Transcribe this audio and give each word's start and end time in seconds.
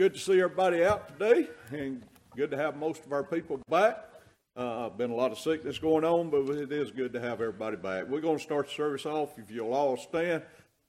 good 0.00 0.14
to 0.14 0.18
see 0.18 0.40
everybody 0.40 0.82
out 0.82 1.06
today 1.08 1.46
and 1.72 2.02
good 2.34 2.50
to 2.50 2.56
have 2.56 2.74
most 2.74 3.04
of 3.04 3.12
our 3.12 3.22
people 3.22 3.60
back. 3.68 3.98
Uh, 4.56 4.88
been 4.88 5.10
a 5.10 5.14
lot 5.14 5.30
of 5.30 5.38
sickness 5.38 5.78
going 5.78 6.06
on, 6.06 6.30
but 6.30 6.48
it 6.56 6.72
is 6.72 6.90
good 6.90 7.12
to 7.12 7.20
have 7.20 7.42
everybody 7.42 7.76
back. 7.76 8.08
We're 8.08 8.22
going 8.22 8.38
to 8.38 8.42
start 8.42 8.68
the 8.68 8.72
service 8.72 9.04
off. 9.04 9.38
If 9.38 9.50
you'll 9.50 9.74
all 9.74 9.98
stand, 9.98 10.42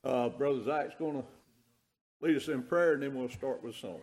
uh, 0.06 0.30
Brother 0.30 0.64
Zach's 0.64 0.96
going 0.98 1.22
to 1.22 1.28
lead 2.22 2.38
us 2.38 2.48
in 2.48 2.64
prayer, 2.64 2.94
and 2.94 3.04
then 3.04 3.14
we'll 3.14 3.28
start 3.28 3.62
with 3.62 3.76
a 3.76 3.80
song. 3.80 4.00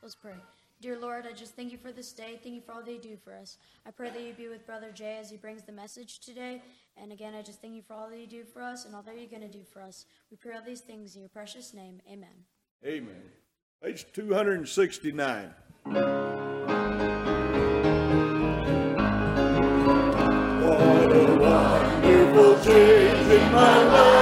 Let's 0.00 0.14
pray. 0.14 0.36
Dear 0.80 0.96
Lord, 0.96 1.26
I 1.26 1.32
just 1.32 1.56
thank 1.56 1.72
you 1.72 1.78
for 1.78 1.90
this 1.90 2.12
day. 2.12 2.38
Thank 2.40 2.54
you 2.54 2.60
for 2.60 2.70
all 2.70 2.84
that 2.84 2.92
you 2.92 3.00
do 3.00 3.16
for 3.16 3.34
us. 3.34 3.58
I 3.84 3.90
pray 3.90 4.10
that 4.10 4.22
you 4.22 4.32
be 4.32 4.46
with 4.46 4.64
Brother 4.64 4.92
Jay 4.94 5.18
as 5.20 5.28
he 5.28 5.36
brings 5.36 5.64
the 5.64 5.72
message 5.72 6.20
today. 6.20 6.62
And 6.96 7.10
again, 7.10 7.34
I 7.34 7.42
just 7.42 7.60
thank 7.60 7.74
you 7.74 7.82
for 7.82 7.94
all 7.94 8.08
that 8.08 8.16
you 8.16 8.28
do 8.28 8.44
for 8.44 8.62
us 8.62 8.84
and 8.84 8.94
all 8.94 9.02
that 9.02 9.18
you're 9.18 9.26
going 9.26 9.42
to 9.42 9.48
do 9.48 9.64
for 9.64 9.82
us. 9.82 10.06
We 10.30 10.36
pray 10.36 10.54
all 10.54 10.62
these 10.64 10.82
things 10.82 11.16
in 11.16 11.22
your 11.22 11.30
precious 11.30 11.74
name. 11.74 12.00
Amen. 12.08 12.44
Amen. 12.86 13.41
Page 13.82 14.06
269. 14.12 15.54
What 15.82 15.96
a 21.10 21.36
wonderful 21.40 22.64
change 22.64 23.32
in 23.32 23.52
my 23.52 23.84
life. 23.84 24.21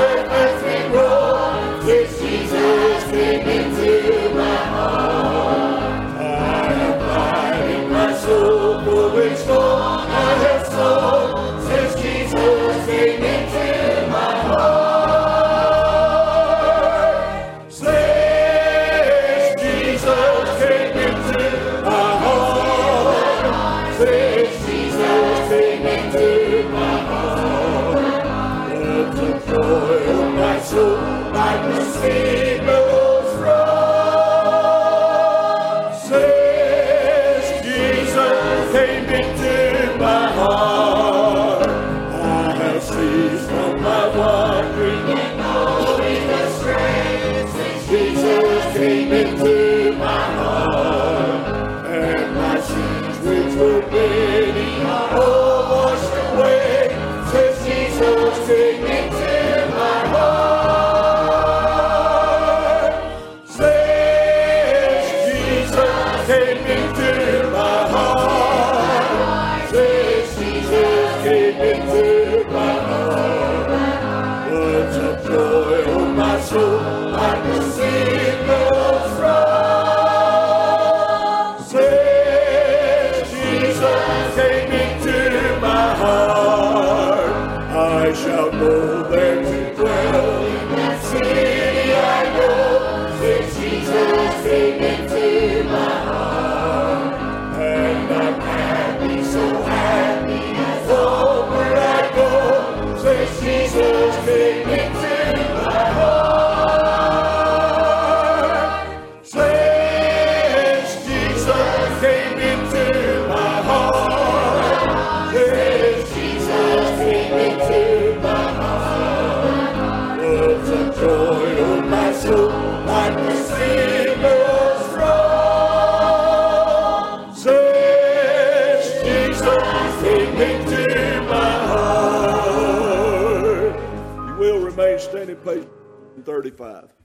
35. 136.43 137.00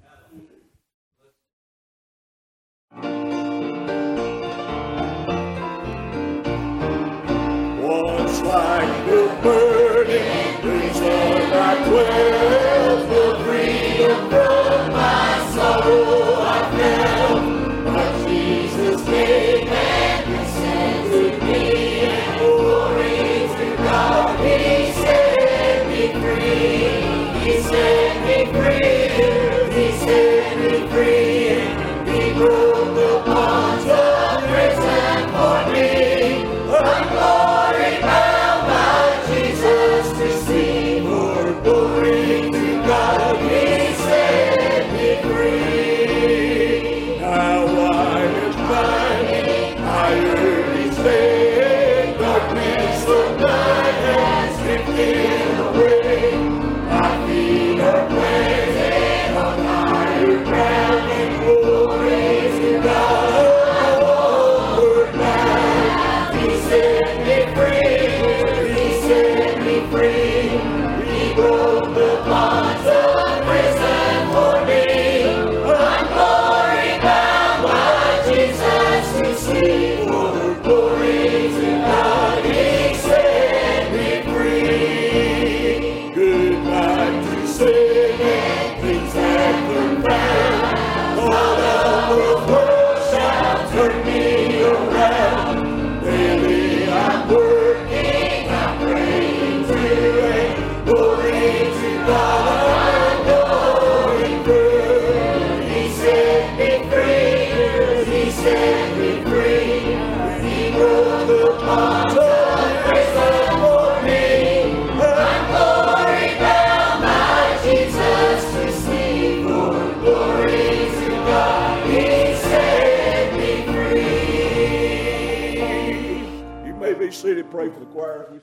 Pray 127.66 127.74
for 127.74 127.80
the 127.80 127.86
choir 127.88 128.35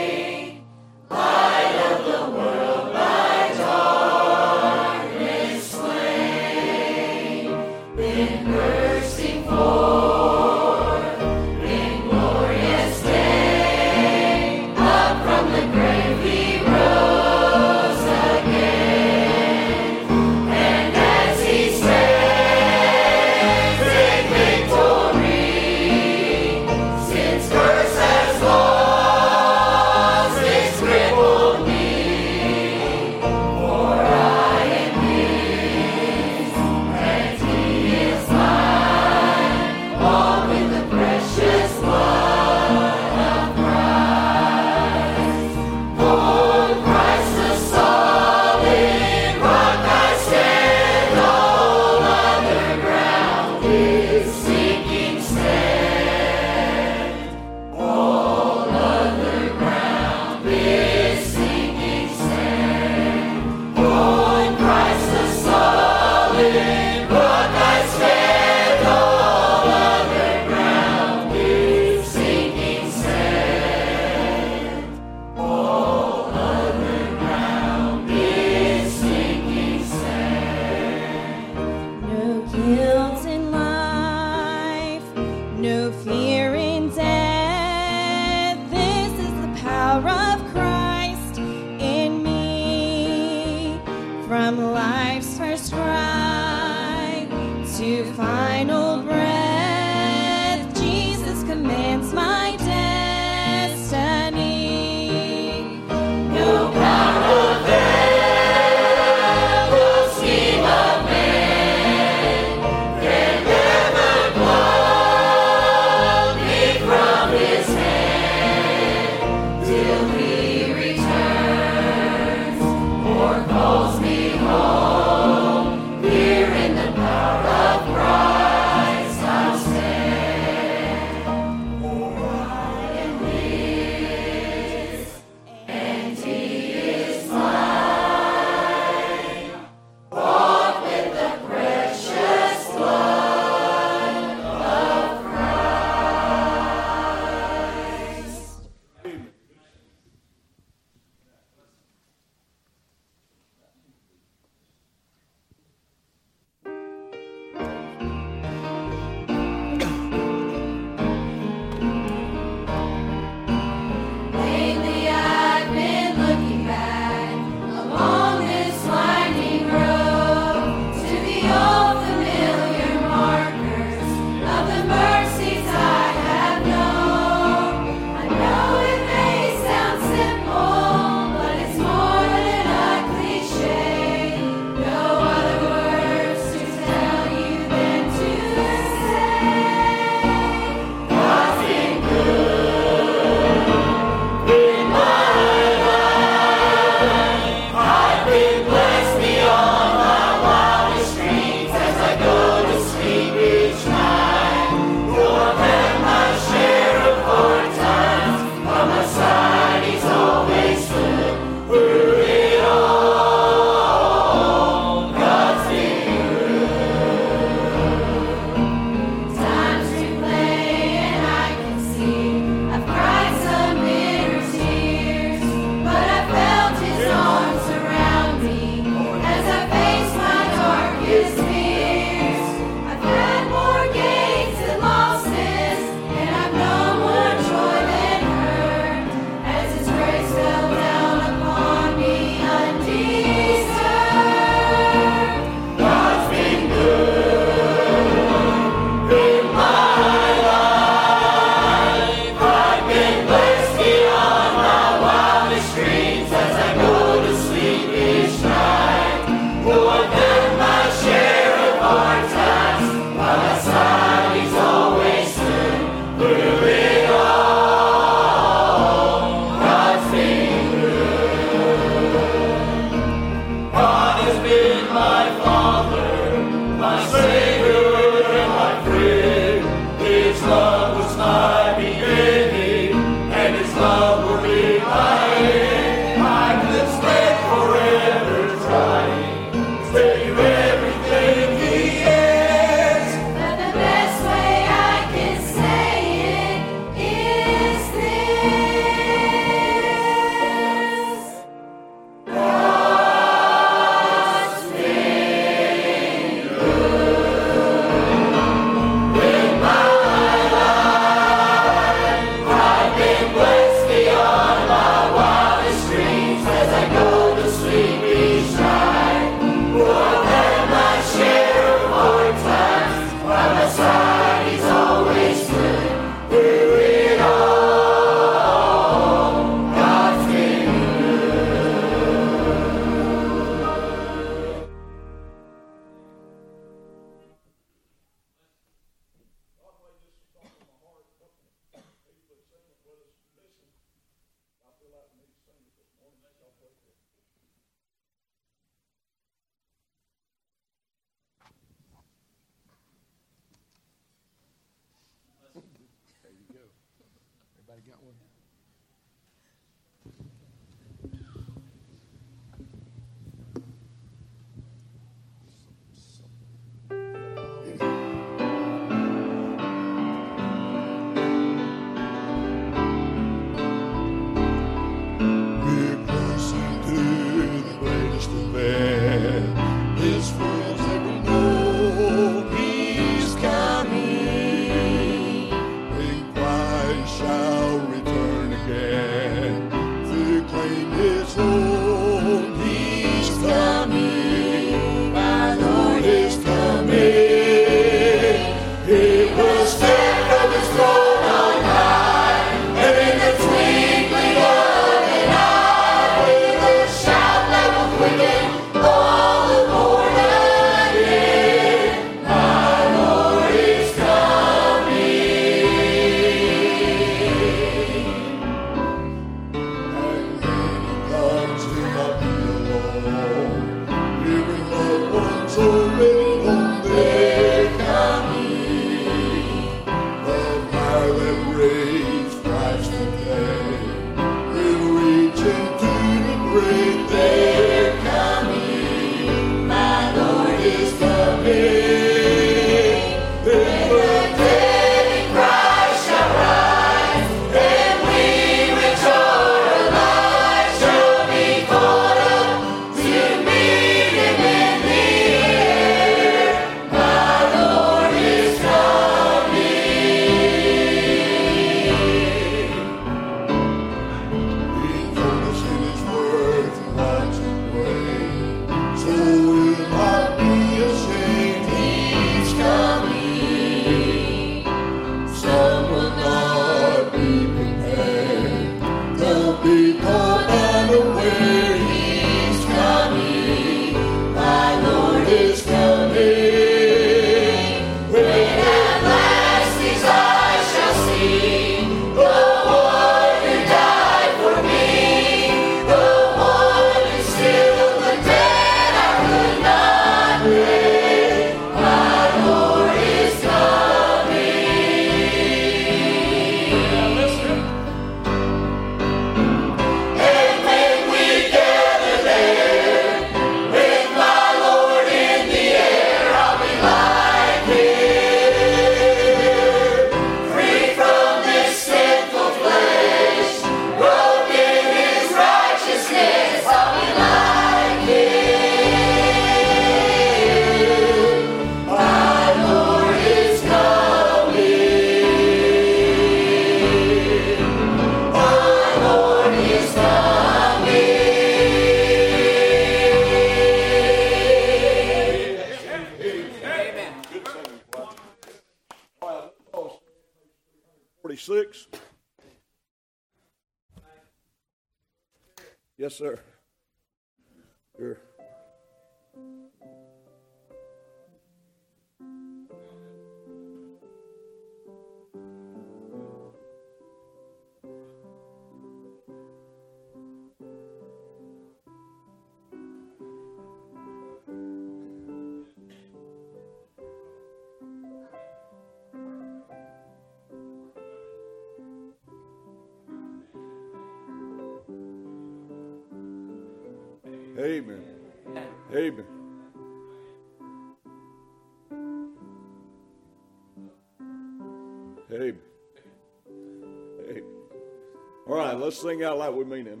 sing 599.01 599.23
out 599.23 599.37
like 599.37 599.53
we 599.53 599.63
mean 599.63 599.87
it 599.87 600.00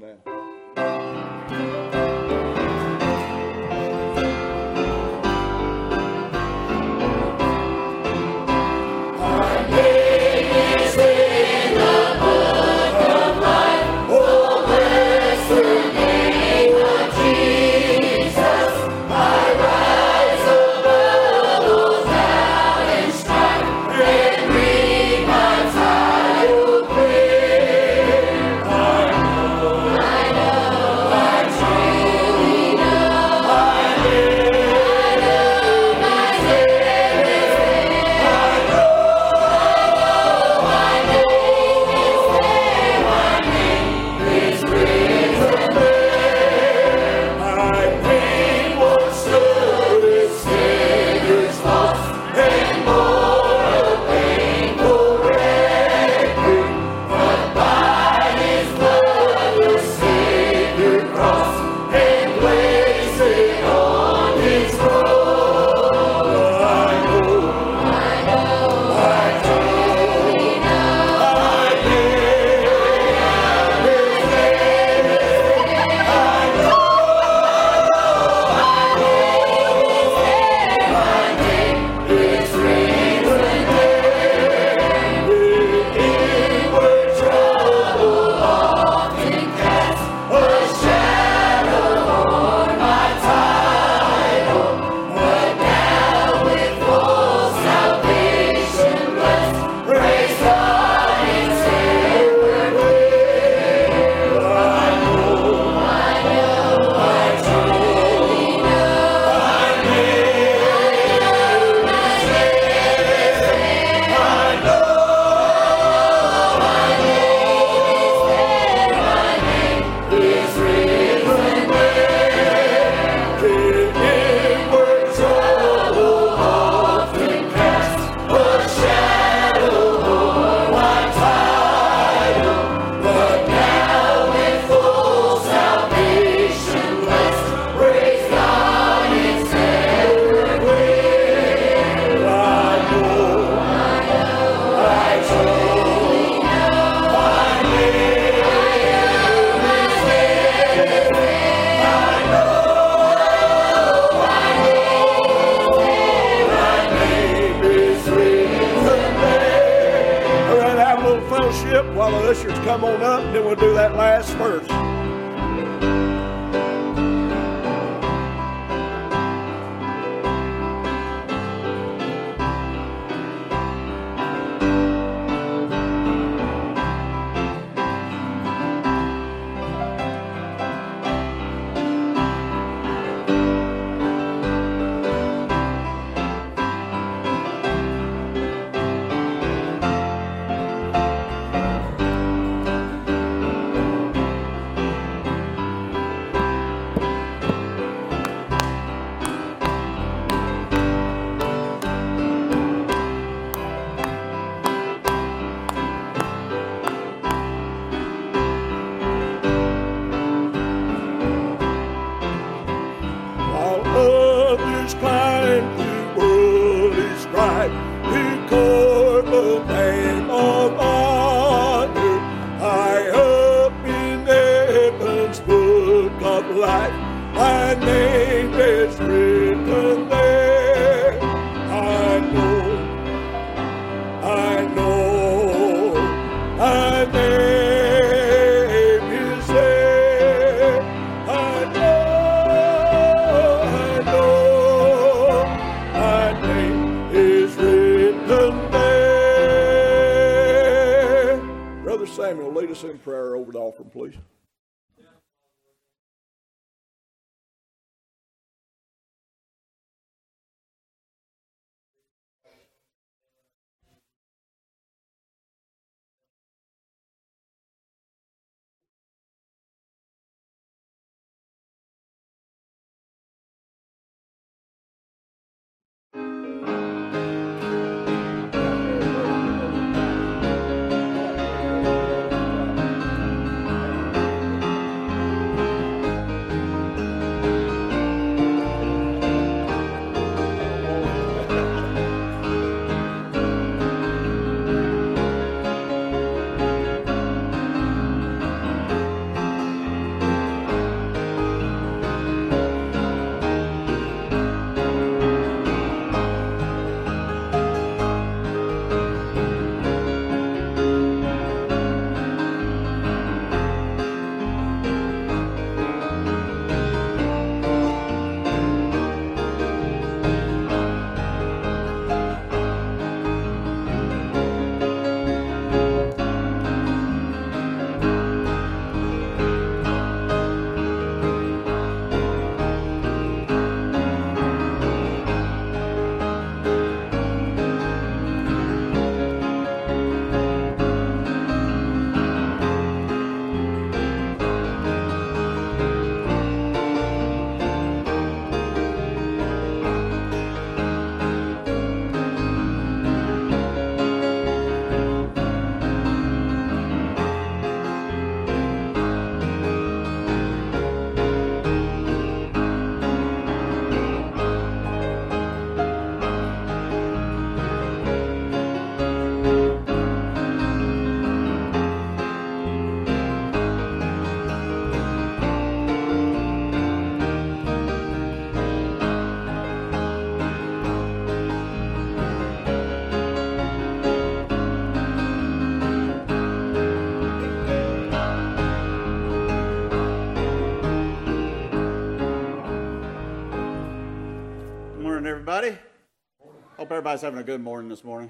Hope 396.91 396.97
everybody's 396.97 397.21
having 397.21 397.39
a 397.39 397.43
good 397.43 397.61
morning 397.61 397.87
this 397.87 398.03
morning. 398.03 398.29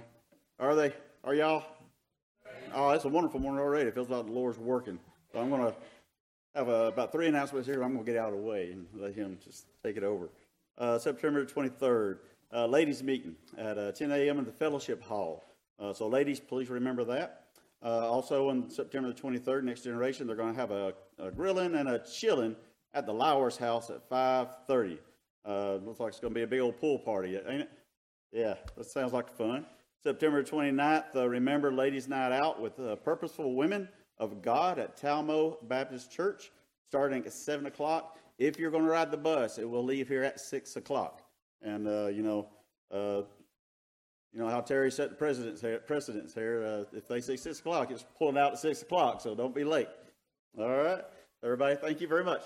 Are 0.60 0.76
they? 0.76 0.93
Are 1.24 1.34
y'all? 1.34 1.63
Oh, 2.76 2.91
it's 2.91 3.06
a 3.06 3.10
wonderful 3.10 3.39
morning 3.39 3.60
already. 3.60 3.89
It 3.89 3.95
feels 3.95 4.08
like 4.08 4.24
the 4.28 4.32
Lord's 4.32 4.60
working. 4.60 5.00
So 5.34 5.39
I'm 5.39 5.50
going 5.50 5.63
to 5.63 5.74
have 6.54 6.69
uh 6.69 6.91
about 6.93 7.12
three 7.12 7.26
announcements 7.26 7.67
here. 7.67 7.82
I'm 7.82 7.93
going 7.93 8.06
to 8.06 8.12
get 8.12 8.21
out 8.21 8.34
of 8.34 8.36
the 8.36 8.45
way 8.45 8.71
and 8.71 8.86
let 8.93 9.15
him 9.15 9.39
just 9.43 9.65
take 9.84 9.97
it 9.97 10.04
over. 10.04 10.30
Uh, 10.78 11.00
September 11.00 11.43
23rd, 11.43 12.19
uh, 12.54 12.67
ladies' 12.67 13.02
meeting 13.02 13.36
at 13.58 13.80
uh, 13.80 13.93
10 13.93 14.12
a.m. 14.12 14.38
in 14.38 14.45
the 14.45 14.52
Fellowship 14.52 15.02
Hall. 15.02 15.43
Uh, 15.80 15.91
so, 15.91 16.08
ladies, 16.08 16.39
please 16.39 16.69
remember 16.69 17.04
that. 17.04 17.45
Uh, 17.84 18.08
also, 18.08 18.50
on 18.50 18.69
September 18.69 19.12
the 19.12 19.19
23rd, 19.19 19.63
Next 19.63 19.82
Generation, 19.82 20.28
they're 20.28 20.36
going 20.36 20.54
to 20.54 20.60
have 20.60 20.69
a, 20.69 20.93
a 21.17 21.32
grilling 21.32 21.74
and 21.74 21.89
a 21.89 21.97
chilling 21.97 22.56
at 22.93 23.08
the 23.08 23.12
Lowers 23.12 23.58
House 23.58 23.89
at 23.89 24.08
5:30. 24.08 25.00
Uh, 25.43 25.78
looks 25.78 26.00
like 26.00 26.10
it's 26.10 26.19
going 26.19 26.32
to 26.32 26.39
be 26.39 26.43
a 26.43 26.47
big 26.47 26.60
old 26.60 26.80
pool 26.80 27.00
party, 27.00 27.38
ain't 27.38 27.62
it? 27.62 27.71
Yeah, 28.31 28.55
that 28.77 28.85
sounds 28.85 29.13
like 29.13 29.29
fun. 29.29 29.65
September 30.03 30.41
29th, 30.41 31.15
uh, 31.15 31.27
remember 31.27 31.71
Ladies' 31.71 32.07
Night 32.07 32.31
Out 32.31 32.61
with 32.61 32.79
uh, 32.79 32.95
Purposeful 32.95 33.55
Women 33.55 33.87
of 34.17 34.41
God 34.41 34.79
at 34.79 34.99
Talmo 34.99 35.57
Baptist 35.67 36.11
Church, 36.11 36.51
starting 36.87 37.23
at 37.25 37.33
7 37.33 37.65
o'clock. 37.65 38.17
If 38.39 38.57
you're 38.57 38.71
going 38.71 38.85
to 38.85 38.89
ride 38.89 39.11
the 39.11 39.17
bus, 39.17 39.57
it 39.57 39.69
will 39.69 39.83
leave 39.83 40.07
here 40.07 40.23
at 40.23 40.39
6 40.39 40.75
o'clock. 40.77 41.21
And, 41.61 41.87
uh, 41.87 42.07
you 42.07 42.23
know, 42.23 42.47
uh, 42.89 43.23
you 44.33 44.39
know 44.39 44.47
how 44.47 44.61
Terry 44.61 44.91
set 44.91 45.09
the 45.09 45.15
precedence 45.15 45.59
here. 45.59 45.79
Precedence 45.79 46.33
here. 46.33 46.63
Uh, 46.63 46.97
if 46.97 47.07
they 47.07 47.19
say 47.19 47.35
6 47.35 47.59
o'clock, 47.59 47.91
it's 47.91 48.05
pulling 48.17 48.37
out 48.37 48.53
at 48.53 48.59
6 48.59 48.81
o'clock, 48.81 49.21
so 49.21 49.35
don't 49.35 49.53
be 49.53 49.65
late. 49.65 49.89
All 50.57 50.69
right? 50.69 51.03
Everybody, 51.43 51.75
thank 51.75 51.99
you 51.99 52.07
very 52.07 52.23
much. 52.23 52.41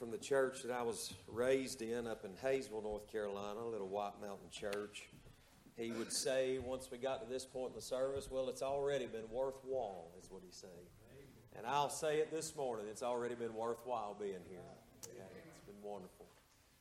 From 0.00 0.10
the 0.10 0.16
church 0.16 0.62
that 0.62 0.72
I 0.72 0.80
was 0.80 1.12
raised 1.28 1.82
in 1.82 2.06
up 2.06 2.24
in 2.24 2.30
Hayesville, 2.42 2.82
North 2.82 3.06
Carolina, 3.12 3.60
a 3.60 3.68
little 3.68 3.86
White 3.86 4.14
Mountain 4.18 4.48
church, 4.50 5.10
he 5.76 5.92
would 5.92 6.10
say 6.10 6.58
once 6.58 6.88
we 6.90 6.96
got 6.96 7.22
to 7.22 7.28
this 7.30 7.44
point 7.44 7.72
in 7.72 7.74
the 7.74 7.82
service, 7.82 8.30
well, 8.30 8.48
it's 8.48 8.62
already 8.62 9.04
been 9.04 9.28
worthwhile, 9.30 10.10
is 10.18 10.30
what 10.30 10.40
he 10.42 10.50
said. 10.50 10.70
And 11.54 11.66
I'll 11.66 11.90
say 11.90 12.16
it 12.16 12.30
this 12.30 12.56
morning, 12.56 12.86
it's 12.88 13.02
already 13.02 13.34
been 13.34 13.54
worthwhile 13.54 14.16
being 14.18 14.40
here. 14.48 14.60
Yeah, 15.14 15.22
it's 15.54 15.66
been 15.66 15.82
wonderful. 15.82 16.24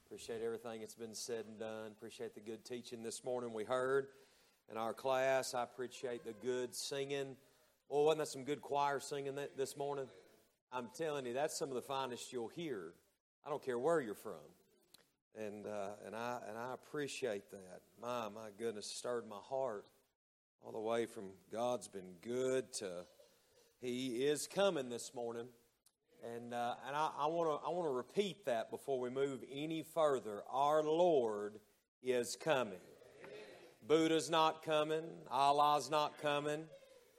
Appreciate 0.07 0.41
everything 0.41 0.79
that's 0.79 0.95
been 0.95 1.13
said 1.13 1.43
and 1.45 1.59
done. 1.59 1.87
Appreciate 1.91 2.35
the 2.35 2.41
good 2.41 2.63
teaching 2.63 3.03
this 3.03 3.25
morning 3.25 3.51
we 3.51 3.65
heard 3.65 4.07
in 4.71 4.77
our 4.77 4.93
class. 4.93 5.53
I 5.53 5.63
appreciate 5.63 6.23
the 6.23 6.33
good 6.41 6.73
singing. 6.73 7.35
Well, 7.89 8.05
wasn't 8.05 8.19
that 8.19 8.27
some 8.29 8.45
good 8.45 8.61
choir 8.61 9.01
singing 9.01 9.37
this 9.57 9.75
morning? 9.75 10.07
I'm 10.71 10.87
telling 10.97 11.25
you, 11.25 11.33
that's 11.33 11.59
some 11.59 11.67
of 11.67 11.75
the 11.75 11.81
finest 11.81 12.31
you'll 12.31 12.47
hear. 12.47 12.93
I 13.45 13.49
don't 13.49 13.63
care 13.63 13.79
where 13.79 14.01
you're 14.01 14.15
from. 14.15 14.33
And, 15.37 15.65
uh, 15.65 15.91
and, 16.05 16.15
I, 16.15 16.39
and 16.47 16.57
I 16.57 16.73
appreciate 16.73 17.49
that. 17.51 17.81
My, 18.01 18.29
my 18.29 18.49
goodness, 18.57 18.87
stirred 18.87 19.27
my 19.27 19.39
heart 19.41 19.85
all 20.63 20.71
the 20.71 20.79
way 20.79 21.05
from 21.05 21.29
God's 21.51 21.87
been 21.87 22.15
good 22.21 22.73
to 22.73 23.05
He 23.81 24.25
is 24.25 24.47
coming 24.47 24.89
this 24.89 25.13
morning. 25.13 25.47
And, 26.35 26.53
uh, 26.53 26.75
and 26.85 26.95
I, 26.95 27.27
want 27.27 27.61
to 27.61 27.67
I 27.67 27.71
wanna 27.71 27.91
repeat 27.91 28.45
that 28.45 28.69
before 28.69 28.99
we 28.99 29.09
move 29.09 29.43
any 29.49 29.83
further. 29.83 30.41
Our 30.51 30.83
Lord 30.83 31.59
is 32.03 32.35
coming. 32.35 32.81
Buddha's 33.87 34.29
not 34.29 34.63
coming. 34.63 35.03
Allah's 35.31 35.89
not 35.89 36.21
coming 36.21 36.65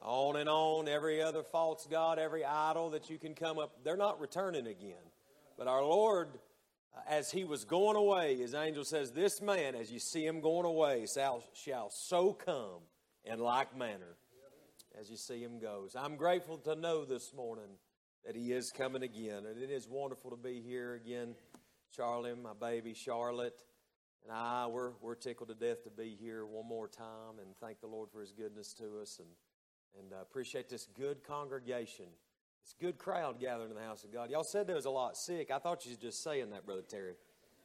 on 0.02 0.36
and 0.36 0.48
on, 0.48 0.88
every 0.88 1.20
other 1.22 1.42
false 1.42 1.86
god, 1.90 2.18
every 2.18 2.44
idol 2.44 2.90
that 2.90 3.10
you 3.10 3.18
can 3.18 3.34
come 3.34 3.58
up, 3.58 3.84
they're 3.84 3.96
not 3.96 4.20
returning 4.20 4.66
again. 4.66 5.09
But 5.60 5.68
our 5.68 5.82
Lord, 5.82 6.38
uh, 6.96 7.00
as 7.06 7.30
he 7.30 7.44
was 7.44 7.66
going 7.66 7.94
away, 7.94 8.34
his 8.38 8.54
angel 8.54 8.82
says, 8.82 9.10
This 9.10 9.42
man, 9.42 9.74
as 9.74 9.92
you 9.92 9.98
see 9.98 10.24
him 10.24 10.40
going 10.40 10.64
away, 10.64 11.04
shall, 11.04 11.44
shall 11.52 11.90
so 11.90 12.32
come 12.32 12.80
in 13.26 13.38
like 13.38 13.76
manner 13.76 14.16
as 14.98 15.10
you 15.10 15.18
see 15.18 15.38
him 15.38 15.58
goes. 15.58 15.94
I'm 15.94 16.16
grateful 16.16 16.56
to 16.60 16.74
know 16.74 17.04
this 17.04 17.34
morning 17.34 17.76
that 18.24 18.34
he 18.34 18.52
is 18.52 18.70
coming 18.70 19.02
again. 19.02 19.44
And 19.44 19.62
it 19.62 19.70
is 19.70 19.86
wonderful 19.86 20.30
to 20.30 20.36
be 20.38 20.62
here 20.66 20.94
again. 20.94 21.34
Charlie, 21.94 22.32
my 22.42 22.54
baby 22.58 22.94
Charlotte, 22.94 23.62
and 24.22 24.32
I, 24.32 24.66
we're, 24.66 24.92
we're 25.02 25.14
tickled 25.14 25.50
to 25.50 25.54
death 25.54 25.84
to 25.84 25.90
be 25.90 26.16
here 26.18 26.46
one 26.46 26.66
more 26.66 26.88
time 26.88 27.38
and 27.38 27.54
thank 27.60 27.82
the 27.82 27.86
Lord 27.86 28.08
for 28.10 28.22
his 28.22 28.32
goodness 28.32 28.72
to 28.78 29.00
us. 29.02 29.18
And 29.18 29.28
and 29.98 30.12
uh, 30.12 30.22
appreciate 30.22 30.68
this 30.68 30.86
good 30.96 31.24
congregation, 31.24 32.06
this 32.62 32.74
good 32.80 32.98
crowd 32.98 33.40
gathering 33.40 33.70
in 33.70 33.76
the 33.76 33.82
house 33.82 34.04
of 34.04 34.12
God. 34.12 34.30
Y'all 34.30 34.44
said 34.44 34.66
there 34.66 34.76
was 34.76 34.84
a 34.84 34.90
lot 34.90 35.16
sick. 35.16 35.50
I 35.50 35.58
thought 35.58 35.84
you 35.84 35.92
were 35.92 36.00
just 36.00 36.22
saying 36.22 36.50
that, 36.50 36.66
Brother 36.66 36.82
Terry. 36.88 37.14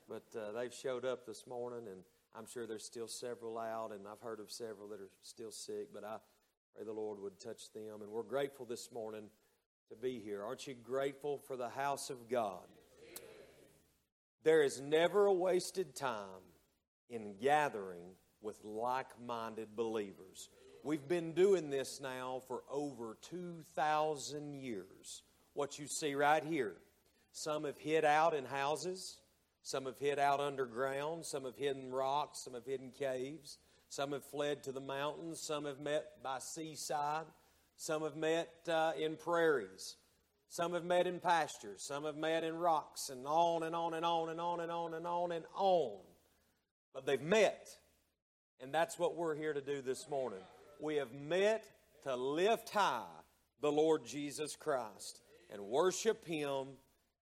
But 0.07 0.23
uh, 0.37 0.51
they've 0.51 0.73
showed 0.73 1.05
up 1.05 1.25
this 1.25 1.45
morning, 1.47 1.87
and 1.87 2.01
I'm 2.35 2.45
sure 2.45 2.67
there's 2.67 2.85
still 2.85 3.07
several 3.07 3.57
out, 3.57 3.91
and 3.91 4.07
I've 4.07 4.21
heard 4.21 4.39
of 4.39 4.51
several 4.51 4.87
that 4.89 5.01
are 5.01 5.09
still 5.21 5.51
sick. 5.51 5.89
But 5.93 6.03
I 6.03 6.17
pray 6.75 6.85
the 6.85 6.93
Lord 6.93 7.19
would 7.19 7.39
touch 7.39 7.71
them. 7.73 8.01
And 8.01 8.11
we're 8.11 8.23
grateful 8.23 8.65
this 8.65 8.91
morning 8.91 9.29
to 9.89 9.95
be 9.95 10.19
here. 10.19 10.43
Aren't 10.43 10.67
you 10.67 10.73
grateful 10.73 11.37
for 11.37 11.55
the 11.55 11.69
house 11.69 12.09
of 12.09 12.29
God? 12.29 12.65
There 14.43 14.61
is 14.61 14.79
never 14.79 15.25
a 15.25 15.33
wasted 15.33 15.95
time 15.95 16.43
in 17.09 17.35
gathering 17.41 18.13
with 18.41 18.63
like 18.63 19.07
minded 19.19 19.75
believers. 19.75 20.49
We've 20.85 21.07
been 21.07 21.31
doing 21.31 21.71
this 21.71 21.99
now 21.99 22.43
for 22.47 22.61
over 22.69 23.17
2,000 23.23 24.53
years. 24.53 25.23
What 25.55 25.79
you 25.79 25.87
see 25.87 26.13
right 26.13 26.43
here. 26.43 26.75
Some 27.31 27.63
have 27.63 27.79
hid 27.79 28.05
out 28.05 28.35
in 28.35 28.45
houses, 28.45 29.17
some 29.63 29.85
have 29.85 29.97
hid 29.97 30.19
out 30.19 30.39
underground, 30.39 31.25
some 31.25 31.45
have 31.45 31.55
hidden 31.55 31.91
rocks, 31.91 32.43
some 32.43 32.53
have 32.53 32.67
hidden 32.67 32.91
caves, 32.91 33.57
some 33.89 34.11
have 34.11 34.23
fled 34.25 34.61
to 34.65 34.71
the 34.71 34.79
mountains, 34.79 35.41
some 35.41 35.65
have 35.65 35.79
met 35.79 36.21
by 36.21 36.37
seaside, 36.37 37.25
some 37.77 38.03
have 38.03 38.15
met 38.15 38.53
uh, 38.69 38.91
in 38.95 39.15
prairies, 39.15 39.95
some 40.49 40.73
have 40.73 40.85
met 40.85 41.07
in 41.07 41.19
pastures, 41.19 41.81
some 41.81 42.03
have 42.03 42.15
met 42.15 42.43
in 42.43 42.55
rocks, 42.55 43.09
and 43.09 43.25
on 43.25 43.63
and 43.63 43.75
on 43.75 43.95
and 43.95 44.05
on 44.05 44.29
and 44.29 44.39
on 44.39 44.59
and 44.59 44.71
on 44.71 44.93
and 44.93 45.07
on 45.07 45.31
and 45.31 45.45
on. 45.55 45.97
But 46.93 47.07
they've 47.07 47.19
met. 47.19 47.69
And 48.61 48.71
that's 48.71 48.99
what 48.99 49.15
we're 49.15 49.35
here 49.35 49.51
to 49.51 49.61
do 49.61 49.81
this 49.81 50.07
morning 50.07 50.43
we 50.79 50.95
have 50.95 51.13
met 51.13 51.65
to 52.03 52.15
lift 52.15 52.69
high 52.69 53.05
the 53.61 53.71
Lord 53.71 54.05
Jesus 54.05 54.55
Christ 54.55 55.21
and 55.51 55.61
worship 55.61 56.25
Him 56.25 56.67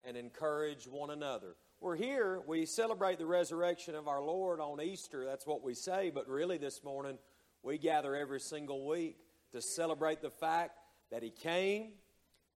and 0.03 0.17
encourage 0.17 0.87
one 0.87 1.09
another. 1.09 1.55
We're 1.79 1.95
here, 1.95 2.41
we 2.47 2.65
celebrate 2.65 3.17
the 3.17 3.25
resurrection 3.25 3.93
of 3.95 4.07
our 4.07 4.21
Lord 4.21 4.59
on 4.59 4.81
Easter. 4.81 5.25
That's 5.25 5.45
what 5.45 5.63
we 5.63 5.73
say, 5.73 6.11
but 6.13 6.29
really 6.29 6.57
this 6.57 6.83
morning 6.83 7.17
we 7.61 7.77
gather 7.77 8.15
every 8.15 8.39
single 8.39 8.87
week 8.87 9.17
to 9.51 9.61
celebrate 9.61 10.21
the 10.21 10.29
fact 10.29 10.77
that 11.11 11.23
He 11.23 11.29
came, 11.29 11.91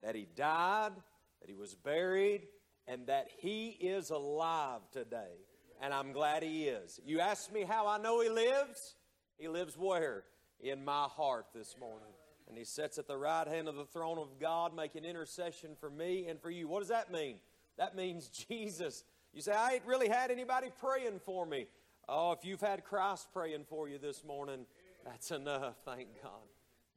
that 0.02 0.16
He 0.16 0.28
died, 0.36 0.94
that 1.42 1.50
He 1.50 1.56
was 1.56 1.76
buried, 1.76 2.48
and 2.88 3.08
that 3.08 3.28
He 3.40 3.70
is 3.70 4.10
alive 4.10 4.82
today. 4.92 5.46
And 5.82 5.94
I'm 5.94 6.14
glad 6.14 6.42
He 6.42 6.66
is. 6.66 7.00
You 7.06 7.20
ask 7.20 7.52
me 7.52 7.64
how 7.64 7.86
I 7.86 7.98
know 7.98 8.22
He 8.22 8.30
lives? 8.30 8.96
He 9.38 9.48
lives 9.48 9.78
where? 9.78 10.24
In 10.62 10.84
my 10.84 11.04
heart 11.04 11.48
this 11.54 11.76
morning. 11.80 12.10
And 12.48 12.58
he 12.58 12.64
sits 12.64 12.98
at 12.98 13.08
the 13.08 13.18
right 13.18 13.48
hand 13.48 13.68
of 13.68 13.76
the 13.76 13.86
throne 13.86 14.18
of 14.18 14.40
God, 14.40 14.76
making 14.76 15.04
intercession 15.04 15.72
for 15.80 15.90
me 15.90 16.28
and 16.28 16.42
for 16.42 16.50
you. 16.50 16.68
What 16.68 16.80
does 16.80 16.90
that 16.90 17.12
mean? 17.12 17.38
That 17.78 17.96
means 17.96 18.28
Jesus. 18.50 19.04
You 19.34 19.42
say, 19.42 19.52
I 19.52 19.74
ain't 19.74 19.86
really 19.86 20.08
had 20.08 20.32
anybody 20.32 20.70
praying 20.80 21.20
for 21.26 21.46
me. 21.46 21.68
Oh, 22.08 22.32
if 22.32 22.46
you've 22.46 22.62
had 22.62 22.86
Christ 22.86 23.28
praying 23.34 23.66
for 23.70 23.90
you 23.90 23.98
this 23.98 24.24
morning, 24.24 24.66
that's 25.06 25.32
enough. 25.32 25.76
Thank 25.84 26.08
God. 26.24 26.32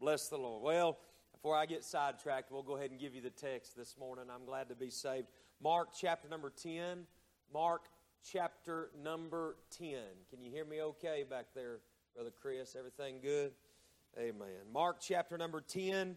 Bless 0.00 0.28
the 0.28 0.38
Lord. 0.38 0.62
Well, 0.62 0.98
before 1.32 1.56
I 1.56 1.66
get 1.66 1.84
sidetracked, 1.84 2.52
we'll 2.52 2.62
go 2.62 2.76
ahead 2.76 2.90
and 2.90 3.00
give 3.00 3.14
you 3.14 3.20
the 3.20 3.30
text 3.30 3.76
this 3.76 3.96
morning. 3.98 4.26
I'm 4.32 4.44
glad 4.44 4.68
to 4.68 4.74
be 4.74 4.90
saved. 4.90 5.26
Mark 5.62 5.88
chapter 5.98 6.28
number 6.28 6.50
10. 6.50 7.06
Mark 7.52 7.82
chapter 8.30 8.90
number 9.02 9.56
10. 9.76 9.98
Can 10.30 10.42
you 10.42 10.50
hear 10.50 10.64
me 10.64 10.80
okay 10.82 11.24
back 11.28 11.46
there? 11.54 11.80
Brother 12.14 12.32
Chris, 12.42 12.74
everything 12.76 13.20
good? 13.22 13.52
Amen. 14.18 14.48
Mark 14.72 14.96
chapter 15.00 15.38
number 15.38 15.60
10. 15.60 16.16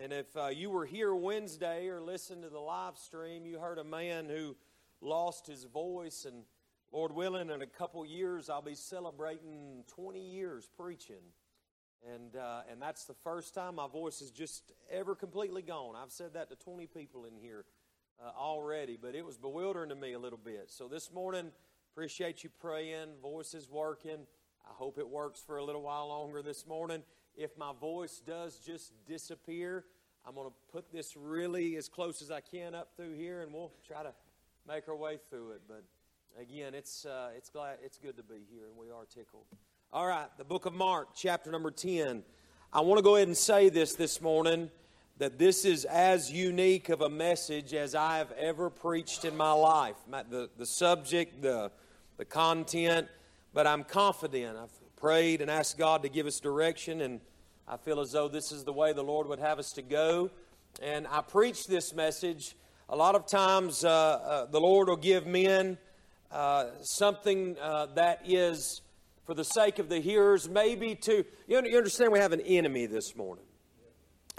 And 0.00 0.12
if 0.12 0.36
uh, 0.36 0.48
you 0.48 0.70
were 0.70 0.84
here 0.84 1.14
Wednesday 1.14 1.88
or 1.88 2.02
listened 2.02 2.42
to 2.42 2.50
the 2.50 2.58
live 2.58 2.98
stream, 2.98 3.46
you 3.46 3.58
heard 3.58 3.78
a 3.78 3.84
man 3.84 4.26
who 4.26 4.54
lost 5.00 5.46
his 5.46 5.64
voice. 5.64 6.26
And 6.26 6.44
Lord 6.92 7.14
willing, 7.14 7.48
in 7.48 7.62
a 7.62 7.66
couple 7.66 8.04
years, 8.04 8.50
I'll 8.50 8.60
be 8.60 8.74
celebrating 8.74 9.84
20 9.88 10.20
years 10.20 10.68
preaching. 10.76 11.24
And, 12.14 12.36
uh, 12.36 12.60
and 12.70 12.80
that's 12.80 13.06
the 13.06 13.14
first 13.24 13.54
time 13.54 13.76
my 13.76 13.88
voice 13.88 14.20
is 14.20 14.30
just 14.30 14.72
ever 14.90 15.14
completely 15.14 15.62
gone. 15.62 15.94
I've 15.96 16.12
said 16.12 16.34
that 16.34 16.50
to 16.50 16.56
20 16.56 16.86
people 16.88 17.24
in 17.24 17.36
here 17.36 17.64
uh, 18.22 18.32
already, 18.38 18.98
but 19.00 19.14
it 19.14 19.24
was 19.24 19.38
bewildering 19.38 19.88
to 19.88 19.94
me 19.94 20.12
a 20.12 20.18
little 20.18 20.40
bit. 20.42 20.64
So 20.68 20.88
this 20.88 21.10
morning, 21.10 21.52
appreciate 21.94 22.44
you 22.44 22.50
praying, 22.60 23.14
voice 23.22 23.54
is 23.54 23.70
working. 23.70 24.26
I 24.64 24.72
hope 24.74 24.98
it 24.98 25.08
works 25.08 25.40
for 25.40 25.56
a 25.58 25.64
little 25.64 25.82
while 25.82 26.08
longer 26.08 26.42
this 26.42 26.66
morning. 26.66 27.02
If 27.36 27.56
my 27.56 27.72
voice 27.80 28.20
does 28.24 28.58
just 28.58 28.92
disappear, 29.06 29.84
I'm 30.26 30.34
going 30.34 30.48
to 30.48 30.54
put 30.70 30.92
this 30.92 31.16
really 31.16 31.76
as 31.76 31.88
close 31.88 32.22
as 32.22 32.30
I 32.30 32.40
can 32.40 32.74
up 32.74 32.90
through 32.96 33.14
here, 33.14 33.42
and 33.42 33.52
we'll 33.52 33.72
try 33.86 34.02
to 34.02 34.12
make 34.68 34.88
our 34.88 34.96
way 34.96 35.18
through 35.30 35.52
it. 35.52 35.62
But 35.66 35.82
again, 36.40 36.74
it's 36.74 37.04
uh, 37.04 37.30
it's 37.36 37.50
glad 37.50 37.78
it's 37.82 37.98
good 37.98 38.16
to 38.16 38.22
be 38.22 38.46
here, 38.50 38.66
and 38.68 38.76
we 38.76 38.90
are 38.90 39.04
tickled. 39.04 39.44
All 39.92 40.06
right, 40.06 40.28
the 40.38 40.44
book 40.44 40.66
of 40.66 40.74
Mark, 40.74 41.08
chapter 41.14 41.50
number 41.50 41.70
ten. 41.70 42.22
I 42.72 42.80
want 42.80 42.98
to 42.98 43.02
go 43.02 43.16
ahead 43.16 43.28
and 43.28 43.36
say 43.36 43.68
this 43.68 43.94
this 43.94 44.20
morning 44.20 44.70
that 45.18 45.38
this 45.38 45.64
is 45.64 45.84
as 45.84 46.30
unique 46.30 46.88
of 46.88 47.02
a 47.02 47.10
message 47.10 47.74
as 47.74 47.94
I 47.94 48.18
have 48.18 48.32
ever 48.32 48.70
preached 48.70 49.24
in 49.24 49.36
my 49.36 49.52
life. 49.52 49.96
The 50.30 50.48
the 50.56 50.66
subject, 50.66 51.42
the 51.42 51.70
the 52.16 52.24
content 52.24 53.08
but 53.54 53.66
I'm 53.66 53.84
confident. 53.84 54.56
I've 54.56 54.96
prayed 54.96 55.40
and 55.40 55.50
asked 55.50 55.78
God 55.78 56.02
to 56.02 56.08
give 56.08 56.26
us 56.26 56.40
direction, 56.40 57.00
and 57.00 57.20
I 57.68 57.76
feel 57.76 58.00
as 58.00 58.12
though 58.12 58.28
this 58.28 58.52
is 58.52 58.64
the 58.64 58.72
way 58.72 58.92
the 58.92 59.02
Lord 59.02 59.26
would 59.28 59.38
have 59.38 59.58
us 59.58 59.72
to 59.72 59.82
go. 59.82 60.30
And 60.82 61.06
I 61.06 61.20
preach 61.20 61.66
this 61.66 61.94
message. 61.94 62.56
A 62.88 62.96
lot 62.96 63.14
of 63.14 63.26
times, 63.26 63.84
uh, 63.84 63.90
uh, 63.90 64.46
the 64.46 64.60
Lord 64.60 64.88
will 64.88 64.96
give 64.96 65.26
men 65.26 65.78
uh, 66.30 66.66
something 66.82 67.56
uh, 67.60 67.86
that 67.94 68.22
is 68.24 68.80
for 69.26 69.34
the 69.34 69.44
sake 69.44 69.78
of 69.78 69.88
the 69.88 70.00
hearers, 70.00 70.48
maybe 70.48 70.94
to. 70.94 71.24
You 71.46 71.58
understand, 71.58 72.12
we 72.12 72.18
have 72.18 72.32
an 72.32 72.40
enemy 72.40 72.86
this 72.86 73.14
morning. 73.14 73.44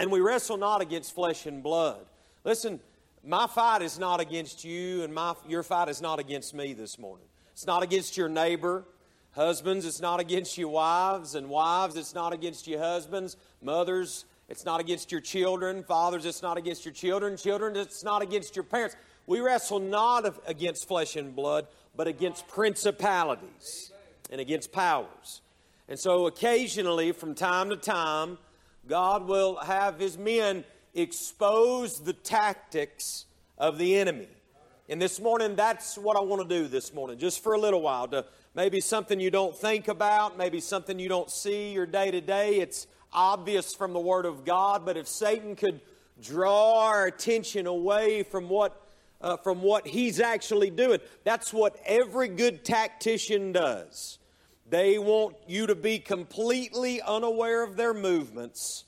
And 0.00 0.10
we 0.10 0.20
wrestle 0.20 0.56
not 0.56 0.80
against 0.80 1.14
flesh 1.14 1.46
and 1.46 1.62
blood. 1.62 2.04
Listen, 2.42 2.80
my 3.24 3.46
fight 3.46 3.80
is 3.80 3.98
not 3.98 4.20
against 4.20 4.64
you, 4.64 5.02
and 5.04 5.14
my, 5.14 5.34
your 5.48 5.62
fight 5.62 5.88
is 5.88 6.02
not 6.02 6.18
against 6.18 6.52
me 6.52 6.72
this 6.74 6.98
morning. 6.98 7.26
It's 7.52 7.66
not 7.66 7.82
against 7.82 8.16
your 8.16 8.28
neighbor. 8.28 8.84
Husbands, 9.34 9.84
it's 9.84 10.00
not 10.00 10.20
against 10.20 10.56
you 10.56 10.68
wives, 10.68 11.34
and 11.34 11.48
wives, 11.48 11.96
it's 11.96 12.14
not 12.14 12.32
against 12.32 12.66
you 12.68 12.78
husbands. 12.78 13.36
Mothers, 13.60 14.26
It's 14.48 14.64
not 14.64 14.80
against 14.80 15.10
your 15.10 15.20
children. 15.20 15.82
Fathers, 15.84 16.26
it's 16.26 16.42
not 16.42 16.58
against 16.58 16.84
your 16.84 16.92
children. 16.92 17.36
Children, 17.36 17.76
it's 17.76 18.04
not 18.04 18.22
against 18.22 18.56
your 18.56 18.62
parents. 18.64 18.96
We 19.26 19.40
wrestle 19.40 19.80
not 19.80 20.26
against 20.46 20.86
flesh 20.86 21.16
and 21.16 21.34
blood, 21.34 21.66
but 21.96 22.06
against 22.06 22.46
principalities 22.48 23.90
and 24.30 24.40
against 24.40 24.70
powers. 24.70 25.40
And 25.88 25.98
so 25.98 26.26
occasionally, 26.26 27.12
from 27.12 27.34
time 27.34 27.70
to 27.70 27.76
time, 27.76 28.38
God 28.86 29.26
will 29.26 29.56
have 29.56 29.98
his 29.98 30.18
men 30.18 30.64
expose 30.94 32.00
the 32.00 32.12
tactics 32.12 33.24
of 33.56 33.78
the 33.78 33.96
enemy. 33.96 34.28
And 34.90 35.00
this 35.00 35.18
morning, 35.18 35.56
that's 35.56 35.96
what 35.96 36.18
I 36.18 36.20
want 36.20 36.46
to 36.46 36.48
do 36.48 36.68
this 36.68 36.92
morning, 36.92 37.18
just 37.18 37.42
for 37.42 37.54
a 37.54 37.58
little 37.58 37.80
while. 37.80 38.06
To 38.08 38.26
maybe 38.54 38.80
something 38.80 39.20
you 39.20 39.30
don't 39.30 39.56
think 39.56 39.88
about, 39.88 40.38
maybe 40.38 40.60
something 40.60 40.98
you 40.98 41.08
don't 41.08 41.30
see 41.30 41.72
your 41.72 41.86
day 41.86 42.10
to 42.10 42.20
day. 42.20 42.60
It's 42.60 42.86
obvious 43.12 43.74
from 43.74 43.92
the 43.92 44.00
Word 44.00 44.26
of 44.26 44.44
God, 44.44 44.84
but 44.84 44.96
if 44.96 45.08
Satan 45.08 45.56
could 45.56 45.80
draw 46.22 46.86
our 46.86 47.06
attention 47.06 47.66
away 47.66 48.22
from 48.22 48.48
what 48.48 48.80
uh, 49.20 49.38
from 49.38 49.62
what 49.62 49.86
he's 49.86 50.20
actually 50.20 50.68
doing, 50.68 50.98
that's 51.22 51.50
what 51.50 51.76
every 51.86 52.28
good 52.28 52.62
tactician 52.62 53.52
does. 53.52 54.18
They 54.68 54.98
want 54.98 55.36
you 55.46 55.66
to 55.66 55.74
be 55.74 55.98
completely 55.98 57.00
unaware 57.00 57.62
of 57.62 57.76
their 57.76 57.94
movements 57.94 58.84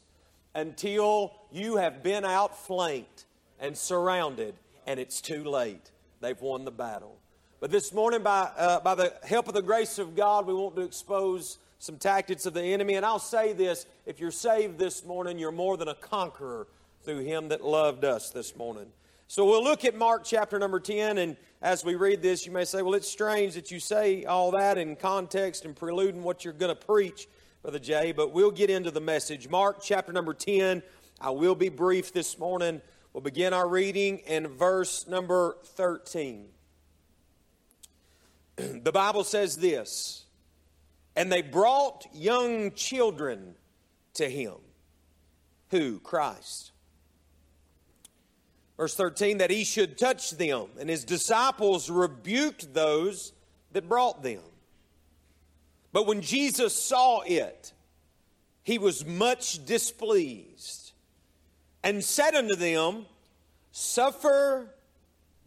until 0.54 1.32
you 1.50 1.76
have 1.76 2.02
been 2.02 2.24
outflanked 2.24 3.24
and 3.58 3.76
surrounded, 3.78 4.54
and 4.86 5.00
it's 5.00 5.22
too 5.22 5.42
late. 5.44 5.90
They've 6.20 6.40
won 6.40 6.66
the 6.66 6.70
battle. 6.70 7.16
But 7.58 7.70
this 7.70 7.94
morning, 7.94 8.22
by, 8.22 8.50
uh, 8.56 8.80
by 8.80 8.94
the 8.94 9.14
help 9.24 9.48
of 9.48 9.54
the 9.54 9.62
grace 9.62 9.98
of 9.98 10.14
God, 10.14 10.46
we 10.46 10.52
want 10.52 10.76
to 10.76 10.82
expose 10.82 11.56
some 11.78 11.96
tactics 11.96 12.44
of 12.44 12.52
the 12.52 12.62
enemy. 12.62 12.94
And 12.96 13.06
I'll 13.06 13.18
say 13.18 13.54
this 13.54 13.86
if 14.04 14.20
you're 14.20 14.30
saved 14.30 14.78
this 14.78 15.06
morning, 15.06 15.38
you're 15.38 15.52
more 15.52 15.78
than 15.78 15.88
a 15.88 15.94
conqueror 15.94 16.66
through 17.02 17.20
him 17.20 17.48
that 17.48 17.64
loved 17.64 18.04
us 18.04 18.28
this 18.28 18.56
morning. 18.56 18.86
So 19.26 19.46
we'll 19.46 19.64
look 19.64 19.86
at 19.86 19.96
Mark 19.96 20.22
chapter 20.22 20.58
number 20.58 20.78
10, 20.78 21.18
and 21.18 21.36
as 21.62 21.84
we 21.84 21.94
read 21.94 22.20
this, 22.20 22.44
you 22.44 22.52
may 22.52 22.64
say, 22.64 22.82
well, 22.82 22.94
it's 22.94 23.10
strange 23.10 23.54
that 23.54 23.70
you 23.70 23.80
say 23.80 24.24
all 24.24 24.50
that 24.52 24.76
in 24.76 24.94
context 24.94 25.64
and 25.64 25.74
preluding 25.74 26.22
what 26.22 26.44
you're 26.44 26.52
going 26.52 26.74
to 26.74 26.86
preach, 26.86 27.26
Brother 27.62 27.78
Jay, 27.78 28.12
but 28.12 28.32
we'll 28.32 28.52
get 28.52 28.70
into 28.70 28.90
the 28.90 29.00
message. 29.00 29.48
Mark 29.48 29.78
chapter 29.82 30.12
number 30.12 30.34
10, 30.34 30.82
I 31.20 31.30
will 31.30 31.54
be 31.54 31.70
brief 31.70 32.12
this 32.12 32.38
morning. 32.38 32.82
We'll 33.12 33.22
begin 33.22 33.52
our 33.52 33.66
reading 33.66 34.18
in 34.18 34.46
verse 34.46 35.08
number 35.08 35.56
13. 35.64 36.50
The 38.56 38.92
Bible 38.92 39.24
says 39.24 39.56
this 39.56 40.24
And 41.14 41.30
they 41.30 41.42
brought 41.42 42.06
young 42.12 42.72
children 42.72 43.54
to 44.14 44.28
him. 44.28 44.54
Who? 45.70 45.98
Christ 46.00 46.72
Verse 48.76 48.94
13, 48.94 49.38
that 49.38 49.50
he 49.50 49.64
should 49.64 49.96
touch 49.96 50.32
them. 50.32 50.66
And 50.78 50.90
his 50.90 51.04
disciples 51.04 51.88
rebuked 51.88 52.74
those 52.74 53.32
that 53.72 53.88
brought 53.88 54.22
them. 54.22 54.42
But 55.92 56.06
when 56.06 56.20
Jesus 56.20 56.74
saw 56.74 57.22
it, 57.22 57.72
he 58.62 58.78
was 58.78 59.06
much 59.06 59.64
displeased 59.64 60.92
and 61.82 62.04
said 62.04 62.34
unto 62.34 62.54
them, 62.54 63.06
Suffer 63.72 64.74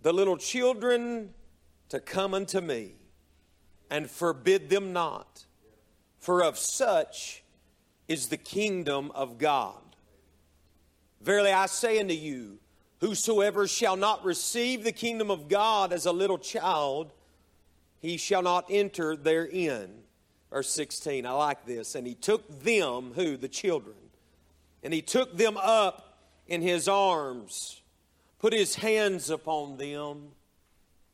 the 0.02 0.14
little 0.14 0.38
children 0.38 1.34
to 1.90 2.00
come 2.00 2.34
unto 2.34 2.62
me, 2.62 2.94
and 3.90 4.10
forbid 4.10 4.70
them 4.70 4.94
not, 4.94 5.46
for 6.20 6.44
of 6.44 6.58
such 6.58 7.44
is 8.08 8.28
the 8.28 8.38
kingdom 8.38 9.12
of 9.16 9.38
God. 9.38 9.76
Verily 11.22 11.52
I 11.52 11.66
say 11.66 12.00
unto 12.00 12.14
you, 12.14 12.60
Whosoever 13.02 13.66
shall 13.68 13.96
not 13.96 14.26
receive 14.26 14.84
the 14.84 14.92
kingdom 14.92 15.32
of 15.32 15.48
God 15.48 15.94
as 15.94 16.06
a 16.06 16.12
little 16.12 16.38
child, 16.38 17.14
he 18.02 18.18
shall 18.18 18.42
not 18.42 18.66
enter 18.70 19.16
therein. 19.16 19.90
Verse 20.50 20.70
16, 20.72 21.26
I 21.26 21.32
like 21.32 21.66
this. 21.66 21.96
And 21.96 22.06
he 22.06 22.16
took 22.16 22.64
them, 22.64 23.14
who? 23.16 23.38
The 23.38 23.48
children. 23.48 23.96
And 24.84 24.94
he 24.94 25.02
took 25.02 25.38
them 25.38 25.58
up 25.58 26.18
in 26.48 26.62
his 26.62 26.88
arms, 26.88 27.82
put 28.40 28.52
his 28.52 28.76
hands 28.76 29.30
upon 29.30 29.78
them, 29.78 30.30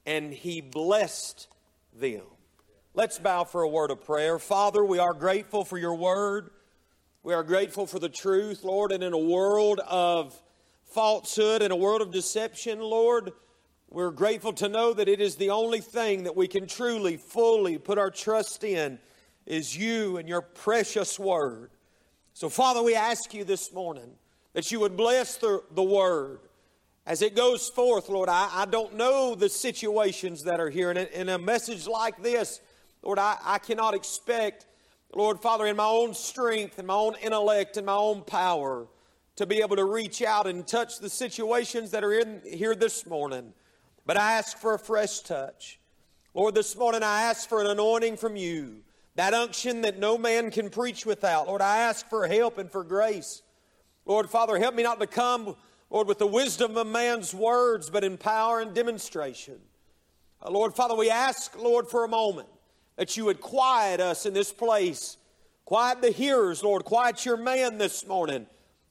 and 0.05 0.33
he 0.33 0.61
blessed 0.61 1.47
them. 1.93 2.23
Let's 2.97 3.19
bow 3.19 3.43
for 3.43 3.61
a 3.61 3.67
word 3.67 3.91
of 3.91 4.05
prayer. 4.05 4.39
Father, 4.39 4.81
we 4.81 4.99
are 4.99 5.13
grateful 5.13 5.65
for 5.65 5.77
your 5.77 5.95
word. 5.95 6.49
We 7.23 7.33
are 7.33 7.43
grateful 7.43 7.85
for 7.87 7.99
the 7.99 8.07
truth, 8.07 8.63
Lord, 8.63 8.93
and 8.93 9.03
in 9.03 9.11
a 9.11 9.17
world 9.17 9.81
of 9.81 10.33
falsehood 10.93 11.61
and 11.61 11.73
a 11.73 11.75
world 11.75 12.01
of 12.01 12.11
deception, 12.11 12.79
Lord, 12.79 13.33
we're 13.89 14.11
grateful 14.11 14.53
to 14.53 14.69
know 14.69 14.93
that 14.93 15.09
it 15.09 15.19
is 15.19 15.35
the 15.35 15.49
only 15.49 15.81
thing 15.81 16.23
that 16.23 16.37
we 16.37 16.47
can 16.47 16.67
truly, 16.67 17.17
fully 17.17 17.77
put 17.77 17.97
our 17.97 18.09
trust 18.09 18.63
in 18.63 18.97
is 19.45 19.75
you 19.75 20.15
and 20.15 20.29
your 20.29 20.41
precious 20.41 21.19
word. 21.19 21.71
So, 22.31 22.47
Father, 22.47 22.81
we 22.81 22.95
ask 22.95 23.33
you 23.33 23.43
this 23.43 23.73
morning 23.73 24.11
that 24.53 24.71
you 24.71 24.79
would 24.79 24.95
bless 24.95 25.35
the, 25.35 25.61
the 25.71 25.83
word 25.83 26.39
as 27.05 27.21
it 27.21 27.35
goes 27.35 27.67
forth, 27.67 28.07
Lord. 28.07 28.29
I, 28.29 28.49
I 28.53 28.65
don't 28.65 28.95
know 28.95 29.35
the 29.35 29.49
situations 29.49 30.43
that 30.43 30.61
are 30.61 30.69
here. 30.69 30.91
And 30.91 30.99
in 30.99 31.27
a 31.27 31.37
message 31.37 31.87
like 31.87 32.23
this, 32.23 32.61
Lord, 33.05 33.19
I, 33.19 33.37
I 33.43 33.59
cannot 33.59 33.93
expect, 33.93 34.65
Lord, 35.13 35.39
Father, 35.39 35.67
in 35.67 35.75
my 35.75 35.85
own 35.85 36.15
strength, 36.15 36.79
in 36.79 36.87
my 36.87 36.95
own 36.95 37.15
intellect, 37.21 37.77
in 37.77 37.85
my 37.85 37.95
own 37.95 38.23
power, 38.23 38.87
to 39.35 39.45
be 39.45 39.61
able 39.61 39.75
to 39.75 39.85
reach 39.85 40.23
out 40.23 40.47
and 40.47 40.65
touch 40.65 40.99
the 40.99 41.09
situations 41.09 41.91
that 41.91 42.03
are 42.03 42.13
in 42.13 42.41
here 42.43 42.73
this 42.73 43.05
morning. 43.05 43.53
But 44.07 44.17
I 44.17 44.33
ask 44.33 44.57
for 44.57 44.73
a 44.73 44.79
fresh 44.79 45.19
touch. 45.19 45.79
Lord, 46.33 46.55
this 46.55 46.75
morning 46.75 47.03
I 47.03 47.21
ask 47.21 47.47
for 47.47 47.61
an 47.61 47.67
anointing 47.67 48.17
from 48.17 48.35
you, 48.35 48.81
that 49.15 49.33
unction 49.33 49.81
that 49.81 49.99
no 49.99 50.17
man 50.17 50.49
can 50.49 50.69
preach 50.69 51.05
without. 51.05 51.47
Lord, 51.47 51.61
I 51.61 51.77
ask 51.77 52.09
for 52.09 52.27
help 52.27 52.57
and 52.57 52.71
for 52.71 52.83
grace. 52.83 53.43
Lord, 54.05 54.29
Father, 54.29 54.57
help 54.57 54.73
me 54.73 54.83
not 54.83 54.99
to 54.99 55.07
come, 55.07 55.55
Lord, 55.91 56.07
with 56.07 56.17
the 56.17 56.27
wisdom 56.27 56.75
of 56.75 56.87
man's 56.87 57.33
words, 57.33 57.89
but 57.89 58.03
in 58.03 58.17
power 58.17 58.61
and 58.61 58.73
demonstration. 58.73 59.59
Uh, 60.41 60.49
Lord, 60.49 60.73
Father, 60.73 60.95
we 60.95 61.09
ask, 61.09 61.57
Lord, 61.57 61.87
for 61.87 62.03
a 62.03 62.09
moment 62.09 62.49
that 62.95 63.17
you 63.17 63.25
would 63.25 63.41
quiet 63.41 63.99
us 63.99 64.25
in 64.25 64.33
this 64.33 64.51
place. 64.51 65.17
Quiet 65.65 66.01
the 66.01 66.11
hearers, 66.11 66.63
Lord. 66.63 66.85
Quiet 66.85 67.25
your 67.25 67.37
man 67.37 67.77
this 67.77 68.07
morning. 68.07 68.45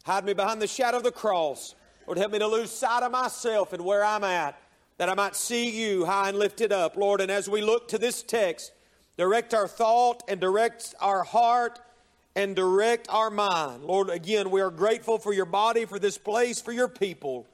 Hide 0.04 0.24
me 0.24 0.34
behind 0.34 0.60
the 0.60 0.66
shadow 0.66 0.98
of 0.98 1.02
the 1.04 1.12
cross. 1.12 1.74
Lord, 2.06 2.18
help 2.18 2.32
me 2.32 2.38
to 2.38 2.46
lose 2.46 2.70
sight 2.70 3.02
of 3.02 3.12
myself 3.12 3.72
and 3.72 3.84
where 3.84 4.04
I'm 4.04 4.24
at, 4.24 4.60
that 4.98 5.08
I 5.08 5.14
might 5.14 5.34
see 5.34 5.70
you 5.70 6.04
high 6.04 6.28
and 6.28 6.38
lifted 6.38 6.72
up, 6.72 6.96
Lord. 6.96 7.20
And 7.20 7.30
as 7.30 7.48
we 7.48 7.62
look 7.62 7.88
to 7.88 7.98
this 7.98 8.22
text, 8.22 8.72
direct 9.16 9.54
our 9.54 9.66
thought 9.66 10.22
and 10.28 10.40
direct 10.40 10.94
our 11.00 11.24
heart 11.24 11.80
and 12.36 12.54
direct 12.54 13.08
our 13.08 13.30
mind. 13.30 13.84
Lord, 13.84 14.10
again, 14.10 14.50
we 14.50 14.60
are 14.60 14.70
grateful 14.70 15.18
for 15.18 15.32
your 15.32 15.46
body, 15.46 15.84
for 15.86 15.98
this 15.98 16.18
place, 16.18 16.60
for 16.60 16.72
your 16.72 16.88
people. 16.88 17.46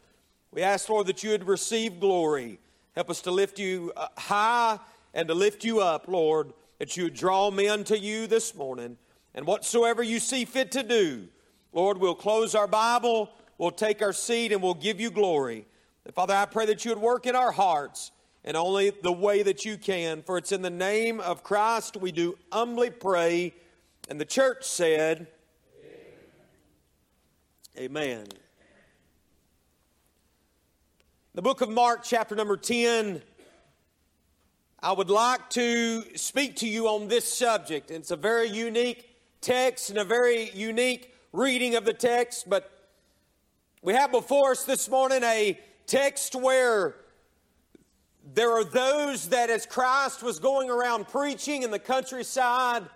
We 0.51 0.63
ask, 0.63 0.89
Lord, 0.89 1.07
that 1.07 1.23
you 1.23 1.31
would 1.31 1.47
receive 1.47 2.01
glory. 2.01 2.59
Help 2.97 3.11
us 3.11 3.21
to 3.23 3.31
lift 3.31 3.59
you 3.59 3.93
uh, 3.97 4.09
high 4.17 4.79
and 5.15 5.29
to 5.29 5.35
lift 5.35 5.65
you 5.65 5.81
up, 5.81 6.09
Lord, 6.09 6.53
that 6.79 6.97
you 6.97 7.05
would 7.05 7.15
draw 7.15 7.51
men 7.51 7.85
to 7.85 7.99
you 7.99 8.27
this 8.27 8.55
morning. 8.55 8.97
And 9.35 9.47
whatsoever 9.47 10.03
you 10.03 10.19
see 10.19 10.45
fit 10.45 10.73
to 10.73 10.83
do, 10.83 11.29
Lord, 11.73 11.99
we'll 11.99 12.15
close 12.15 12.55
our 12.55 12.67
Bible, 12.67 13.31
we'll 13.59 13.71
take 13.71 14.03
our 14.03 14.13
seat, 14.13 14.53
and 14.53 14.63
we'll 14.63 14.75
give 14.75 15.01
you 15.01 15.11
glory. 15.11 15.67
And 16.05 16.15
Father, 16.15 16.35
I 16.35 16.47
pray 16.47 16.67
that 16.67 16.85
you 16.85 16.91
would 16.93 17.01
work 17.01 17.27
in 17.27 17.37
our 17.37 17.53
hearts 17.53 18.11
in 18.45 18.57
only 18.57 18.91
the 18.91 19.13
way 19.13 19.43
that 19.43 19.65
you 19.65 19.77
can. 19.77 20.23
For 20.23 20.39
it's 20.39 20.53
in 20.53 20.63
the 20.63 20.71
name 20.71 21.21
of 21.21 21.43
Christ 21.43 21.97
we 21.97 22.13
do 22.13 22.37
humbly 22.51 22.91
pray. 22.91 23.55
And 24.09 24.21
the 24.21 24.25
church 24.25 24.65
said, 24.65 25.27
Amen. 27.77 27.87
Amen. 27.87 28.27
The 31.35 31.43
book 31.43 31.61
of 31.61 31.71
Mark, 31.71 32.01
chapter 32.03 32.35
number 32.35 32.57
10, 32.57 33.23
I 34.83 34.93
would 34.93 35.11
like 35.11 35.51
to 35.51 36.17
speak 36.17 36.57
to 36.57 36.67
you 36.67 36.89
on 36.89 37.07
this 37.07 37.31
subject. 37.31 37.91
It's 37.91 38.11
a 38.13 38.17
very 38.17 38.49
unique 38.49 39.11
text 39.43 39.91
and 39.91 39.99
a 39.99 40.05
very 40.05 40.51
unique 40.53 41.13
reading 41.35 41.75
of 41.75 41.85
the 41.85 41.93
text, 41.93 42.49
but 42.49 42.89
we 43.83 43.93
have 43.93 44.11
before 44.11 44.53
us 44.53 44.65
this 44.65 44.89
morning 44.89 45.23
a 45.23 45.61
text 45.87 46.35
where 46.35 46.97
there 48.33 48.53
are 48.53 48.65
those 48.65 49.29
that, 49.29 49.51
as 49.51 49.67
Christ 49.67 50.23
was 50.23 50.39
going 50.39 50.71
around 50.71 51.09
preaching 51.09 51.63
in 51.63 51.71
the 51.71 51.79
countryside, 51.79 52.89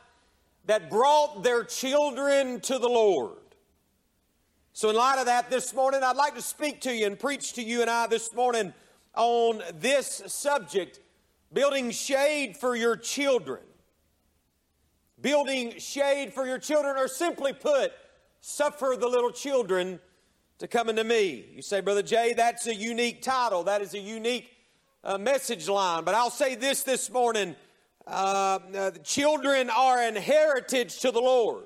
that 0.65 0.89
brought 0.89 1.43
their 1.43 1.65
children 1.65 2.61
to 2.63 2.79
the 2.79 2.89
Lord. 2.89 3.37
So, 4.73 4.89
in 4.89 4.97
light 4.97 5.19
of 5.19 5.27
that, 5.27 5.51
this 5.51 5.75
morning, 5.75 6.03
I'd 6.03 6.17
like 6.17 6.35
to 6.37 6.43
speak 6.43 6.81
to 6.83 6.95
you 6.95 7.07
and 7.07 7.19
preach 7.19 7.53
to 7.55 7.63
you 7.63 7.83
and 7.83 7.91
I 7.91 8.07
this 8.07 8.33
morning 8.33 8.73
on 9.15 9.63
this 9.79 10.23
subject 10.27 11.01
building 11.55 11.91
shade 11.91 12.57
for 12.57 12.77
your 12.77 12.97
children. 12.97 13.63
Building 15.21 15.79
shade 15.79 16.35
for 16.35 16.47
your 16.47 16.59
children, 16.59 16.97
or 16.99 17.09
simply 17.09 17.53
put, 17.53 17.93
Suffer 18.47 18.95
the 19.01 19.09
little 19.09 19.31
children 19.31 19.99
to 20.59 20.69
come 20.69 20.91
unto 20.91 21.03
me. 21.03 21.47
You 21.55 21.63
say, 21.63 21.81
Brother 21.81 22.03
Jay, 22.03 22.35
that's 22.35 22.67
a 22.67 22.75
unique 22.75 23.23
title. 23.23 23.63
That 23.63 23.81
is 23.81 23.95
a 23.95 23.99
unique 23.99 24.51
uh, 25.03 25.17
message 25.17 25.67
line. 25.67 26.05
But 26.05 26.15
I'll 26.15 26.29
say 26.29 26.55
this 26.55 26.83
this 26.83 27.11
morning 27.11 27.57
uh, 28.07 28.59
uh, 28.77 28.91
children 29.03 29.71
are 29.71 29.99
an 29.99 30.15
heritage 30.15 31.01
to 31.01 31.11
the 31.11 31.21
Lord. 31.21 31.65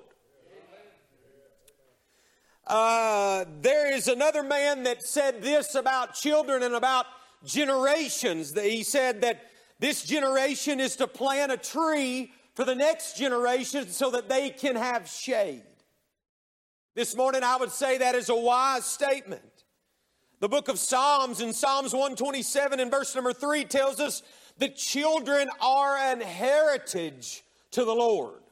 Uh, 2.64 3.44
there 3.60 3.92
is 3.92 4.06
another 4.06 4.44
man 4.44 4.84
that 4.84 5.02
said 5.02 5.42
this 5.42 5.74
about 5.74 6.14
children 6.14 6.62
and 6.62 6.76
about 6.76 7.06
generations. 7.44 8.56
He 8.56 8.84
said 8.84 9.22
that 9.22 9.47
this 9.78 10.02
generation 10.02 10.80
is 10.80 10.96
to 10.96 11.06
plant 11.06 11.52
a 11.52 11.56
tree 11.56 12.32
for 12.54 12.64
the 12.64 12.74
next 12.74 13.16
generation 13.16 13.88
so 13.88 14.10
that 14.10 14.28
they 14.28 14.50
can 14.50 14.74
have 14.76 15.08
shade. 15.08 15.62
This 16.94 17.16
morning, 17.16 17.44
I 17.44 17.56
would 17.56 17.70
say 17.70 17.98
that 17.98 18.16
is 18.16 18.28
a 18.28 18.34
wise 18.34 18.84
statement. 18.84 19.64
The 20.40 20.48
book 20.48 20.68
of 20.68 20.78
Psalms 20.78 21.40
in 21.40 21.52
Psalms 21.52 21.92
127 21.92 22.80
and 22.80 22.90
verse 22.90 23.14
number 23.14 23.32
3 23.32 23.64
tells 23.64 24.00
us 24.00 24.22
that 24.58 24.76
children 24.76 25.48
are 25.60 25.96
an 25.96 26.20
heritage 26.20 27.44
to 27.72 27.84
the 27.84 27.94
Lord. 27.94 28.42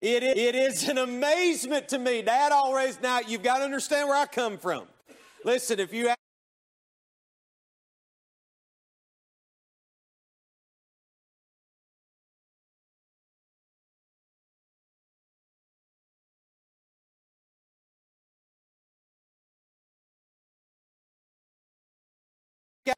It, 0.00 0.22
it 0.22 0.54
is 0.54 0.88
an 0.88 0.98
amazement 0.98 1.88
to 1.88 1.98
me. 1.98 2.22
Dad 2.22 2.52
always, 2.52 3.00
now 3.00 3.20
you've 3.26 3.42
got 3.42 3.58
to 3.58 3.64
understand 3.64 4.08
where 4.08 4.16
I 4.16 4.26
come 4.26 4.56
from. 4.56 4.84
Listen, 5.44 5.80
if 5.80 5.92
you 5.92 6.10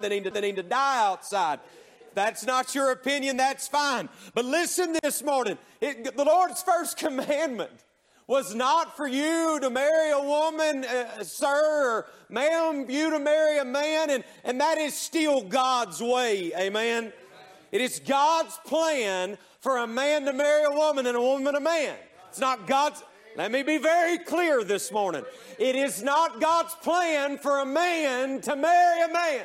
they 0.00 0.08
need, 0.08 0.24
to, 0.24 0.30
they 0.30 0.40
need 0.40 0.56
to 0.56 0.62
die 0.62 1.06
outside 1.06 1.60
that's 2.14 2.44
not 2.44 2.74
your 2.74 2.92
opinion, 2.92 3.36
that's 3.36 3.68
fine. 3.68 4.08
But 4.34 4.44
listen 4.44 4.96
this 5.02 5.22
morning 5.22 5.58
it, 5.80 6.16
the 6.16 6.24
Lord's 6.24 6.62
first 6.62 6.96
commandment 6.98 7.70
was 8.26 8.54
not 8.54 8.96
for 8.96 9.06
you 9.06 9.58
to 9.60 9.68
marry 9.68 10.10
a 10.12 10.22
woman, 10.22 10.84
uh, 10.84 11.22
sir, 11.22 11.98
or 11.98 12.06
ma'am, 12.28 12.88
you 12.88 13.10
to 13.10 13.18
marry 13.18 13.58
a 13.58 13.64
man, 13.64 14.10
and, 14.10 14.24
and 14.44 14.60
that 14.60 14.78
is 14.78 14.94
still 14.94 15.42
God's 15.42 16.00
way. 16.00 16.52
Amen. 16.56 17.12
It 17.72 17.80
is 17.80 18.00
God's 18.00 18.58
plan 18.64 19.36
for 19.60 19.78
a 19.78 19.86
man 19.86 20.24
to 20.26 20.32
marry 20.32 20.64
a 20.64 20.70
woman 20.70 21.06
and 21.06 21.16
a 21.16 21.20
woman 21.20 21.54
a 21.54 21.60
man. 21.60 21.96
It's 22.28 22.38
not 22.38 22.66
God's. 22.66 23.02
Let 23.36 23.50
me 23.50 23.62
be 23.62 23.78
very 23.78 24.18
clear 24.18 24.62
this 24.62 24.92
morning. 24.92 25.24
It 25.58 25.74
is 25.74 26.02
not 26.02 26.40
God's 26.40 26.74
plan 26.76 27.38
for 27.38 27.60
a 27.60 27.66
man 27.66 28.42
to 28.42 28.56
marry 28.56 29.02
a 29.02 29.12
man. 29.12 29.44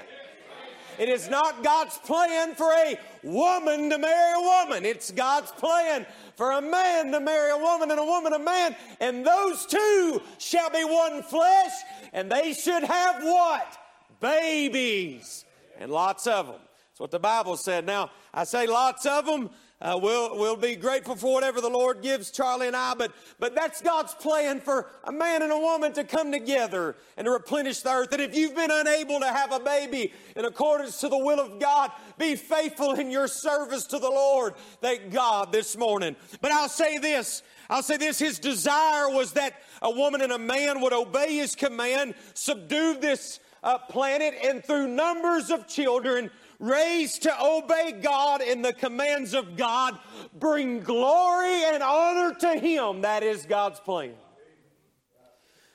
It 0.99 1.09
is 1.09 1.29
not 1.29 1.63
God's 1.63 1.97
plan 1.99 2.55
for 2.55 2.71
a 2.71 2.97
woman 3.23 3.89
to 3.89 3.97
marry 3.97 4.33
a 4.33 4.41
woman. 4.41 4.85
It's 4.85 5.11
God's 5.11 5.51
plan 5.51 6.05
for 6.35 6.51
a 6.51 6.61
man 6.61 7.11
to 7.11 7.19
marry 7.19 7.51
a 7.51 7.57
woman 7.57 7.91
and 7.91 7.99
a 7.99 8.05
woman 8.05 8.33
a 8.33 8.39
man. 8.39 8.75
And 8.99 9.25
those 9.25 9.65
two 9.65 10.21
shall 10.37 10.69
be 10.69 10.83
one 10.83 11.23
flesh, 11.23 11.73
and 12.13 12.31
they 12.31 12.53
should 12.53 12.83
have 12.83 13.23
what? 13.23 13.77
Babies. 14.19 15.45
And 15.79 15.91
lots 15.91 16.25
of 16.25 16.47
them. 16.47 16.61
That's 16.89 16.99
what 16.99 17.11
the 17.11 17.19
Bible 17.19 17.57
said. 17.57 17.85
Now, 17.85 18.09
I 18.33 18.43
say 18.43 18.65
lots 18.65 19.05
of 19.05 19.25
them 19.25 19.51
uh, 19.79 19.99
we'll, 20.01 20.37
we'll 20.37 20.55
be 20.55 20.75
grateful 20.75 21.15
for 21.15 21.31
whatever 21.31 21.61
the 21.61 21.69
Lord 21.69 22.01
gives 22.01 22.31
Charlie 22.31 22.65
and 22.65 22.75
I, 22.75 22.95
but, 22.95 23.11
but 23.39 23.53
that's 23.53 23.79
God's 23.81 24.15
plan 24.15 24.59
for 24.59 24.89
a 25.03 25.11
man 25.11 25.43
and 25.43 25.51
a 25.51 25.57
woman 25.57 25.93
to 25.93 26.03
come 26.03 26.31
together 26.31 26.95
and 27.15 27.25
to 27.25 27.31
replenish 27.31 27.81
the 27.81 27.91
earth. 27.91 28.11
And 28.11 28.21
if 28.21 28.35
you've 28.35 28.55
been 28.55 28.71
unable 28.71 29.19
to 29.19 29.27
have 29.27 29.51
a 29.51 29.59
baby 29.59 30.13
in 30.35 30.45
accordance 30.45 30.99
to 31.01 31.09
the 31.09 31.17
will 31.17 31.39
of 31.39 31.59
God, 31.59 31.91
be 32.17 32.35
faithful 32.35 32.93
in 32.93 33.11
your 33.11 33.27
service 33.27 33.85
to 33.85 33.99
the 33.99 34.09
Lord. 34.09 34.55
Thank 34.81 35.11
God 35.11 35.51
this 35.51 35.77
morning. 35.77 36.15
But 36.41 36.51
I'll 36.51 36.69
say 36.69 36.97
this. 36.97 37.43
I'll 37.69 37.83
say 37.83 37.97
this. 37.97 38.17
His 38.17 38.39
desire 38.39 39.09
was 39.09 39.33
that 39.33 39.61
a 39.83 39.91
woman 39.91 40.21
and 40.21 40.31
a 40.31 40.39
man 40.39 40.81
would 40.81 40.93
obey 40.93 41.35
his 41.35 41.55
command, 41.55 42.15
subdue 42.33 42.97
this 42.99 43.39
uh, 43.63 43.77
planet, 43.77 44.33
and 44.43 44.63
through 44.63 44.87
numbers 44.87 45.51
of 45.51 45.67
children, 45.67 46.31
raised 46.59 47.23
to 47.23 47.41
obey 47.41 47.93
God 48.01 48.41
in 48.41 48.61
the 48.61 48.73
commands 48.73 49.33
of 49.33 49.57
God, 49.57 49.97
bring 50.33 50.79
glory 50.79 51.63
and 51.65 51.83
honor 51.83 52.33
to 52.35 52.59
Him. 52.59 53.01
That 53.01 53.23
is 53.23 53.45
God's 53.45 53.79
plan. 53.79 54.13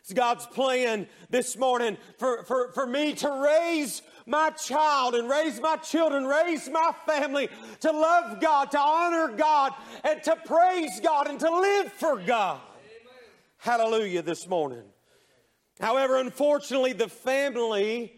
It's 0.01 0.13
God's 0.13 0.47
plan 0.47 1.07
this 1.31 1.57
morning 1.57 1.97
for, 2.19 2.43
for, 2.43 2.73
for 2.73 2.87
me 2.87 3.15
to 3.15 3.31
raise 3.31 4.03
my 4.27 4.51
child 4.51 5.15
and 5.15 5.29
raise 5.29 5.61
my 5.61 5.77
children, 5.77 6.27
raise 6.27 6.69
my 6.69 6.93
family 7.07 7.49
to 7.81 7.93
love 7.93 8.41
God, 8.41 8.73
to 8.73 8.81
honor 8.81 9.29
God, 9.37 9.73
and 10.03 10.21
to 10.25 10.35
praise 10.45 10.99
God 11.01 11.29
and 11.29 11.39
to 11.39 11.51
live 11.51 11.93
for 11.93 12.19
God. 12.19 12.61
Hallelujah 13.59 14.23
this 14.23 14.49
morning. 14.49 14.83
However, 15.79 16.19
unfortunately, 16.19 16.95
the 16.95 17.09
family, 17.09 18.13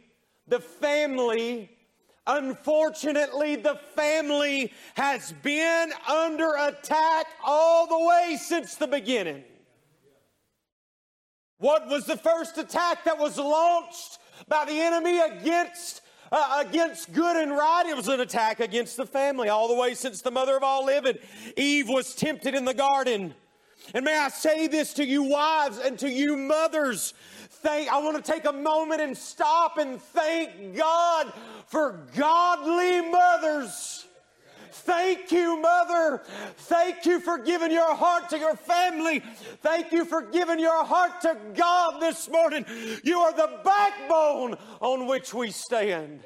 the 0.48 0.60
family 0.60 1.70
Unfortunately, 2.26 3.56
the 3.56 3.78
family 3.94 4.72
has 4.94 5.32
been 5.42 5.92
under 6.08 6.54
attack 6.56 7.26
all 7.44 7.86
the 7.86 8.06
way 8.06 8.38
since 8.40 8.76
the 8.76 8.86
beginning. 8.86 9.44
What 11.58 11.88
was 11.88 12.06
the 12.06 12.16
first 12.16 12.56
attack 12.56 13.04
that 13.04 13.18
was 13.18 13.38
launched 13.38 14.18
by 14.48 14.64
the 14.64 14.80
enemy 14.80 15.20
against 15.20 16.00
uh, 16.32 16.64
against 16.66 17.12
good 17.12 17.36
and 17.36 17.52
right. 17.52 17.84
It 17.86 17.96
was 17.96 18.08
an 18.08 18.18
attack 18.18 18.58
against 18.58 18.96
the 18.96 19.06
family 19.06 19.48
all 19.48 19.68
the 19.68 19.74
way 19.74 19.94
since 19.94 20.20
the 20.20 20.32
mother 20.32 20.56
of 20.56 20.64
all 20.64 20.84
living. 20.84 21.18
Eve 21.56 21.88
was 21.88 22.14
tempted 22.14 22.54
in 22.54 22.64
the 22.64 22.74
garden. 22.74 23.34
And 23.94 24.04
may 24.04 24.18
I 24.18 24.28
say 24.30 24.66
this 24.66 24.94
to 24.94 25.04
you 25.04 25.22
wives 25.22 25.78
and 25.78 25.98
to 25.98 26.08
you 26.08 26.36
mothers 26.36 27.14
thank, 27.64 27.90
I 27.90 27.98
want 27.98 28.22
to 28.22 28.32
take 28.32 28.44
a 28.44 28.52
moment 28.52 29.00
and 29.00 29.16
stop 29.16 29.78
and 29.78 30.00
thank 30.00 30.76
God 30.76 31.32
for 31.66 32.06
godly 32.14 33.00
mothers. 33.10 34.06
Thank 34.70 35.32
you, 35.32 35.60
Mother. 35.62 36.22
Thank 36.56 37.06
you 37.06 37.18
for 37.20 37.38
giving 37.38 37.70
your 37.70 37.94
heart 37.94 38.28
to 38.30 38.38
your 38.38 38.54
family. 38.54 39.20
Thank 39.62 39.92
you 39.92 40.04
for 40.04 40.20
giving 40.20 40.58
your 40.58 40.84
heart 40.84 41.22
to 41.22 41.38
God 41.54 42.02
this 42.02 42.28
morning. 42.28 42.66
You 43.02 43.20
are 43.20 43.32
the 43.32 43.60
backbone 43.64 44.56
on 44.80 45.06
which 45.06 45.32
we 45.32 45.50
stand. 45.50 46.20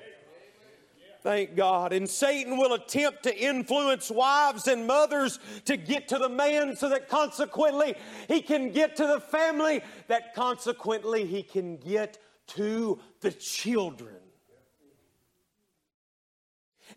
Thank 1.29 1.57
God. 1.57 1.93
And 1.93 2.09
Satan 2.09 2.57
will 2.57 2.73
attempt 2.73 3.25
to 3.25 3.39
influence 3.39 4.11
wives 4.11 4.67
and 4.67 4.87
mothers 4.87 5.39
to 5.67 5.77
get 5.77 6.09
to 6.09 6.17
the 6.17 6.31
man 6.31 6.75
so 6.75 6.89
that 6.89 7.11
consequently 7.11 7.97
he 8.29 8.41
can 8.41 8.73
get 8.73 8.97
to 8.97 9.07
the 9.07 9.21
family, 9.21 9.83
that 10.07 10.35
consequently 10.35 11.27
he 11.27 11.43
can 11.43 11.77
get 11.77 12.17
to 12.55 12.99
the 13.21 13.31
children. 13.31 14.15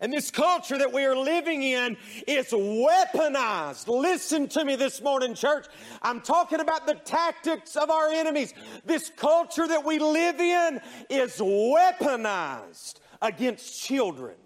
And 0.00 0.10
this 0.10 0.30
culture 0.30 0.78
that 0.78 0.94
we 0.94 1.04
are 1.04 1.14
living 1.14 1.62
in 1.62 1.98
is 2.26 2.52
weaponized. 2.52 3.86
Listen 3.86 4.48
to 4.48 4.64
me 4.64 4.76
this 4.76 5.02
morning, 5.02 5.34
church. 5.34 5.66
I'm 6.00 6.22
talking 6.22 6.60
about 6.60 6.86
the 6.86 6.94
tactics 6.94 7.76
of 7.76 7.90
our 7.90 8.08
enemies. 8.08 8.54
This 8.86 9.10
culture 9.14 9.68
that 9.68 9.84
we 9.84 9.98
live 9.98 10.40
in 10.40 10.80
is 11.10 11.36
weaponized 11.36 12.94
against 13.22 13.82
children. 13.82 14.36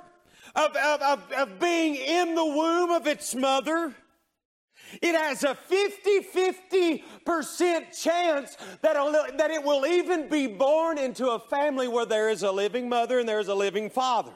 of, 0.56 0.76
of, 0.76 1.02
of, 1.02 1.32
of 1.32 1.60
being 1.60 1.94
in 1.94 2.34
the 2.34 2.44
womb 2.44 2.90
of 2.90 3.06
its 3.06 3.32
mother, 3.34 3.94
it 5.00 5.14
has 5.14 5.44
a 5.44 5.54
50 5.54 6.20
50% 7.24 8.02
chance 8.02 8.56
that, 8.82 8.94
that 9.38 9.50
it 9.52 9.62
will 9.62 9.86
even 9.86 10.28
be 10.28 10.48
born 10.48 10.98
into 10.98 11.28
a 11.28 11.38
family 11.38 11.86
where 11.86 12.06
there 12.06 12.28
is 12.28 12.42
a 12.42 12.50
living 12.50 12.88
mother 12.88 13.20
and 13.20 13.28
there 13.28 13.38
is 13.38 13.48
a 13.48 13.54
living 13.54 13.88
father 13.88 14.32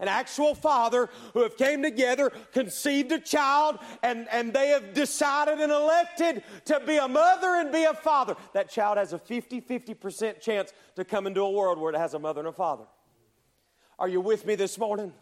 an 0.00 0.08
actual 0.08 0.54
father 0.54 1.08
who 1.32 1.42
have 1.42 1.56
came 1.56 1.82
together, 1.82 2.30
conceived 2.52 3.10
a 3.12 3.18
child, 3.18 3.78
and, 4.02 4.28
and 4.30 4.52
they 4.52 4.68
have 4.68 4.94
decided 4.94 5.58
and 5.58 5.72
elected 5.72 6.42
to 6.66 6.80
be 6.80 6.96
a 6.96 7.08
mother 7.08 7.56
and 7.56 7.72
be 7.72 7.84
a 7.84 7.94
father. 7.94 8.36
That 8.54 8.70
child 8.70 8.98
has 8.98 9.12
a 9.12 9.18
50 9.18 9.60
50% 9.60 10.40
chance 10.40 10.72
to 10.96 11.04
come 11.04 11.26
into 11.26 11.40
a 11.40 11.50
world 11.50 11.78
where 11.78 11.92
it 11.92 11.98
has 11.98 12.14
a 12.14 12.18
mother 12.18 12.40
and 12.40 12.48
a 12.48 12.52
father. 12.52 12.84
Are 13.98 14.08
you 14.08 14.20
with 14.20 14.46
me 14.46 14.54
this 14.54 14.78
morning? 14.78 15.12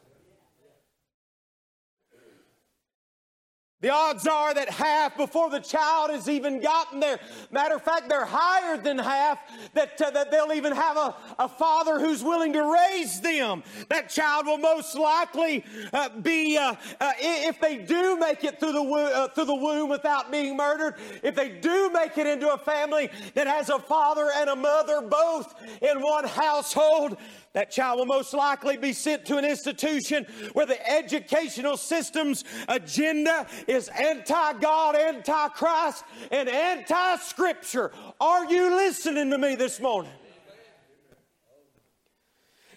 The 3.87 3.93
odds 3.93 4.27
are 4.27 4.53
that 4.53 4.69
half 4.69 5.17
before 5.17 5.49
the 5.49 5.61
child 5.61 6.11
has 6.11 6.29
even 6.29 6.61
gotten 6.61 6.99
there. 6.99 7.21
Matter 7.53 7.77
of 7.77 7.83
fact, 7.83 8.09
they're 8.09 8.25
higher 8.25 8.77
than 8.77 8.99
half 8.99 9.39
that, 9.75 10.03
uh, 10.03 10.11
that 10.11 10.33
they'll 10.33 10.53
even 10.53 10.73
have 10.73 10.97
a, 10.97 11.15
a 11.39 11.49
father 11.49 12.01
who's 12.01 12.25
willing 12.25 12.53
to 12.55 12.65
raise 12.65 13.21
them. 13.21 13.63
That 13.89 14.09
child 14.11 14.47
will 14.47 14.59
most 14.59 14.97
likely 14.97 15.65
uh, 15.93 16.09
be, 16.09 16.57
uh, 16.57 16.75
uh 17.01 17.13
if 17.21 17.61
they 17.61 17.77
do 17.77 18.19
make 18.19 18.43
it 18.43 18.59
through 18.59 18.73
the, 18.73 18.83
uh, 18.83 19.29
through 19.29 19.45
the 19.45 19.55
womb 19.55 19.89
without 19.89 20.33
being 20.33 20.57
murdered, 20.57 20.97
if 21.23 21.37
they 21.37 21.51
do 21.51 21.89
make 21.93 22.19
it 22.19 22.27
into 22.27 22.53
a 22.53 22.59
family 22.59 23.09
that 23.35 23.47
has 23.47 23.69
a 23.69 23.79
father 23.79 24.33
and 24.35 24.51
a 24.51 24.57
mother 24.57 25.01
both 25.01 25.55
in 25.81 26.01
one 26.01 26.25
household, 26.25 27.19
that 27.57 27.71
child 27.71 27.99
will 27.99 28.07
most 28.07 28.35
likely 28.35 28.77
be 28.77 28.93
sent 28.93 29.25
to 29.25 29.39
an 29.39 29.45
institution 29.45 30.27
where 30.53 30.67
the 30.67 30.91
educational 30.91 31.79
system's 31.79 32.45
agenda 32.69 33.47
is 33.67 33.76
anti 33.89 34.55
God, 34.55 34.97
anti 34.97 35.49
Christ, 35.49 36.05
and 36.31 36.49
anti 36.49 37.17
Scripture. 37.19 37.93
Are 38.21 38.45
you 38.51 38.75
listening 38.75 39.31
to 39.31 39.39
me 39.39 39.55
this 39.55 39.81
morning? 39.81 40.13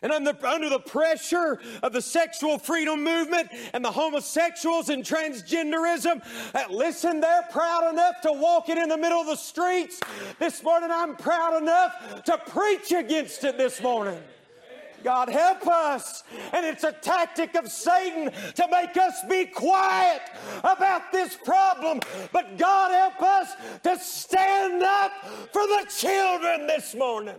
And 0.01 0.11
under, 0.11 0.33
under, 0.45 0.69
the 0.69 0.79
pressure 0.79 1.59
of 1.83 1.91
the 1.91 2.01
sexual 2.01 2.57
freedom 2.57 3.03
movement 3.03 3.49
and 3.73 3.83
the 3.83 3.91
homosexuals 3.91 4.89
and 4.89 5.03
transgenderism, 5.03 6.21
uh, 6.55 6.63
listen, 6.69 7.19
they're 7.19 7.47
proud 7.51 7.91
enough 7.91 8.21
to 8.21 8.31
walk 8.31 8.69
it 8.69 8.77
in 8.77 8.87
the 8.87 8.97
middle 8.97 9.19
of 9.19 9.27
the 9.27 9.35
streets. 9.35 9.99
This 10.39 10.63
morning, 10.63 10.89
I'm 10.89 11.15
proud 11.17 11.61
enough 11.61 12.23
to 12.23 12.37
preach 12.37 12.91
against 12.91 13.43
it 13.43 13.57
this 13.57 13.81
morning. 13.81 14.21
God 15.03 15.29
help 15.29 15.67
us. 15.67 16.23
And 16.53 16.65
it's 16.65 16.83
a 16.83 16.91
tactic 16.91 17.55
of 17.55 17.69
Satan 17.69 18.31
to 18.55 18.67
make 18.71 18.97
us 18.97 19.23
be 19.29 19.45
quiet 19.45 20.21
about 20.63 21.11
this 21.11 21.35
problem. 21.35 21.99
But 22.31 22.57
God 22.57 22.91
help 22.91 23.21
us 23.21 23.53
to 23.83 23.97
stand 23.99 24.83
up 24.83 25.11
for 25.51 25.61
the 25.61 25.85
children 25.89 26.67
this 26.67 26.95
morning. 26.95 27.35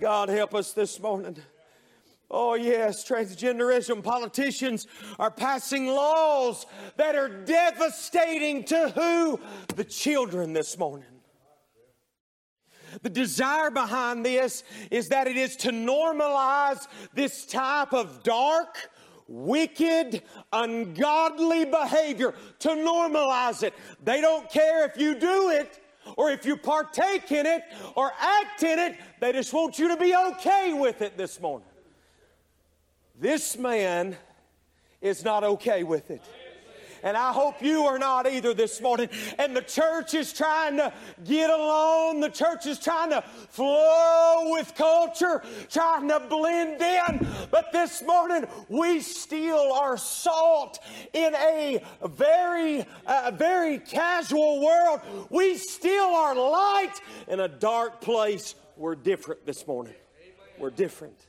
God 0.00 0.28
help 0.28 0.54
us 0.54 0.72
this 0.72 1.00
morning. 1.00 1.36
Oh, 2.30 2.54
yes, 2.54 3.04
transgenderism. 3.08 4.04
Politicians 4.04 4.86
are 5.18 5.32
passing 5.32 5.88
laws 5.88 6.64
that 6.96 7.16
are 7.16 7.28
devastating 7.28 8.62
to 8.64 8.88
who? 8.90 9.40
The 9.74 9.84
children 9.84 10.52
this 10.52 10.78
morning. 10.78 11.09
The 13.02 13.10
desire 13.10 13.70
behind 13.70 14.24
this 14.24 14.64
is 14.90 15.08
that 15.08 15.26
it 15.26 15.36
is 15.36 15.56
to 15.56 15.70
normalize 15.70 16.86
this 17.14 17.46
type 17.46 17.92
of 17.92 18.22
dark, 18.22 18.76
wicked, 19.28 20.22
ungodly 20.52 21.64
behavior, 21.64 22.34
to 22.60 22.68
normalize 22.70 23.62
it. 23.62 23.74
They 24.04 24.20
don't 24.20 24.50
care 24.50 24.86
if 24.86 24.96
you 24.96 25.14
do 25.14 25.50
it 25.50 25.78
or 26.16 26.30
if 26.30 26.44
you 26.44 26.56
partake 26.56 27.30
in 27.30 27.46
it 27.46 27.62
or 27.94 28.12
act 28.18 28.62
in 28.62 28.78
it, 28.78 28.96
they 29.20 29.32
just 29.32 29.52
want 29.52 29.78
you 29.78 29.88
to 29.88 29.96
be 29.96 30.14
okay 30.14 30.72
with 30.72 31.02
it 31.02 31.16
this 31.16 31.40
morning. 31.40 31.68
This 33.18 33.58
man 33.58 34.16
is 35.00 35.24
not 35.24 35.44
okay 35.44 35.82
with 35.82 36.10
it. 36.10 36.22
And 37.02 37.16
I 37.16 37.32
hope 37.32 37.62
you 37.62 37.84
are 37.84 37.98
not 37.98 38.26
either 38.26 38.54
this 38.54 38.80
morning. 38.80 39.08
And 39.38 39.56
the 39.56 39.62
church 39.62 40.14
is 40.14 40.32
trying 40.32 40.76
to 40.76 40.92
get 41.24 41.50
along. 41.50 42.20
The 42.20 42.28
church 42.28 42.66
is 42.66 42.78
trying 42.78 43.10
to 43.10 43.22
flow 43.48 44.52
with 44.52 44.74
culture, 44.74 45.42
trying 45.70 46.08
to 46.08 46.20
blend 46.20 46.80
in. 46.80 47.26
But 47.50 47.72
this 47.72 48.02
morning, 48.02 48.46
we 48.68 49.00
still 49.00 49.72
are 49.72 49.96
salt 49.96 50.78
in 51.12 51.34
a 51.34 51.82
very, 52.04 52.84
uh, 53.06 53.32
very 53.34 53.78
casual 53.78 54.64
world. 54.64 55.00
We 55.30 55.56
still 55.56 56.14
are 56.14 56.34
light 56.34 57.00
in 57.28 57.40
a 57.40 57.48
dark 57.48 58.00
place. 58.00 58.54
We're 58.76 58.94
different 58.94 59.46
this 59.46 59.66
morning. 59.66 59.94
We're 60.58 60.70
different. 60.70 61.26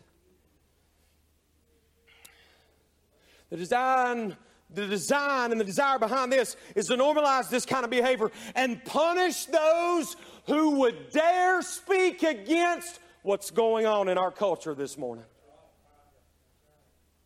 The 3.49 3.57
design 3.57 4.38
the 4.74 4.88
design 4.88 5.51
and 5.51 5.59
the 5.59 5.65
desire 5.65 5.99
behind 5.99 6.32
this 6.32 6.55
is 6.76 6.88
to 6.88 6.95
normalize 6.95 7.49
this 7.49 7.65
kind 7.65 7.84
of 7.84 7.89
behavior 7.89 8.32
and 8.55 8.84
punish 8.86 9.45
those 9.45 10.15
who 10.47 10.80
would 10.80 11.09
dare 11.11 11.61
speak 11.61 12.24
against 12.24 12.99
what's 13.24 13.51
going 13.51 13.86
on 13.86 14.07
in 14.07 14.17
our 14.17 14.32
culture 14.32 14.74
this 14.74 14.97
morning. 14.97 15.26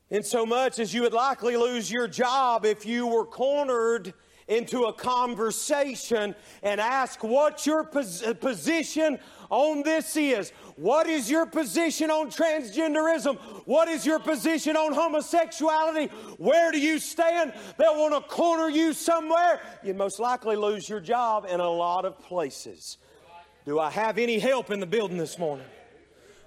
In 0.09 0.23
so 0.23 0.45
much 0.45 0.79
as 0.79 0.93
you 0.93 1.01
would 1.01 1.13
likely 1.13 1.57
lose 1.57 1.91
your 1.91 2.07
job 2.07 2.65
if 2.65 2.85
you 2.85 3.07
were 3.07 3.25
cornered 3.25 4.13
into 4.47 4.83
a 4.83 4.93
conversation 4.93 6.35
and 6.61 6.79
ask 6.79 7.23
what 7.23 7.65
your 7.65 7.83
pos- 7.83 8.23
position 8.39 9.17
on 9.49 9.81
this 9.83 10.15
is. 10.15 10.51
What 10.75 11.07
is 11.07 11.31
your 11.31 11.45
position 11.45 12.11
on 12.11 12.29
transgenderism? 12.29 13.37
What 13.65 13.87
is 13.87 14.05
your 14.05 14.19
position 14.19 14.75
on 14.75 14.93
homosexuality? 14.93 16.07
Where 16.37 16.71
do 16.71 16.79
you 16.79 16.99
stand? 16.99 17.53
They'll 17.77 17.97
want 17.97 18.13
to 18.13 18.29
corner 18.29 18.67
you 18.67 18.91
somewhere. 18.91 19.61
You'd 19.83 19.95
most 19.95 20.19
likely 20.19 20.57
lose 20.57 20.89
your 20.89 20.99
job 20.99 21.45
in 21.49 21.61
a 21.61 21.69
lot 21.69 22.03
of 22.03 22.19
places. 22.19 22.97
Do 23.65 23.79
I 23.79 23.89
have 23.89 24.17
any 24.17 24.37
help 24.37 24.69
in 24.69 24.81
the 24.81 24.85
building 24.85 25.17
this 25.17 25.39
morning? 25.39 25.65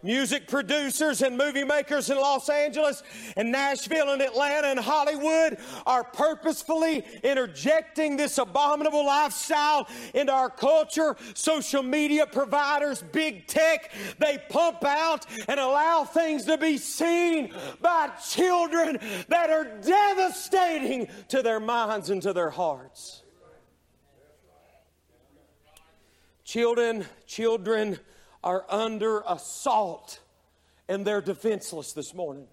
Music 0.03 0.47
producers 0.49 1.23
and 1.23 1.37
movie 1.37 1.65
makers 1.65 2.11
in 2.11 2.17
Los 2.17 2.49
Angeles 2.49 3.03
and 3.37 3.51
Nashville 3.51 4.11
and 4.11 4.23
Atlanta 4.23 4.69
and 4.69 4.79
Hollywood 4.79 5.59
are 5.87 6.05
purposefully 6.05 7.05
interjecting 7.23 8.17
this 8.17 8.39
abominable 8.39 9.05
lifestyle 9.05 9.89
into 10.15 10.33
our 10.33 10.51
culture. 10.51 11.17
Social 11.35 11.83
media 11.83 12.27
providers, 12.27 13.03
big 13.13 13.47
tech, 13.47 13.93
they 14.19 14.39
pump 14.49 14.85
out 14.85 15.27
and 15.49 15.59
allow 15.59 16.05
things 16.05 16.45
to 16.45 16.57
be 16.59 16.79
seen 16.79 17.53
by 17.81 18.09
children 18.31 18.99
that 19.29 19.51
are 19.51 19.65
devastating 19.81 21.09
to 21.29 21.43
their 21.43 21.61
minds 21.61 22.11
and 22.11 22.23
to 22.23 22.33
their 22.33 22.51
hearts. 22.51 23.23
Children, 26.45 27.05
children, 27.27 27.99
are 28.43 28.65
under 28.69 29.23
assault 29.27 30.21
and 30.89 31.07
they're 31.07 31.21
defenseless 31.21 31.93
this 31.93 32.15
morning. 32.15 32.47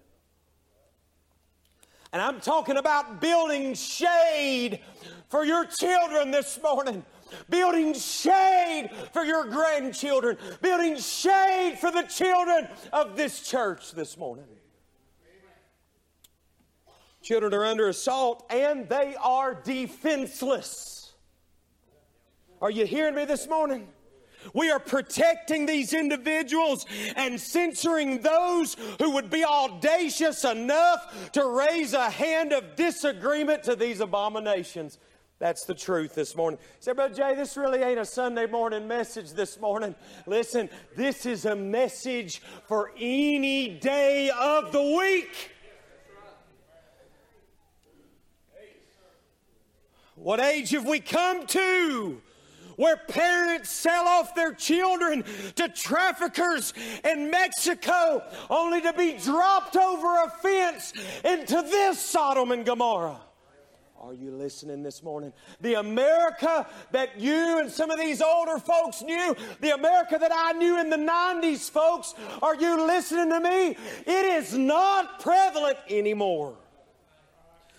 And 2.12 2.22
I'm 2.22 2.40
talking 2.40 2.76
about 2.76 3.20
building 3.20 3.74
shade 3.74 4.80
for 5.28 5.44
your 5.44 5.66
children 5.66 6.30
this 6.30 6.58
morning. 6.62 7.04
Building 7.50 7.92
shade 7.94 8.90
for 9.12 9.24
your 9.24 9.44
grandchildren. 9.44 10.38
Building 10.62 10.96
shade 10.98 11.76
for 11.80 11.90
the 11.90 12.02
children 12.02 12.68
of 12.92 13.16
this 13.16 13.40
church 13.40 13.92
this 13.92 14.16
morning. 14.16 14.46
Children 17.22 17.54
are 17.54 17.64
under 17.64 17.88
assault 17.88 18.46
and 18.50 18.88
they 18.88 19.16
are 19.20 19.52
defenseless. 19.52 21.12
Are 22.62 22.70
you 22.70 22.86
hearing 22.86 23.16
me 23.16 23.24
this 23.24 23.48
morning? 23.48 23.88
We 24.54 24.70
are 24.70 24.78
protecting 24.78 25.66
these 25.66 25.92
individuals 25.92 26.86
and 27.16 27.40
censoring 27.40 28.20
those 28.22 28.76
who 29.00 29.10
would 29.12 29.30
be 29.30 29.44
audacious 29.44 30.44
enough 30.44 31.30
to 31.32 31.46
raise 31.46 31.92
a 31.92 32.10
hand 32.10 32.52
of 32.52 32.76
disagreement 32.76 33.62
to 33.64 33.76
these 33.76 34.00
abominations. 34.00 34.98
That's 35.38 35.64
the 35.64 35.74
truth 35.74 36.14
this 36.14 36.34
morning. 36.34 36.58
Say, 36.80 36.92
Brother 36.92 37.14
Jay, 37.14 37.34
this 37.34 37.58
really 37.58 37.82
ain't 37.82 37.98
a 37.98 38.06
Sunday 38.06 38.46
morning 38.46 38.88
message 38.88 39.32
this 39.32 39.60
morning. 39.60 39.94
Listen, 40.26 40.70
this 40.96 41.26
is 41.26 41.44
a 41.44 41.54
message 41.54 42.40
for 42.66 42.92
any 42.98 43.68
day 43.68 44.30
of 44.30 44.72
the 44.72 44.82
week. 44.82 45.52
What 50.14 50.40
age 50.40 50.70
have 50.70 50.86
we 50.86 51.00
come 51.00 51.46
to? 51.48 52.22
Where 52.76 52.96
parents 52.96 53.70
sell 53.70 54.06
off 54.06 54.34
their 54.34 54.52
children 54.52 55.24
to 55.56 55.68
traffickers 55.68 56.72
in 57.04 57.30
Mexico 57.30 58.22
only 58.48 58.80
to 58.82 58.92
be 58.92 59.18
dropped 59.18 59.76
over 59.76 60.24
a 60.24 60.30
fence 60.42 60.92
into 61.24 61.62
this 61.62 61.98
Sodom 61.98 62.52
and 62.52 62.64
Gomorrah. 62.64 63.20
Are 64.06 64.14
you 64.14 64.30
listening 64.30 64.84
this 64.84 65.02
morning? 65.02 65.32
The 65.60 65.74
America 65.74 66.64
that 66.92 67.18
you 67.18 67.58
and 67.58 67.68
some 67.68 67.90
of 67.90 67.98
these 67.98 68.22
older 68.22 68.58
folks 68.58 69.02
knew, 69.02 69.34
the 69.60 69.74
America 69.74 70.16
that 70.20 70.30
I 70.32 70.52
knew 70.52 70.78
in 70.78 70.90
the 70.90 70.96
90s, 70.96 71.68
folks, 71.68 72.14
are 72.40 72.54
you 72.54 72.86
listening 72.86 73.30
to 73.30 73.40
me? 73.40 73.76
It 74.06 74.26
is 74.26 74.56
not 74.56 75.20
prevalent 75.20 75.78
anymore. 75.90 76.56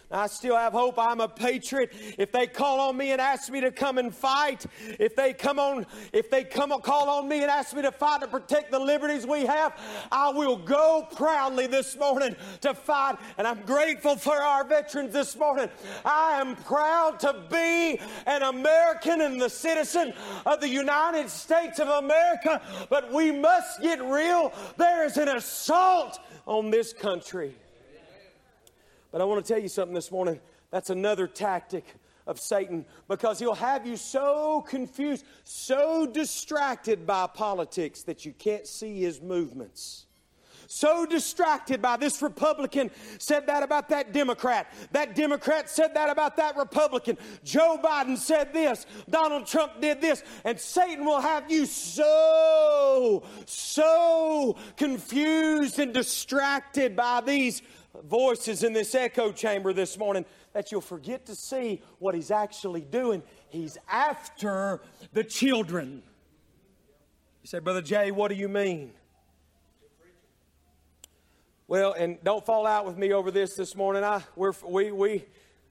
I 0.10 0.28
still 0.28 0.56
have 0.56 0.72
hope. 0.72 0.98
I'm 0.98 1.20
a 1.20 1.28
patriot. 1.28 1.92
If 2.18 2.32
they 2.32 2.48
call 2.48 2.80
on 2.80 2.96
me 2.96 3.12
and 3.12 3.20
ask 3.20 3.52
me 3.52 3.60
to 3.62 3.72
come 3.72 3.98
and 3.98 4.16
fight, 4.16 4.66
if 5.00 5.16
they 5.16 5.34
come 5.34 5.60
on, 5.60 5.86
if 6.14 6.30
they 6.30 6.46
come 6.46 6.70
call 6.82 7.10
on 7.10 7.28
me 7.28 7.42
and 7.42 7.52
ask 7.52 7.76
me 7.76 7.82
to 7.82 7.92
fight 7.92 8.22
to 8.22 8.28
protect 8.28 8.72
the 8.72 8.80
liberties 8.80 9.28
we 9.28 9.46
have, 9.46 9.78
I 10.12 10.30
will 10.30 10.56
go 10.56 11.08
proudly 11.16 11.68
this 11.68 11.98
morning 11.98 12.36
to 12.62 12.74
fight. 12.74 13.18
And 13.38 13.46
I'm 13.46 13.62
grateful 13.64 14.16
for 14.16 14.36
our 14.36 14.64
veterans 14.64 15.12
this 15.12 15.36
morning. 15.36 15.70
I 16.06 16.40
am 16.40 16.56
proud 16.56 17.20
to 17.22 17.44
be 17.52 18.00
an 18.26 18.44
American 18.44 19.22
and 19.22 19.42
the 19.42 19.50
citizen 19.50 20.14
of 20.46 20.62
the 20.62 20.70
United 20.70 21.30
States 21.30 21.80
of 21.80 21.90
America. 21.90 22.62
But 22.90 23.12
we 23.12 23.32
must 23.32 23.82
get 23.82 24.02
real. 24.02 24.54
There 24.78 25.06
is 25.06 25.18
an 25.18 25.28
assault 25.28 26.20
on 26.46 26.72
this 26.72 26.94
country. 26.94 27.56
But 29.18 29.24
I 29.24 29.26
want 29.26 29.44
to 29.44 29.52
tell 29.52 29.60
you 29.60 29.68
something 29.68 29.96
this 29.96 30.12
morning. 30.12 30.40
That's 30.70 30.92
another 30.92 31.26
tactic 31.26 31.86
of 32.28 32.40
Satan 32.40 32.86
because 33.08 33.40
he'll 33.40 33.56
have 33.56 33.88
you 33.88 33.98
so 33.98 34.62
confused, 34.62 35.26
so 35.44 36.06
distracted 36.06 37.08
by 37.08 37.26
politics 37.26 38.04
that 38.04 38.26
you 38.26 38.34
can't 38.34 38.68
see 38.68 39.02
his 39.02 39.20
movements. 39.20 40.06
So 40.68 41.08
distracted 41.08 41.82
by 41.82 41.98
this 41.98 42.22
Republican 42.22 42.92
said 43.18 43.48
that 43.48 43.64
about 43.64 43.90
that 43.90 44.14
Democrat. 44.14 44.72
That 44.92 45.16
Democrat 45.16 45.68
said 45.68 45.96
that 45.96 46.12
about 46.12 46.38
that 46.38 46.56
Republican. 46.56 47.18
Joe 47.44 47.80
Biden 47.84 48.18
said 48.18 48.54
this. 48.54 48.86
Donald 49.10 49.48
Trump 49.48 49.82
did 49.82 50.00
this. 50.00 50.22
And 50.44 50.60
Satan 50.60 51.06
will 51.06 51.22
have 51.22 51.50
you 51.50 51.66
so, 51.66 53.24
so 53.48 54.58
confused 54.76 55.80
and 55.80 55.92
distracted 55.92 56.96
by 56.96 57.22
these 57.22 57.64
voices 58.04 58.64
in 58.64 58.74
this 58.74 58.94
echo 58.96 59.32
chamber 59.32 59.74
this 59.74 59.98
morning 59.98 60.26
that 60.54 60.72
you'll 60.72 60.82
forget 60.82 61.26
to 61.26 61.36
see 61.36 61.82
what 62.00 62.16
he's 62.16 62.32
actually 62.32 62.82
doing. 62.82 63.24
He's 63.50 63.78
after 63.90 64.82
the 65.14 65.24
children. 65.24 66.04
You 67.44 67.48
say, 67.48 67.60
Brother 67.60 67.82
Jay, 67.82 68.12
what 68.12 68.30
do 68.30 68.36
you 68.36 68.50
mean? 68.50 68.92
Well, 71.68 71.94
and 71.94 72.18
don't 72.24 72.46
fall 72.46 72.66
out 72.66 72.86
with 72.86 72.98
me 72.98 73.12
over 73.12 73.30
this 73.30 73.56
this 73.56 73.76
morning. 73.76 74.04
I, 74.04 74.24
we're, 74.36 74.54
we, 74.66 74.92
we, 74.92 75.26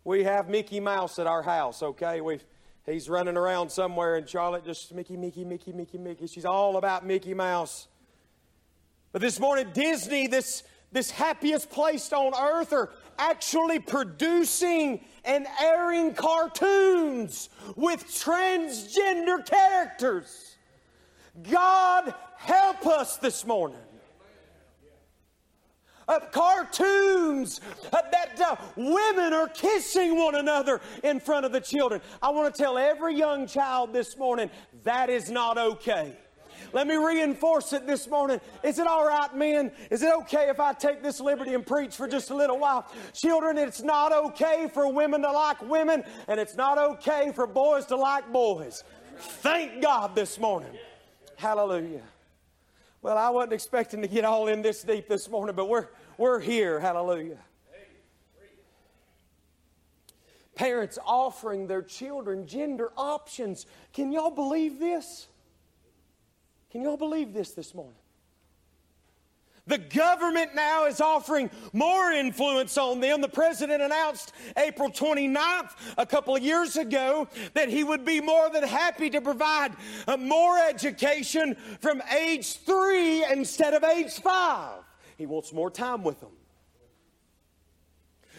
we 0.05 0.25
have 0.25 0.49
Mickey 0.49 0.79
Mouse 0.79 1.19
at 1.19 1.27
our 1.27 1.43
house, 1.43 1.83
okay? 1.83 2.21
we 2.21 2.41
he's 2.85 3.09
running 3.09 3.37
around 3.37 3.71
somewhere, 3.71 4.17
and 4.17 4.29
Charlotte 4.29 4.65
just 4.65 4.95
Mickey, 4.95 5.17
Mickey, 5.17 5.45
Mickey, 5.45 5.73
Mickey, 5.73 5.99
Mickey. 5.99 6.27
She's 6.27 6.45
all 6.45 6.77
about 6.77 7.07
Mickey 7.07 7.35
Mouse. 7.35 7.89
But 9.13 9.23
this 9.23 9.41
morning, 9.41 9.69
Disney, 9.73 10.27
this 10.27 10.63
this 10.97 11.11
happiest 11.11 11.69
place 11.69 12.11
on 12.11 12.33
earth 12.35 12.73
are 12.73 12.89
actually 13.19 13.79
producing 13.79 14.99
and 15.27 15.47
airing 15.61 16.15
cartoons 16.15 17.51
with 17.75 18.07
transgender 18.07 19.45
characters. 19.45 20.57
God 21.51 22.15
help 22.39 22.87
us 22.87 23.19
this 23.19 23.45
morning. 23.45 23.77
Of 26.09 26.33
cartoons 26.33 27.61
uh, 27.93 27.99
that 28.13 28.41
uh, 28.41 28.57
women 28.77 29.35
are 29.35 29.49
kissing 29.49 30.17
one 30.17 30.37
another 30.37 30.81
in 31.05 31.21
front 31.21 31.45
of 31.45 31.53
the 31.53 31.61
children. 31.61 32.01
I 32.23 32.31
want 32.31 32.55
to 32.55 32.63
tell 32.63 32.79
every 32.79 33.17
young 33.17 33.47
child 33.47 33.93
this 33.93 34.17
morning 34.17 34.49
that 34.85 35.11
is 35.11 35.31
not 35.31 35.59
okay. 35.59 36.17
Let 36.77 36.89
me 36.89 36.97
reinforce 36.97 37.73
it 37.73 37.87
this 37.87 38.07
morning. 38.07 38.39
Is 38.63 38.79
it 38.79 38.87
all 38.87 39.07
right, 39.07 39.35
men? 39.35 39.73
Is 39.91 40.03
it 40.03 40.13
okay 40.17 40.51
if 40.51 40.61
I 40.61 40.75
take 40.75 41.03
this 41.03 41.21
liberty 41.21 41.55
and 41.55 41.67
preach 41.67 41.97
for 41.97 42.07
just 42.07 42.29
a 42.29 42.35
little 42.35 42.59
while? 42.59 42.85
Children, 43.15 43.57
it's 43.57 43.81
not 43.81 44.13
okay 44.13 44.69
for 44.75 44.93
women 44.93 45.23
to 45.23 45.33
like 45.33 45.63
women, 45.63 46.05
and 46.29 46.39
it's 46.39 46.55
not 46.55 46.77
okay 46.77 47.33
for 47.35 47.47
boys 47.47 47.87
to 47.87 47.97
like 47.97 48.31
boys. 48.31 48.85
Thank 49.17 49.81
God 49.81 50.15
this 50.15 50.39
morning. 50.39 50.73
Hallelujah. 51.37 52.03
Well, 53.01 53.17
I 53.17 53.31
wasn't 53.31 53.55
expecting 53.55 54.03
to 54.03 54.09
get 54.09 54.27
all 54.27 54.49
in 54.49 54.61
this 54.61 54.83
deep 54.83 55.09
this 55.09 55.31
morning, 55.31 55.57
but 55.57 55.71
we're, 55.71 55.89
we're 56.19 56.41
here. 56.41 56.79
Hallelujah. 56.79 57.39
Parents 60.55 60.99
offering 61.07 61.69
their 61.69 61.81
children 61.81 62.47
gender 62.47 62.93
options. 62.99 63.65
Can 63.95 64.13
y'all 64.13 64.31
believe 64.31 64.79
this? 64.79 65.29
Can 66.71 66.83
you 66.83 66.91
all 66.91 66.97
believe 66.97 67.33
this 67.33 67.53
this 67.53 67.75
morning? 67.75 67.95
The 69.67 69.79
government 69.79 70.55
now 70.55 70.87
is 70.87 71.01
offering 71.01 71.51
more 71.73 72.13
influence 72.13 72.79
on 72.79 73.01
them. 73.01 73.21
The 73.21 73.29
president 73.29 73.83
announced 73.83 74.33
April 74.57 74.91
29th, 74.91 75.71
a 75.99 76.07
couple 76.07 76.37
of 76.37 76.43
years 76.43 76.77
ago, 76.77 77.27
that 77.55 77.69
he 77.69 77.83
would 77.83 78.05
be 78.05 78.21
more 78.21 78.49
than 78.49 78.63
happy 78.63 79.11
to 79.11 79.21
provide 79.21 79.73
uh, 80.07 80.17
more 80.17 80.57
education 80.59 81.57
from 81.81 82.01
age 82.17 82.59
three 82.59 83.25
instead 83.25 83.75
of 83.75 83.83
age 83.83 84.13
five. 84.21 84.83
He 85.19 85.27
wants 85.27 85.53
more 85.53 85.71
time 85.71 86.05
with 86.05 86.21
them. 86.21 86.36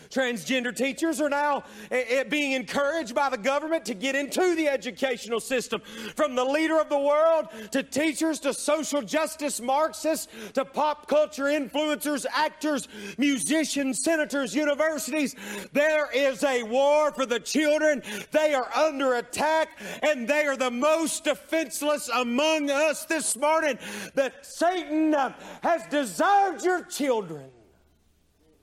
Transgender 0.09 0.75
teachers 0.75 1.19
are 1.21 1.29
now 1.29 1.63
eh, 1.91 2.03
eh, 2.07 2.23
being 2.23 2.53
encouraged 2.53 3.13
by 3.13 3.29
the 3.29 3.37
government 3.37 3.85
to 3.85 3.93
get 3.93 4.15
into 4.15 4.55
the 4.55 4.67
educational 4.67 5.39
system. 5.39 5.81
From 6.15 6.35
the 6.35 6.43
leader 6.43 6.79
of 6.79 6.89
the 6.89 6.99
world 6.99 7.47
to 7.71 7.83
teachers 7.83 8.39
to 8.41 8.53
social 8.53 9.01
justice 9.01 9.59
Marxists 9.59 10.27
to 10.53 10.65
pop 10.65 11.07
culture 11.07 11.45
influencers, 11.45 12.25
actors, 12.33 12.87
musicians, 13.17 14.03
senators, 14.03 14.55
universities, 14.55 15.35
there 15.73 16.09
is 16.13 16.43
a 16.43 16.63
war 16.63 17.11
for 17.11 17.25
the 17.25 17.39
children. 17.39 18.01
They 18.31 18.53
are 18.53 18.69
under 18.75 19.15
attack 19.15 19.69
and 20.01 20.27
they 20.27 20.45
are 20.45 20.57
the 20.57 20.71
most 20.71 21.23
defenseless 21.23 22.09
among 22.13 22.69
us 22.69 23.05
this 23.05 23.35
morning 23.35 23.77
that 24.15 24.45
Satan 24.45 25.13
uh, 25.13 25.33
has 25.61 25.85
desired 25.87 26.63
your 26.63 26.83
children. 26.83 27.49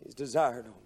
He's 0.04 0.14
desired 0.14 0.66
them. 0.66 0.83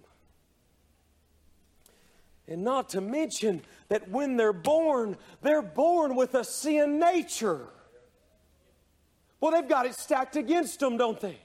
And 2.49 2.65
not 2.65 2.89
to 2.91 3.01
mention 3.03 3.63
that 3.89 4.09
when 4.09 4.37
they're 4.37 4.55
born, 4.55 5.17
they're 5.43 5.61
born 5.61 6.17
with 6.17 6.35
a 6.35 6.43
sin 6.43 6.99
nature. 6.99 7.69
Well, 9.41 9.53
they've 9.53 9.69
got 9.69 9.87
it 9.87 9.95
stacked 9.95 10.35
against 10.37 10.81
them, 10.81 10.97
don't 10.97 11.21
they? 11.21 11.39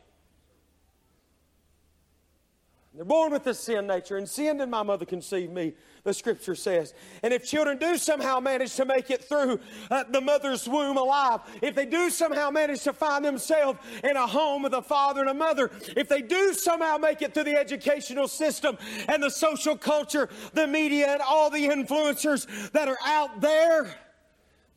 They're 2.96 3.06
born 3.06 3.32
with 3.32 3.44
this 3.44 3.60
sin 3.60 3.88
nature, 3.88 4.18
and 4.18 4.30
sin 4.30 4.58
did 4.58 4.70
my 4.70 4.84
mother 4.84 5.06
conceive 5.06 5.50
me, 5.50 5.74
the 6.04 6.14
scripture 6.14 6.56
says. 6.56 6.94
And 7.22 7.34
if 7.34 7.46
children 7.46 7.78
do 7.78 7.98
somehow 7.98 8.40
manage 8.40 8.76
to 8.76 8.86
make 8.86 9.10
it 9.10 9.24
through 9.24 9.60
uh, 9.90 10.04
the 10.10 10.20
mother's 10.20 10.68
womb 10.68 10.98
alive, 10.98 11.40
if 11.62 11.76
they 11.76 11.86
do 11.86 12.10
somehow 12.10 12.50
manage 12.50 12.84
to 12.84 12.94
find 12.94 13.24
themselves 13.24 13.80
in 14.04 14.18
a 14.18 14.28
home 14.28 14.64
with 14.64 14.74
a 14.74 14.82
father 14.82 15.22
and 15.22 15.30
a 15.30 15.34
mother, 15.34 15.72
if 15.96 16.10
they 16.10 16.22
do 16.22 16.54
somehow 16.54 16.98
make 16.98 17.22
it 17.22 17.34
through 17.34 17.46
the 17.46 17.58
educational 17.58 18.28
system 18.28 18.78
and 19.08 19.24
the 19.24 19.30
social 19.30 19.78
culture, 19.78 20.30
the 20.54 20.68
media, 20.68 21.08
and 21.08 21.22
all 21.22 21.50
the 21.50 21.68
influencers 21.70 22.72
that 22.72 22.90
are 22.90 23.00
out 23.06 23.40
there, 23.40 23.96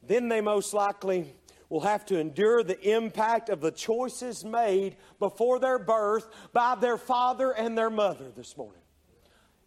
then 0.07 0.29
they 0.29 0.41
most 0.41 0.73
likely 0.73 1.35
will 1.69 1.81
have 1.81 2.07
to 2.07 2.21
endure 2.21 2.63
the 2.63 2.81
impact 2.89 3.49
of 3.49 3.61
the 3.61 3.73
choices 3.73 4.45
made 4.45 4.97
before 5.19 5.59
their 5.59 5.81
birth 5.81 6.29
by 6.53 6.77
their 6.77 6.97
father 6.97 7.51
and 7.51 7.77
their 7.77 7.91
mother 7.91 8.31
this 8.37 8.57
morning. 8.57 8.81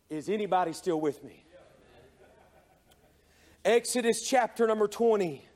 Is 0.10 0.30
anybody 0.30 0.72
still 0.72 1.02
with 1.02 1.22
me? 1.26 1.44
Exodus 3.66 4.22
chapter 4.22 4.66
number 4.68 4.88
20. 4.88 5.49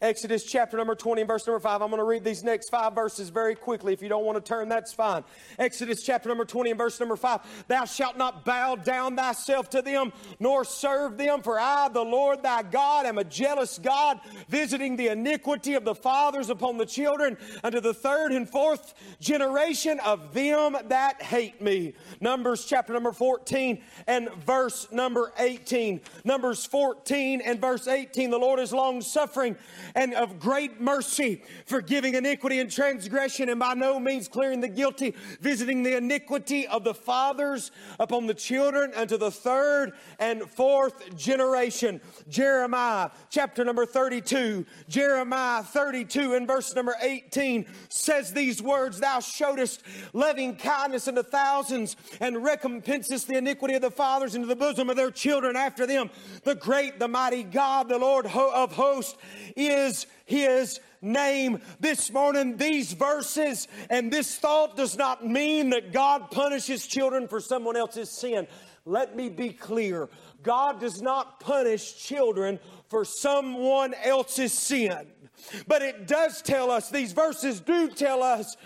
Exodus 0.00 0.44
chapter 0.44 0.76
number 0.76 0.94
20 0.94 1.22
and 1.22 1.28
verse 1.28 1.44
number 1.44 1.58
5. 1.58 1.82
I'm 1.82 1.88
going 1.88 1.98
to 1.98 2.04
read 2.04 2.22
these 2.22 2.44
next 2.44 2.68
five 2.68 2.94
verses 2.94 3.30
very 3.30 3.56
quickly. 3.56 3.92
If 3.92 4.00
you 4.00 4.08
don't 4.08 4.24
want 4.24 4.36
to 4.36 4.48
turn, 4.48 4.68
that's 4.68 4.92
fine. 4.92 5.24
Exodus 5.58 6.04
chapter 6.04 6.28
number 6.28 6.44
20 6.44 6.70
and 6.70 6.78
verse 6.78 7.00
number 7.00 7.16
5. 7.16 7.64
Thou 7.66 7.84
shalt 7.84 8.16
not 8.16 8.44
bow 8.44 8.76
down 8.76 9.16
thyself 9.16 9.68
to 9.70 9.82
them, 9.82 10.12
nor 10.38 10.64
serve 10.64 11.18
them, 11.18 11.42
for 11.42 11.58
I, 11.58 11.88
the 11.88 12.04
Lord 12.04 12.44
thy 12.44 12.62
God, 12.62 13.06
am 13.06 13.18
a 13.18 13.24
jealous 13.24 13.76
God, 13.78 14.20
visiting 14.48 14.94
the 14.94 15.08
iniquity 15.08 15.74
of 15.74 15.84
the 15.84 15.96
fathers 15.96 16.48
upon 16.48 16.78
the 16.78 16.86
children 16.86 17.36
unto 17.64 17.80
the 17.80 17.94
third 17.94 18.30
and 18.30 18.48
fourth 18.48 18.94
generation 19.18 19.98
of 20.04 20.32
them 20.32 20.76
that 20.86 21.20
hate 21.20 21.60
me. 21.60 21.94
Numbers 22.20 22.64
chapter 22.64 22.92
number 22.92 23.10
14 23.10 23.82
and 24.06 24.32
verse 24.46 24.86
number 24.92 25.32
18. 25.38 26.00
Numbers 26.22 26.64
14 26.66 27.40
and 27.40 27.60
verse 27.60 27.88
18. 27.88 28.30
The 28.30 28.38
Lord 28.38 28.60
is 28.60 28.72
long 28.72 29.00
suffering 29.00 29.56
and 29.94 30.14
of 30.14 30.38
great 30.38 30.80
mercy, 30.80 31.42
forgiving 31.66 32.14
iniquity 32.14 32.60
and 32.60 32.70
transgression, 32.70 33.48
and 33.48 33.60
by 33.60 33.74
no 33.74 33.98
means 33.98 34.28
clearing 34.28 34.60
the 34.60 34.68
guilty, 34.68 35.14
visiting 35.40 35.82
the 35.82 35.96
iniquity 35.96 36.66
of 36.66 36.84
the 36.84 36.94
fathers 36.94 37.70
upon 37.98 38.26
the 38.26 38.34
children 38.34 38.92
unto 38.94 39.16
the 39.16 39.30
third 39.30 39.92
and 40.18 40.42
fourth 40.42 41.16
generation. 41.16 42.00
Jeremiah 42.28 43.10
chapter 43.30 43.64
number 43.64 43.86
32, 43.86 44.64
Jeremiah 44.88 45.62
32 45.62 46.34
and 46.34 46.46
verse 46.46 46.74
number 46.74 46.94
18 47.00 47.66
says 47.88 48.32
these 48.32 48.62
words, 48.62 49.00
Thou 49.00 49.20
showest 49.20 49.82
loving 50.12 50.56
kindness 50.56 51.08
unto 51.08 51.22
thousands 51.22 51.96
and 52.20 52.36
recompensest 52.36 53.26
the 53.26 53.36
iniquity 53.36 53.74
of 53.74 53.82
the 53.82 53.90
fathers 53.90 54.34
into 54.34 54.46
the 54.46 54.56
bosom 54.56 54.90
of 54.90 54.96
their 54.96 55.10
children 55.10 55.56
after 55.56 55.86
them. 55.86 56.10
The 56.44 56.54
great, 56.54 56.98
the 56.98 57.08
mighty 57.08 57.42
God, 57.42 57.88
the 57.88 57.98
Lord 57.98 58.26
of 58.26 58.72
hosts, 58.72 59.16
is 59.56 59.77
his 60.24 60.80
name 61.00 61.60
this 61.80 62.10
morning. 62.12 62.56
These 62.56 62.92
verses 62.92 63.68
and 63.90 64.12
this 64.12 64.36
thought 64.36 64.76
does 64.76 64.96
not 64.96 65.26
mean 65.26 65.70
that 65.70 65.92
God 65.92 66.30
punishes 66.30 66.86
children 66.86 67.28
for 67.28 67.40
someone 67.40 67.76
else's 67.76 68.10
sin. 68.10 68.46
Let 68.84 69.16
me 69.16 69.28
be 69.28 69.50
clear. 69.50 70.08
God 70.42 70.80
does 70.80 71.02
not 71.02 71.40
punish 71.40 71.96
children 71.96 72.58
for 72.88 73.04
someone 73.04 73.94
else's 74.02 74.52
sin. 74.52 75.06
But 75.66 75.82
it 75.82 76.06
does 76.06 76.42
tell 76.42 76.70
us, 76.70 76.90
these 76.90 77.12
verses 77.12 77.60
do 77.60 77.88
tell 77.90 78.22
us, 78.22 78.56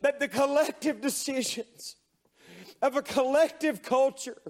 that 0.00 0.20
the 0.20 0.28
collective 0.28 1.00
decisions 1.00 1.96
of 2.82 2.96
a 2.96 3.02
collective 3.02 3.82
culture 3.82 4.40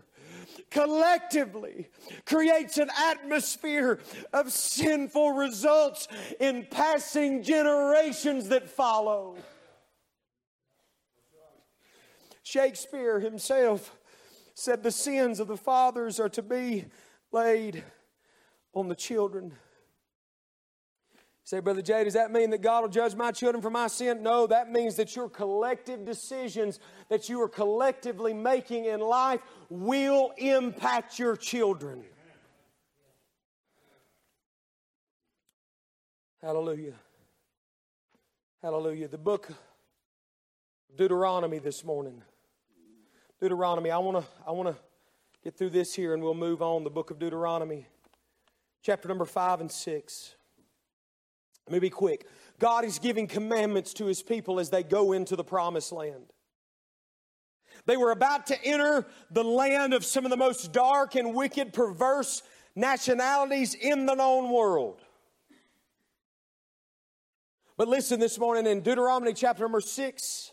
collectively 0.71 1.89
creates 2.25 2.79
an 2.79 2.91
atmosphere 2.97 3.99
of 4.33 4.53
sinful 4.53 5.33
results 5.33 6.09
in 6.39 6.67
passing 6.71 7.43
generations 7.43 8.49
that 8.49 8.69
follow. 8.69 9.37
Shakespeare 12.43 13.21
himself 13.21 13.97
said 14.55 14.83
the 14.83 14.91
sins 14.91 15.41
of 15.41 15.49
the 15.49 15.57
fathers 15.57 16.19
are 16.19 16.29
to 16.29 16.43
be 16.43 16.87
laid 17.33 17.85
on 18.75 18.89
the 18.89 18.95
children. 18.95 19.53
Say, 21.45 21.61
Brother 21.61 21.83
Jay, 21.83 22.05
does 22.05 22.15
that 22.15 22.31
mean 22.31 22.51
that 22.51 22.63
God 22.63 22.83
will 22.83 22.89
judge 22.89 23.15
my 23.15 23.33
children 23.33 23.63
for 23.63 23.71
my 23.71 23.89
sin? 23.89 24.23
No, 24.23 24.47
that 24.47 24.71
means 24.71 24.97
that 24.97 25.17
your 25.17 25.29
collective 25.29 26.05
decisions 26.05 26.79
that 27.09 27.29
you 27.29 27.41
are 27.43 27.49
collectively 27.49 28.33
making 28.33 28.85
in 28.85 29.01
life 29.01 29.41
will 29.69 30.33
impact 30.37 31.19
your 31.19 31.37
children. 31.37 32.05
Hallelujah. 36.43 36.95
Hallelujah. 38.63 39.09
The 39.09 39.19
book 39.19 39.51
of 39.51 39.57
Deuteronomy 40.97 41.59
this 41.59 41.85
morning. 41.85 42.23
Deuteronomy, 43.41 43.91
I 43.91 43.99
want 43.99 44.19
to 44.19 44.31
I 44.47 44.53
want 44.53 44.69
to 44.69 44.77
get 45.43 45.57
through 45.57 45.71
this 45.71 45.95
here 45.95 46.15
and 46.15 46.23
we'll 46.23 46.35
move 46.35 46.63
on. 46.63 46.85
The 46.85 46.91
book 46.91 47.11
of 47.11 47.19
Deuteronomy, 47.19 47.87
chapter 48.83 49.09
number 49.09 49.25
5 49.25 49.63
and 49.63 49.73
6. 49.73 50.35
Let 51.71 51.75
me 51.75 51.87
be 51.87 51.91
quick. 51.91 52.27
God 52.59 52.85
is 52.85 52.99
giving 52.99 53.29
commandments 53.29 53.95
to 53.95 54.07
his 54.07 54.25
people 54.25 54.59
as 54.59 54.71
they 54.71 54.83
go 54.83 55.13
into 55.13 55.37
the 55.37 55.45
promised 55.45 55.93
land. 55.93 56.33
They 57.87 57.97
were 57.97 58.11
about 58.11 58.49
to 58.49 58.65
enter 58.65 59.07
the 59.31 59.45
land 59.45 59.95
of 59.95 60.05
some 60.05 60.25
of 60.25 60.33
the 60.33 60.37
most 60.37 60.73
dark 60.73 61.15
and 61.15 61.33
wicked, 61.33 61.73
perverse 61.73 62.43
nationalities 62.75 63.75
in 63.75 64.07
the 64.07 64.15
known 64.15 64.51
world. 64.51 65.01
But 67.77 67.87
listen 67.87 68.19
this 68.19 68.37
morning 68.37 68.67
in 68.67 68.81
Deuteronomy 68.81 69.33
chapter 69.33 69.63
number 69.63 69.81
6, 69.81 70.53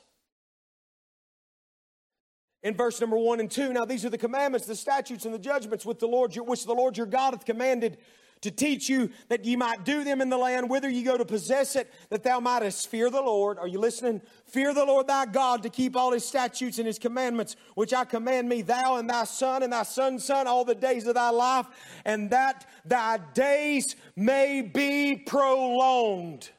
in 2.61 2.75
verse 2.75 3.01
number 3.01 3.17
1 3.17 3.39
and 3.39 3.49
2. 3.49 3.73
Now, 3.73 3.85
these 3.85 4.05
are 4.05 4.11
the 4.11 4.19
commandments, 4.19 4.67
the 4.67 4.75
statutes, 4.75 5.25
and 5.25 5.33
the 5.33 5.39
judgments 5.39 5.83
which 5.83 5.97
the 5.97 6.07
Lord, 6.07 6.35
which 6.35 6.63
the 6.63 6.75
Lord 6.75 6.95
your 6.95 7.07
God 7.07 7.33
hath 7.33 7.43
commanded 7.43 7.97
to 8.41 8.51
teach 8.51 8.89
you 8.89 9.09
that 9.29 9.45
ye 9.45 9.55
might 9.55 9.83
do 9.83 10.03
them 10.03 10.21
in 10.21 10.29
the 10.29 10.37
land 10.37 10.69
whither 10.69 10.89
ye 10.89 11.03
go 11.03 11.17
to 11.17 11.25
possess 11.25 11.75
it, 11.75 11.91
that 12.09 12.23
thou 12.23 12.39
mightest 12.39 12.87
fear 12.87 13.09
the 13.09 13.21
Lord. 13.21 13.57
Are 13.57 13.67
you 13.67 13.79
listening? 13.79 14.21
Fear 14.45 14.73
the 14.73 14.85
Lord 14.85 15.07
thy 15.07 15.25
God 15.25 15.63
to 15.63 15.69
keep 15.69 15.95
all 15.95 16.11
his 16.11 16.25
statutes 16.25 16.77
and 16.77 16.87
his 16.87 16.99
commandments, 16.99 17.55
which 17.75 17.93
I 17.93 18.05
command 18.05 18.47
me, 18.47 18.61
thou 18.61 18.97
and 18.97 19.09
thy 19.09 19.23
son 19.25 19.63
and 19.63 19.73
thy 19.73 19.83
son's 19.83 20.23
son, 20.23 20.47
all 20.47 20.65
the 20.65 20.75
days 20.75 21.07
of 21.07 21.15
thy 21.15 21.29
life, 21.29 21.65
and 22.05 22.29
that 22.29 22.65
thy 22.85 23.17
days 23.33 23.95
may 24.15 24.61
be 24.61 25.15
prolonged. 25.15 26.49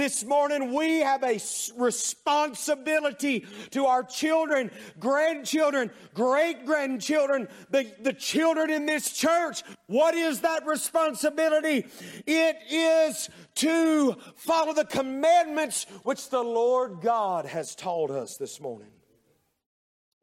This 0.00 0.24
morning, 0.24 0.72
we 0.72 1.00
have 1.00 1.22
a 1.22 1.38
responsibility 1.76 3.44
to 3.72 3.84
our 3.84 4.02
children, 4.02 4.70
grandchildren, 4.98 5.90
great 6.14 6.64
grandchildren, 6.64 7.48
the, 7.68 7.84
the 8.00 8.14
children 8.14 8.70
in 8.70 8.86
this 8.86 9.12
church. 9.12 9.62
What 9.88 10.14
is 10.14 10.40
that 10.40 10.64
responsibility? 10.64 11.84
It 12.26 12.56
is 12.70 13.28
to 13.56 14.16
follow 14.36 14.72
the 14.72 14.86
commandments 14.86 15.84
which 16.04 16.30
the 16.30 16.42
Lord 16.42 17.02
God 17.02 17.44
has 17.44 17.74
taught 17.74 18.10
us 18.10 18.38
this 18.38 18.58
morning, 18.58 18.92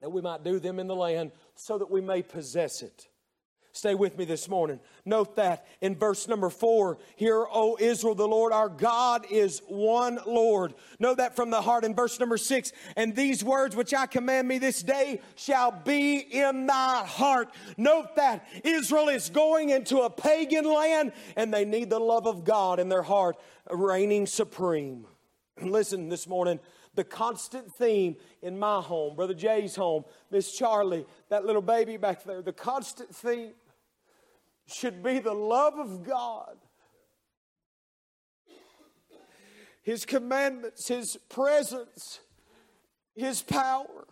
that 0.01 0.09
we 0.11 0.23
might 0.23 0.43
do 0.43 0.57
them 0.59 0.80
in 0.80 0.88
the 0.88 0.95
land 0.95 1.34
so 1.53 1.78
that 1.78 1.91
we 1.91 2.01
may 2.01 2.23
possess 2.23 2.82
it 2.82 3.09
Stay 3.78 3.93
with 3.93 4.17
me 4.17 4.25
this 4.25 4.49
morning. 4.49 4.80
Note 5.05 5.36
that 5.36 5.67
in 5.82 5.95
verse 5.95 6.28
number 6.28 6.49
four, 6.49 6.97
hear, 7.15 7.45
O 7.51 7.78
Israel, 7.80 8.15
the 8.15 8.28
Lord 8.28 8.51
our 8.51 8.69
God 8.69 9.28
is 9.30 9.61
one 9.67 10.17
Lord. 10.25 10.73
Note 10.99 11.17
that 11.17 11.36
from 11.36 11.51
the 11.51 11.61
heart 11.61 11.84
in 11.84 11.93
verse 11.93 12.19
number 12.19 12.38
six. 12.38 12.73
And 12.95 13.15
these 13.15 13.43
words 13.43 13.75
which 13.75 13.93
I 13.93 14.07
command 14.07 14.47
me 14.47 14.57
this 14.57 14.82
day 14.82 15.21
shall 15.36 15.71
be 15.71 16.17
in 16.17 16.65
thy 16.65 17.05
heart. 17.05 17.49
Note 17.78 18.15
that 18.15 18.47
Israel 18.63 19.09
is 19.09 19.30
going 19.30 19.69
into 19.69 19.99
a 19.99 20.09
pagan 20.09 20.65
land 20.65 21.11
and 21.36 21.53
they 21.53 21.63
need 21.63 21.91
the 21.91 21.99
love 21.99 22.25
of 22.25 22.43
God 22.43 22.80
in 22.80 22.89
their 22.89 23.03
heart 23.03 23.38
reigning 23.69 24.25
supreme. 24.25 25.05
Listen 25.61 26.09
this 26.09 26.28
morning, 26.28 26.59
the 26.95 27.03
constant 27.03 27.71
theme 27.71 28.15
in 28.41 28.57
my 28.57 28.82
home, 28.82 29.15
Brother 29.15 29.36
Jay's 29.36 29.75
home, 29.75 30.03
Miss 30.32 30.51
Charlie, 30.51 31.05
that 31.30 31.45
little 31.45 31.61
baby 31.61 31.95
back 31.95 32.23
there, 32.23 32.41
the 32.41 32.51
constant 32.51 33.15
theme 33.15 33.51
should 34.68 35.01
be 35.01 35.20
the 35.20 35.34
love 35.34 35.80
of 35.80 36.03
God. 36.03 36.57
His 39.82 40.05
commandments, 40.05 40.88
His 40.88 41.18
presence, 41.30 42.20
His 43.15 43.41
power. 43.41 44.05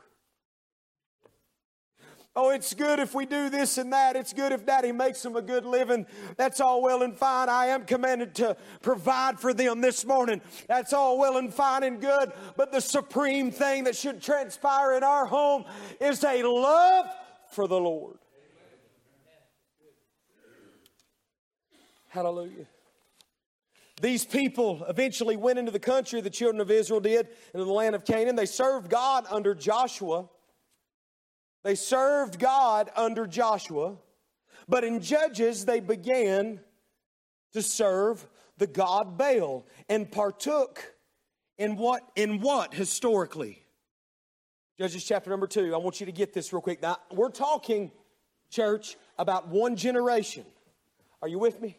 Oh, 2.38 2.50
it's 2.50 2.74
good 2.74 3.00
if 3.00 3.16
we 3.16 3.26
do 3.26 3.50
this 3.50 3.78
and 3.78 3.94
that. 3.94 4.18
It's 4.18 4.34
good 4.34 4.52
if 4.52 4.66
daddy 4.66 4.92
makes 4.92 5.22
them 5.22 5.38
a 5.38 5.42
good 5.42 5.66
living. 5.66 6.06
That's 6.36 6.60
all 6.60 6.82
well 6.82 7.02
and 7.02 7.16
fine. 7.18 7.48
I 7.48 7.68
am 7.68 7.86
commanded 7.86 8.36
to 8.36 8.58
provide 8.82 9.40
for 9.40 9.54
them 9.54 9.80
this 9.80 10.06
morning. 10.06 10.42
That's 10.68 10.92
all 10.92 11.18
well 11.18 11.38
and 11.38 11.54
fine 11.54 11.84
and 11.84 12.02
good. 12.02 12.34
But 12.58 12.74
the 12.74 12.82
supreme 12.82 13.52
thing 13.52 13.86
that 13.86 13.96
should 13.96 14.22
transpire 14.22 14.98
in 14.98 15.04
our 15.04 15.26
home 15.26 15.64
is 16.02 16.26
a 16.26 16.44
love 16.44 17.06
for 17.52 17.70
the 17.70 17.80
Lord. 17.80 18.18
Hallelujah. 22.16 22.66
These 24.02 24.24
people 24.24 24.86
eventually 24.88 25.36
went 25.36 25.60
into 25.60 25.72
the 25.72 25.80
country, 25.80 26.22
the 26.22 26.30
children 26.30 26.62
of 26.62 26.72
Israel 26.72 27.02
did, 27.02 27.28
into 27.54 27.66
the 27.66 27.74
land 27.74 27.94
of 27.94 28.06
Canaan. 28.06 28.38
They 28.38 28.46
served 28.46 28.90
God 28.90 29.26
under 29.30 29.54
Joshua. 29.54 30.30
They 31.66 31.76
served 31.76 32.40
God 32.40 32.90
under 32.96 33.28
Joshua. 33.28 33.98
But 34.70 34.86
in 34.86 35.02
Judges, 35.02 35.66
they 35.66 35.82
began 35.82 36.62
to 37.52 37.62
serve 37.62 38.26
the 38.58 38.68
God 38.68 39.18
Baal 39.18 39.66
and 39.90 40.10
partook 40.10 40.96
in 41.58 41.76
what 41.76 42.02
in 42.16 42.40
what 42.40 42.74
historically 42.74 43.62
judges 44.78 45.06
chapter 45.06 45.30
number 45.30 45.48
two 45.48 45.74
i 45.74 45.78
want 45.78 46.02
you 46.02 46.06
to 46.06 46.12
get 46.12 46.34
this 46.34 46.52
real 46.52 46.62
quick 46.62 46.82
now 46.82 46.98
we're 47.14 47.30
talking 47.30 47.90
church 48.50 48.98
about 49.18 49.48
one 49.48 49.78
generation 49.78 50.46
are 51.22 51.30
you 51.30 51.40
with 51.40 51.62
me 51.62 51.78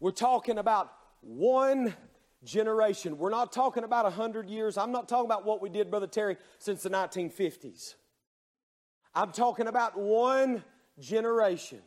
we're 0.00 0.10
talking 0.10 0.58
about 0.58 0.92
one 1.20 1.94
generation. 2.44 3.18
We're 3.18 3.30
not 3.30 3.52
talking 3.52 3.84
about 3.84 4.04
100 4.04 4.48
years. 4.48 4.78
I'm 4.78 4.92
not 4.92 5.08
talking 5.08 5.26
about 5.26 5.44
what 5.44 5.60
we 5.60 5.68
did, 5.68 5.90
Brother 5.90 6.06
Terry, 6.06 6.36
since 6.58 6.82
the 6.82 6.90
1950s. 6.90 7.94
I'm 9.14 9.32
talking 9.32 9.66
about 9.66 9.98
one 9.98 10.62
generation. 11.00 11.82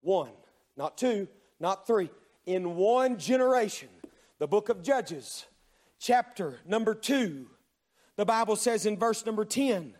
One, 0.00 0.30
not 0.76 0.96
two, 0.98 1.28
not 1.58 1.86
three. 1.86 2.10
In 2.46 2.76
one 2.76 3.18
generation, 3.18 3.88
the 4.38 4.48
book 4.48 4.68
of 4.68 4.82
Judges, 4.82 5.46
chapter 5.98 6.58
number 6.66 6.94
two, 6.94 7.46
the 8.16 8.24
Bible 8.24 8.56
says 8.56 8.86
in 8.86 8.98
verse 8.98 9.24
number 9.24 9.44
10 9.44 9.94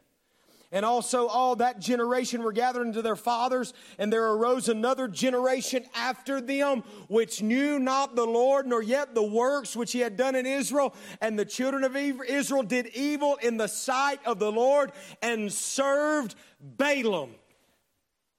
and 0.72 0.86
also 0.86 1.26
all 1.26 1.54
that 1.56 1.78
generation 1.78 2.42
were 2.42 2.50
gathered 2.50 2.86
into 2.86 3.02
their 3.02 3.14
fathers, 3.14 3.74
and 3.98 4.10
there 4.10 4.26
arose 4.32 4.70
another 4.70 5.06
generation 5.06 5.84
after 5.94 6.40
them, 6.40 6.82
which 7.08 7.42
knew 7.42 7.78
not 7.78 8.16
the 8.16 8.24
Lord, 8.24 8.66
nor 8.66 8.82
yet 8.82 9.14
the 9.14 9.22
works 9.22 9.76
which 9.76 9.92
he 9.92 10.00
had 10.00 10.16
done 10.16 10.34
in 10.34 10.46
Israel. 10.46 10.94
And 11.20 11.38
the 11.38 11.44
children 11.44 11.84
of 11.84 11.94
Israel 11.94 12.62
did 12.62 12.86
evil 12.88 13.36
in 13.42 13.58
the 13.58 13.68
sight 13.68 14.20
of 14.24 14.38
the 14.38 14.50
Lord 14.50 14.92
and 15.20 15.52
served 15.52 16.34
Baalim. 16.76 17.30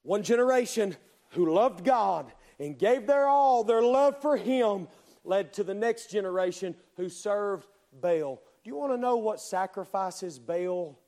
One 0.02 0.24
generation 0.24 0.96
who 1.30 1.54
loved 1.54 1.84
God 1.84 2.32
and 2.58 2.76
gave 2.76 3.06
their 3.06 3.26
all, 3.26 3.62
their 3.62 3.82
love 3.82 4.20
for 4.20 4.36
him, 4.36 4.88
led 5.24 5.52
to 5.54 5.64
the 5.64 5.72
next 5.72 6.10
generation 6.10 6.74
who 6.96 7.08
served 7.08 7.66
Baal. 8.00 8.42
Do 8.62 8.70
you 8.70 8.76
want 8.76 8.92
to 8.92 8.98
know 8.98 9.16
what 9.16 9.40
sacrifices 9.40 10.38
Baal 10.38 10.98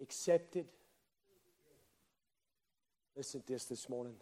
accepted. 0.00 0.66
Listen 3.16 3.40
to 3.42 3.52
this 3.52 3.64
this 3.66 3.88
morning. 3.88 4.14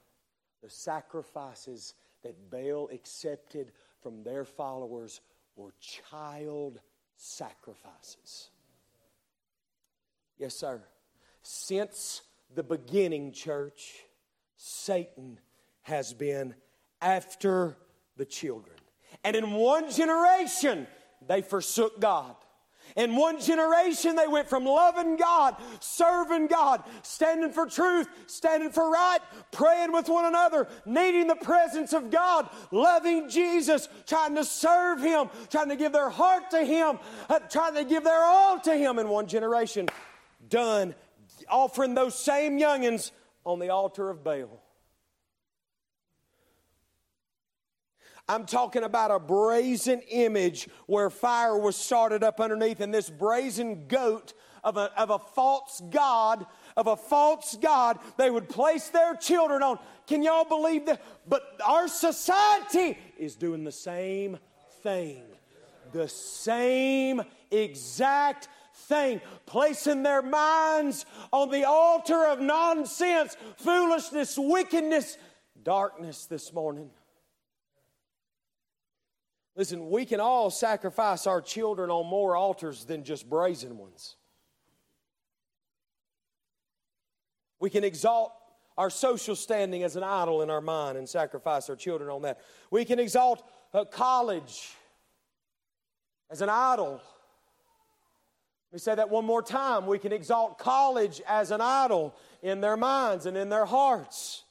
The 0.62 0.70
sacrifices 0.70 1.94
that 2.22 2.50
Baal 2.50 2.88
accepted 2.92 3.72
from 4.00 4.22
their 4.22 4.44
followers 4.44 5.20
were 5.56 5.74
child 5.80 6.80
sacrifices. 7.16 8.50
Yes, 10.38 10.54
sir. 10.54 10.82
Since 11.42 12.22
the 12.54 12.62
beginning, 12.62 13.32
church, 13.32 14.04
Satan 14.56 15.38
has 15.82 16.12
been 16.12 16.54
after 17.00 17.76
the 18.16 18.24
children. 18.24 18.76
And 19.24 19.36
in 19.36 19.52
one 19.52 19.90
generation, 19.90 20.86
they 21.26 21.42
forsook 21.42 22.00
God. 22.00 22.36
In 22.96 23.16
one 23.16 23.40
generation, 23.40 24.16
they 24.16 24.26
went 24.26 24.48
from 24.48 24.64
loving 24.64 25.16
God, 25.16 25.56
serving 25.80 26.48
God, 26.48 26.82
standing 27.02 27.50
for 27.50 27.66
truth, 27.66 28.08
standing 28.26 28.70
for 28.70 28.90
right, 28.90 29.20
praying 29.50 29.92
with 29.92 30.08
one 30.08 30.26
another, 30.26 30.68
needing 30.84 31.26
the 31.26 31.36
presence 31.36 31.92
of 31.92 32.10
God, 32.10 32.48
loving 32.70 33.28
Jesus, 33.28 33.88
trying 34.06 34.34
to 34.34 34.44
serve 34.44 35.00
Him, 35.00 35.30
trying 35.50 35.70
to 35.70 35.76
give 35.76 35.92
their 35.92 36.10
heart 36.10 36.50
to 36.50 36.64
Him, 36.64 36.98
uh, 37.28 37.38
trying 37.38 37.74
to 37.74 37.84
give 37.84 38.04
their 38.04 38.22
all 38.22 38.60
to 38.60 38.76
Him 38.76 38.98
in 38.98 39.08
one 39.08 39.26
generation. 39.26 39.88
Done, 40.48 40.94
offering 41.48 41.94
those 41.94 42.18
same 42.18 42.58
youngins 42.58 43.10
on 43.44 43.58
the 43.58 43.70
altar 43.70 44.10
of 44.10 44.22
Baal. 44.22 44.62
I'm 48.28 48.46
talking 48.46 48.84
about 48.84 49.10
a 49.10 49.18
brazen 49.18 50.00
image 50.10 50.68
where 50.86 51.10
fire 51.10 51.58
was 51.58 51.76
started 51.76 52.22
up 52.22 52.40
underneath, 52.40 52.80
and 52.80 52.94
this 52.94 53.10
brazen 53.10 53.88
goat 53.88 54.32
of 54.64 54.76
a, 54.76 54.92
of 54.96 55.10
a 55.10 55.18
false 55.18 55.82
God, 55.90 56.46
of 56.76 56.86
a 56.86 56.96
false 56.96 57.56
God, 57.60 57.98
they 58.16 58.30
would 58.30 58.48
place 58.48 58.88
their 58.88 59.16
children 59.16 59.62
on. 59.62 59.78
Can 60.06 60.22
y'all 60.22 60.44
believe 60.44 60.86
that? 60.86 61.02
But 61.28 61.42
our 61.64 61.88
society 61.88 62.96
is 63.18 63.34
doing 63.34 63.64
the 63.64 63.72
same 63.72 64.38
thing. 64.82 65.22
The 65.92 66.08
same 66.08 67.22
exact 67.50 68.48
thing, 68.74 69.20
placing 69.46 70.02
their 70.02 70.22
minds 70.22 71.06
on 71.32 71.50
the 71.50 71.64
altar 71.64 72.24
of 72.26 72.40
nonsense, 72.40 73.36
foolishness, 73.58 74.38
wickedness, 74.38 75.18
darkness 75.62 76.26
this 76.26 76.52
morning. 76.52 76.90
Listen, 79.54 79.90
we 79.90 80.06
can 80.06 80.20
all 80.20 80.50
sacrifice 80.50 81.26
our 81.26 81.40
children 81.40 81.90
on 81.90 82.06
more 82.06 82.34
altars 82.36 82.84
than 82.84 83.04
just 83.04 83.28
brazen 83.28 83.76
ones. 83.76 84.16
We 87.60 87.68
can 87.68 87.84
exalt 87.84 88.32
our 88.78 88.88
social 88.88 89.36
standing 89.36 89.82
as 89.82 89.96
an 89.96 90.02
idol 90.02 90.42
in 90.42 90.50
our 90.50 90.62
mind 90.62 90.96
and 90.96 91.08
sacrifice 91.08 91.68
our 91.68 91.76
children 91.76 92.10
on 92.10 92.22
that. 92.22 92.40
We 92.70 92.84
can 92.84 92.98
exalt 92.98 93.44
college 93.90 94.72
as 96.30 96.40
an 96.40 96.48
idol. 96.48 97.00
Let 98.70 98.72
me 98.72 98.78
say 98.78 98.94
that 98.94 99.10
one 99.10 99.26
more 99.26 99.42
time. 99.42 99.86
We 99.86 99.98
can 99.98 100.12
exalt 100.12 100.58
college 100.58 101.20
as 101.28 101.50
an 101.50 101.60
idol 101.60 102.14
in 102.42 102.62
their 102.62 102.78
minds 102.78 103.26
and 103.26 103.36
in 103.36 103.50
their 103.50 103.66
hearts. 103.66 104.44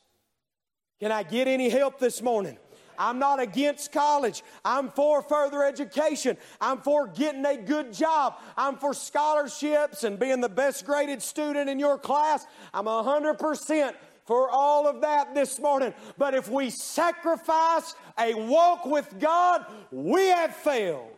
Can 0.99 1.11
I 1.11 1.23
get 1.23 1.47
any 1.47 1.69
help 1.69 1.97
this 1.97 2.21
morning? 2.21 2.59
I'm 2.97 3.19
not 3.19 3.39
against 3.39 3.91
college. 3.91 4.43
I'm 4.63 4.89
for 4.89 5.21
further 5.21 5.63
education. 5.63 6.37
I'm 6.59 6.79
for 6.79 7.07
getting 7.07 7.45
a 7.45 7.57
good 7.57 7.93
job. 7.93 8.35
I'm 8.57 8.77
for 8.77 8.93
scholarships 8.93 10.03
and 10.03 10.19
being 10.19 10.41
the 10.41 10.49
best 10.49 10.85
graded 10.85 11.21
student 11.21 11.69
in 11.69 11.79
your 11.79 11.97
class. 11.97 12.45
I'm 12.73 12.85
100% 12.85 13.93
for 14.25 14.49
all 14.49 14.87
of 14.87 15.01
that 15.01 15.33
this 15.35 15.59
morning. 15.59 15.93
But 16.17 16.33
if 16.33 16.49
we 16.49 16.69
sacrifice 16.69 17.95
a 18.19 18.33
walk 18.33 18.85
with 18.85 19.19
God, 19.19 19.65
we 19.91 20.27
have 20.27 20.55
failed. 20.55 21.11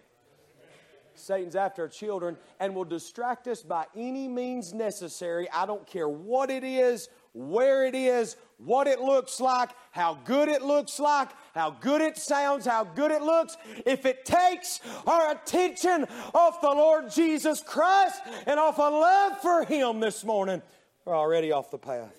Satan's 1.16 1.56
after 1.56 1.84
our 1.84 1.88
children 1.88 2.38
and 2.60 2.76
will 2.76 2.86
distract 2.86 3.48
us 3.48 3.62
by 3.62 3.86
any 3.96 4.28
means 4.28 4.74
necessary. 4.74 5.50
I 5.52 5.66
don't 5.66 5.86
care 5.86 6.10
what 6.10 6.50
it 6.50 6.64
is, 6.64 7.08
where 7.34 7.86
it 7.86 7.96
is, 7.96 8.36
what 8.66 8.88
it 8.88 9.00
looks 9.00 9.40
like, 9.40 9.70
how 9.92 10.16
good 10.26 10.50
it 10.50 10.62
looks 10.62 11.00
like, 11.00 11.30
how 11.54 11.72
good 11.72 12.02
it 12.02 12.18
sounds, 12.18 12.66
how 12.66 12.84
good 12.84 13.12
it 13.12 13.22
looks, 13.22 13.58
if 13.86 14.06
it 14.06 14.26
takes 14.26 14.80
our 15.06 15.32
attention 15.32 16.06
off 16.34 16.62
the 16.62 16.70
Lord 16.70 17.12
Jesus 17.12 17.62
Christ 17.62 18.22
and 18.46 18.60
off 18.60 18.78
a 18.78 18.82
love 18.82 19.40
for 19.42 19.64
Him 19.64 20.00
this 20.00 20.24
morning, 20.24 20.62
we're 21.06 21.16
already 21.16 21.52
off 21.52 21.72
the 21.72 21.78
path. 21.78 22.14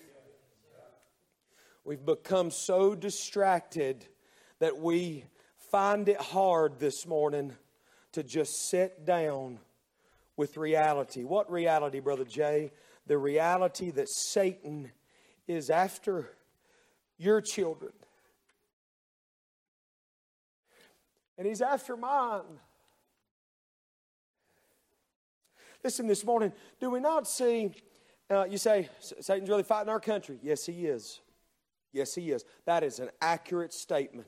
We've 1.83 2.03
become 2.03 2.49
so 2.49 2.95
distracted 2.95 4.05
that 4.59 4.77
we 4.77 5.25
find 5.71 6.09
it 6.09 6.19
hard 6.19 6.79
this 6.79 7.05
morning 7.05 7.53
to 8.13 8.23
just 8.23 8.69
sit 8.69 9.05
down 9.05 9.59
with 10.37 10.57
reality. 10.57 11.23
What 11.23 11.51
reality, 11.51 11.99
Brother 11.99 12.25
Jay? 12.25 12.71
The 13.07 13.17
reality 13.17 13.91
that 13.91 14.09
Satan 14.09 14.91
is 15.47 15.69
after 15.69 16.31
your 17.17 17.41
children. 17.41 17.91
And 21.37 21.47
he's 21.47 21.61
after 21.61 21.97
mine. 21.97 22.41
Listen, 25.83 26.07
this 26.07 26.25
morning, 26.25 26.51
do 26.79 26.89
we 26.89 26.99
not 26.99 27.27
see? 27.27 27.71
Uh, 28.29 28.45
you 28.45 28.57
say, 28.57 28.89
Satan's 28.99 29.49
really 29.49 29.63
fighting 29.63 29.89
our 29.89 29.99
country. 29.99 30.39
Yes, 30.41 30.65
he 30.65 30.87
is. 30.87 31.19
Yes, 31.93 32.15
he 32.15 32.31
is. 32.31 32.43
That 32.65 32.83
is 32.83 32.99
an 32.99 33.09
accurate 33.21 33.73
statement. 33.73 34.27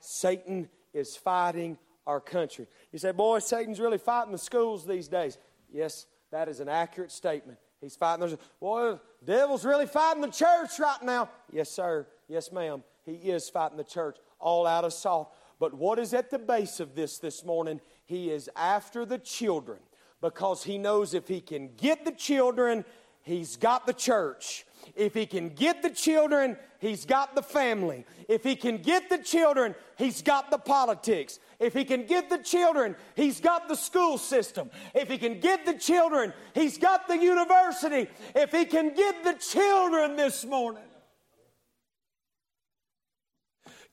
Satan 0.00 0.68
is 0.92 1.16
fighting 1.16 1.76
our 2.06 2.20
country. 2.20 2.66
You 2.92 2.98
say, 2.98 3.12
boy, 3.12 3.40
Satan's 3.40 3.80
really 3.80 3.98
fighting 3.98 4.32
the 4.32 4.38
schools 4.38 4.86
these 4.86 5.08
days. 5.08 5.38
Yes, 5.72 6.06
that 6.30 6.48
is 6.48 6.60
an 6.60 6.68
accurate 6.68 7.10
statement. 7.10 7.58
He's 7.80 7.96
fighting. 7.96 8.26
There's, 8.26 8.38
boy, 8.60 8.98
the 9.22 9.32
devil's 9.32 9.64
really 9.64 9.86
fighting 9.86 10.22
the 10.22 10.28
church 10.28 10.78
right 10.78 11.02
now. 11.02 11.28
Yes, 11.52 11.70
sir. 11.70 12.06
Yes, 12.28 12.50
ma'am. 12.52 12.82
He 13.04 13.14
is 13.30 13.48
fighting 13.50 13.76
the 13.76 13.84
church 13.84 14.16
all 14.38 14.66
out 14.66 14.84
of 14.84 14.92
salt. 14.92 15.32
But 15.58 15.74
what 15.74 15.98
is 15.98 16.14
at 16.14 16.30
the 16.30 16.38
base 16.38 16.80
of 16.80 16.94
this 16.94 17.18
this 17.18 17.44
morning? 17.44 17.80
He 18.04 18.30
is 18.30 18.50
after 18.56 19.04
the 19.04 19.18
children 19.18 19.78
because 20.20 20.64
he 20.64 20.78
knows 20.78 21.14
if 21.14 21.28
he 21.28 21.40
can 21.40 21.70
get 21.76 22.04
the 22.04 22.12
children, 22.12 22.84
he's 23.22 23.56
got 23.56 23.86
the 23.86 23.92
church. 23.92 24.64
If 24.96 25.14
he 25.14 25.26
can 25.26 25.50
get 25.50 25.82
the 25.82 25.90
children, 25.90 26.56
he's 26.78 27.04
got 27.04 27.34
the 27.34 27.42
family. 27.42 28.04
If 28.28 28.42
he 28.42 28.56
can 28.56 28.78
get 28.78 29.08
the 29.08 29.18
children, 29.18 29.74
he's 29.96 30.22
got 30.22 30.50
the 30.50 30.58
politics. 30.58 31.38
If 31.58 31.72
he 31.72 31.84
can 31.84 32.04
get 32.04 32.28
the 32.28 32.38
children, 32.38 32.96
he's 33.14 33.40
got 33.40 33.68
the 33.68 33.76
school 33.76 34.18
system. 34.18 34.70
If 34.94 35.08
he 35.08 35.18
can 35.18 35.40
get 35.40 35.64
the 35.64 35.74
children, 35.74 36.32
he's 36.54 36.78
got 36.78 37.06
the 37.06 37.16
university. 37.16 38.08
If 38.34 38.52
he 38.52 38.64
can 38.64 38.94
get 38.94 39.24
the 39.24 39.34
children 39.34 40.16
this 40.16 40.44
morning, 40.44 40.82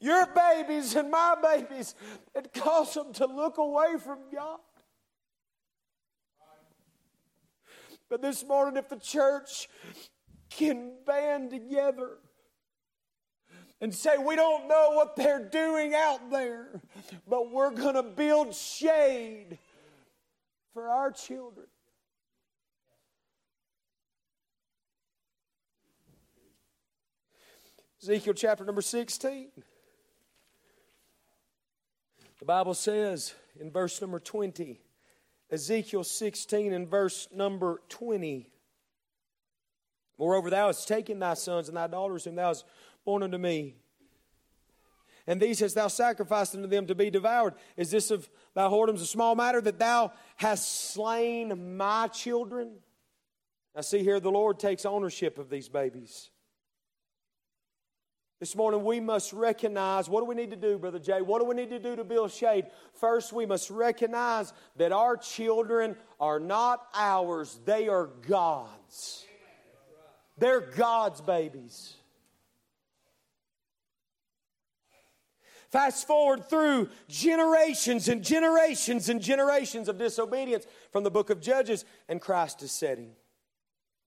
your 0.01 0.25
babies 0.25 0.95
and 0.95 1.09
my 1.09 1.35
babies, 1.41 1.95
it 2.35 2.51
causes 2.53 2.95
them 2.95 3.13
to 3.13 3.27
look 3.27 3.57
away 3.57 3.97
from 4.03 4.19
God. 4.33 4.59
But 8.09 8.21
this 8.21 8.43
morning, 8.43 8.75
if 8.75 8.89
the 8.89 8.97
church 8.97 9.69
can 10.49 10.95
band 11.05 11.51
together 11.51 12.17
and 13.79 13.93
say, 13.93 14.17
We 14.17 14.35
don't 14.35 14.67
know 14.67 14.91
what 14.93 15.15
they're 15.15 15.47
doing 15.47 15.93
out 15.93 16.29
there, 16.29 16.81
but 17.27 17.51
we're 17.51 17.71
going 17.71 17.95
to 17.95 18.03
build 18.03 18.53
shade 18.53 19.57
for 20.73 20.89
our 20.89 21.11
children. 21.11 21.67
Ezekiel 28.01 28.33
chapter 28.33 28.65
number 28.65 28.81
16. 28.81 29.49
The 32.41 32.45
Bible 32.45 32.73
says 32.73 33.35
in 33.59 33.69
verse 33.69 34.01
number 34.01 34.19
20, 34.19 34.81
Ezekiel 35.51 36.03
16 36.03 36.73
and 36.73 36.89
verse 36.89 37.27
number 37.31 37.83
20. 37.89 38.49
Moreover, 40.17 40.49
thou 40.49 40.65
hast 40.65 40.87
taken 40.87 41.19
thy 41.19 41.35
sons 41.35 41.67
and 41.67 41.77
thy 41.77 41.85
daughters, 41.85 42.23
whom 42.23 42.33
thou 42.33 42.47
hast 42.47 42.65
borne 43.05 43.21
unto 43.21 43.37
me. 43.37 43.75
And 45.27 45.39
these 45.39 45.59
hast 45.59 45.75
thou 45.75 45.87
sacrificed 45.87 46.55
unto 46.55 46.67
them 46.67 46.87
to 46.87 46.95
be 46.95 47.11
devoured. 47.11 47.53
Is 47.77 47.91
this 47.91 48.09
of 48.09 48.27
thy 48.55 48.63
whoredoms 48.63 49.03
a 49.03 49.05
small 49.05 49.35
matter 49.35 49.61
that 49.61 49.77
thou 49.77 50.11
hast 50.37 50.93
slain 50.93 51.77
my 51.77 52.07
children? 52.07 52.71
Now, 53.75 53.81
see 53.81 53.99
here, 53.99 54.19
the 54.19 54.31
Lord 54.31 54.57
takes 54.57 54.83
ownership 54.83 55.37
of 55.37 55.51
these 55.51 55.69
babies. 55.69 56.31
This 58.41 58.55
morning, 58.55 58.83
we 58.83 58.99
must 58.99 59.33
recognize 59.33 60.09
what 60.09 60.21
do 60.21 60.25
we 60.25 60.33
need 60.33 60.49
to 60.49 60.55
do, 60.55 60.79
Brother 60.79 60.97
Jay? 60.97 61.21
What 61.21 61.41
do 61.41 61.45
we 61.45 61.53
need 61.53 61.69
to 61.69 61.77
do 61.77 61.95
to 61.95 62.03
build 62.03 62.31
shade? 62.31 62.65
First, 62.93 63.31
we 63.31 63.45
must 63.45 63.69
recognize 63.69 64.51
that 64.77 64.91
our 64.91 65.15
children 65.15 65.95
are 66.19 66.39
not 66.39 66.87
ours, 66.95 67.59
they 67.65 67.87
are 67.87 68.07
God's. 68.27 69.27
They're 70.39 70.59
God's 70.59 71.21
babies. 71.21 71.93
Fast 75.69 76.07
forward 76.07 76.49
through 76.49 76.89
generations 77.07 78.07
and 78.07 78.23
generations 78.23 79.07
and 79.07 79.21
generations 79.21 79.87
of 79.87 79.99
disobedience 79.99 80.65
from 80.91 81.03
the 81.03 81.11
book 81.11 81.29
of 81.29 81.41
Judges, 81.41 81.85
and 82.09 82.19
Christ 82.19 82.63
is 82.63 82.71
setting. 82.71 83.11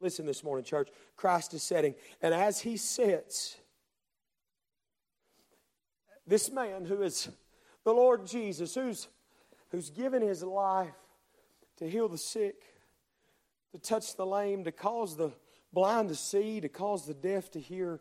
Listen 0.00 0.26
this 0.26 0.42
morning, 0.42 0.64
church. 0.64 0.88
Christ 1.14 1.54
is 1.54 1.62
setting. 1.62 1.94
And 2.20 2.34
as 2.34 2.58
he 2.60 2.76
sits, 2.76 3.58
this 6.26 6.50
man 6.50 6.84
who 6.84 7.02
is 7.02 7.28
the 7.84 7.92
Lord 7.92 8.26
Jesus, 8.26 8.74
who's, 8.74 9.08
who's 9.70 9.90
given 9.90 10.22
his 10.22 10.42
life 10.42 10.94
to 11.76 11.88
heal 11.88 12.08
the 12.08 12.18
sick, 12.18 12.62
to 13.72 13.78
touch 13.78 14.16
the 14.16 14.26
lame, 14.26 14.64
to 14.64 14.72
cause 14.72 15.16
the 15.16 15.32
blind 15.72 16.08
to 16.08 16.14
see, 16.14 16.60
to 16.60 16.68
cause 16.68 17.06
the 17.06 17.14
deaf 17.14 17.50
to 17.50 17.60
hear, 17.60 18.00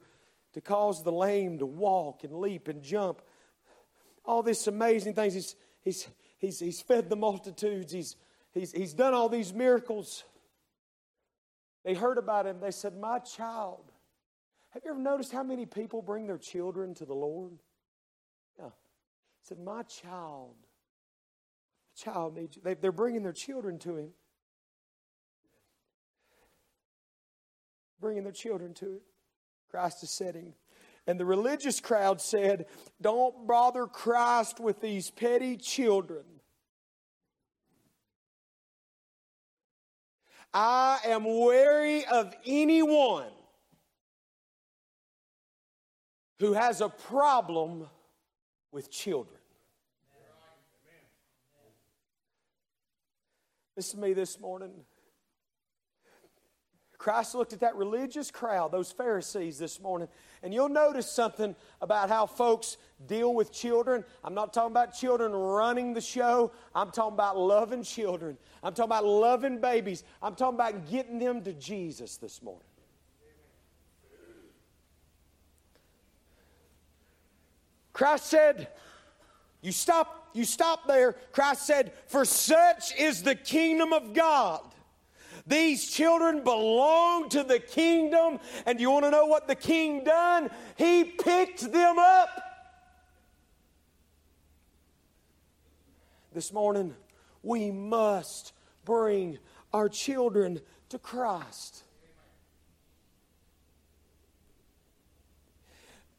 to 0.54 0.62
cause 0.62 1.04
the 1.04 1.12
lame 1.12 1.58
to 1.60 1.66
walk 1.66 2.24
and 2.24 2.34
leap 2.34 2.68
and 2.68 2.82
jump. 2.82 3.22
All 4.24 4.44
these 4.44 4.68
amazing 4.68 5.16
things. 5.16 5.34
He's, 5.34 5.56
he's, 5.82 6.08
he's, 6.38 6.60
he's 6.60 6.82
fed 6.82 7.10
the 7.10 7.16
multitudes, 7.16 7.92
he's, 7.92 8.16
he's, 8.54 8.72
he's 8.72 8.94
done 8.94 9.14
all 9.14 9.28
these 9.28 9.54
miracles. 9.54 10.24
They 11.84 11.94
heard 11.94 12.18
about 12.18 12.48
him. 12.48 12.60
They 12.62 12.72
said, 12.72 12.98
My 12.98 13.20
child. 13.20 13.92
Have 14.70 14.84
you 14.86 14.92
ever 14.92 15.00
noticed 15.00 15.32
how 15.32 15.44
many 15.44 15.66
people 15.68 16.02
bring 16.02 16.26
their 16.26 16.38
children 16.38 16.96
to 16.96 17.06
the 17.06 17.14
Lord? 17.14 17.60
Said, 19.44 19.60
My 19.60 19.84
child. 19.84 20.56
child 21.96 22.36
needs 22.36 22.56
you. 22.56 22.62
They, 22.64 22.74
they're 22.76 22.92
bringing 22.92 23.24
their 23.24 23.34
children 23.34 23.78
to 23.80 23.98
him. 23.98 24.10
Bringing 28.00 28.24
their 28.24 28.34
children 28.34 28.74
to 28.76 28.86
him. 28.86 29.02
Christ 29.70 30.04
is 30.04 30.12
setting. 30.12 30.54
And 31.06 31.20
the 31.20 31.26
religious 31.26 31.82
crowd 31.82 32.22
said, 32.22 32.68
Don't 33.02 33.46
bother 33.46 33.86
Christ 33.86 34.62
with 34.62 34.80
these 34.80 35.12
petty 35.12 35.58
children. 35.58 36.24
I 40.54 41.00
am 41.06 41.26
wary 41.26 42.06
of 42.06 42.34
anyone 42.46 43.32
who 46.40 46.54
has 46.54 46.80
a 46.80 46.90
problem 46.90 47.90
with 48.74 48.92
children. 48.92 49.38
Listen 53.76 54.02
to 54.02 54.08
me 54.08 54.14
this 54.14 54.40
morning. 54.40 54.72
Christ 56.98 57.36
looked 57.36 57.52
at 57.52 57.60
that 57.60 57.76
religious 57.76 58.32
crowd, 58.32 58.72
those 58.72 58.92
Pharisees 58.92 59.58
this 59.58 59.82
morning, 59.82 60.08
and 60.42 60.54
you'll 60.54 60.70
notice 60.70 61.12
something 61.12 61.54
about 61.82 62.08
how 62.08 62.26
folks 62.26 62.78
deal 63.08 63.34
with 63.34 63.52
children. 63.52 64.06
I'm 64.24 64.34
not 64.34 64.54
talking 64.54 64.72
about 64.72 64.94
children 64.94 65.34
running 65.34 65.94
the 65.94 66.00
show, 66.00 66.54
I'm 66.74 66.92
talking 66.92 67.16
about 67.16 67.38
loving 67.38 67.84
children. 67.84 68.38
I'm 68.64 68.74
talking 68.74 68.90
about 68.90 69.06
loving 69.06 69.60
babies. 69.60 70.06
I'm 70.22 70.36
talking 70.36 70.56
about 70.56 70.90
getting 70.90 71.20
them 71.20 71.42
to 71.44 71.52
Jesus 71.52 72.16
this 72.16 72.42
morning. 72.42 72.64
Christ 77.94 78.26
said, 78.26 78.68
You 79.62 79.72
stop, 79.72 80.30
you 80.34 80.44
stop 80.44 80.88
there. 80.88 81.14
Christ 81.32 81.66
said, 81.66 81.94
For 82.08 82.26
such 82.26 82.96
is 82.98 83.24
the 83.24 83.36
kingdom 83.36 83.94
of 83.94 84.14
God. 84.14 84.62
These 85.46 85.92
children 85.92 86.44
belong 86.44 87.30
to 87.30 87.44
the 87.44 87.60
kingdom, 87.60 88.40
and 88.66 88.80
you 88.80 88.90
want 88.90 89.06
to 89.06 89.12
know 89.12 89.26
what 89.26 89.48
the 89.48 89.56
king 89.56 90.04
done? 90.04 90.50
He 90.78 91.04
picked 91.04 91.72
them 91.72 92.00
up. 92.00 92.30
This 96.34 96.52
morning, 96.52 96.96
we 97.44 97.72
must 97.72 98.54
bring 98.86 99.38
our 99.72 99.90
children 99.90 100.62
to 100.90 100.98
Christ. 100.98 101.84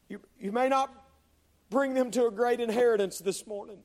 You, 0.07 0.21
you 0.39 0.51
may 0.51 0.69
not 0.69 1.04
bring 1.75 1.93
them 1.93 2.09
to 2.09 2.25
a 2.27 2.31
great 2.31 2.61
inheritance 2.61 3.19
this 3.19 3.45
morning. 3.45 3.79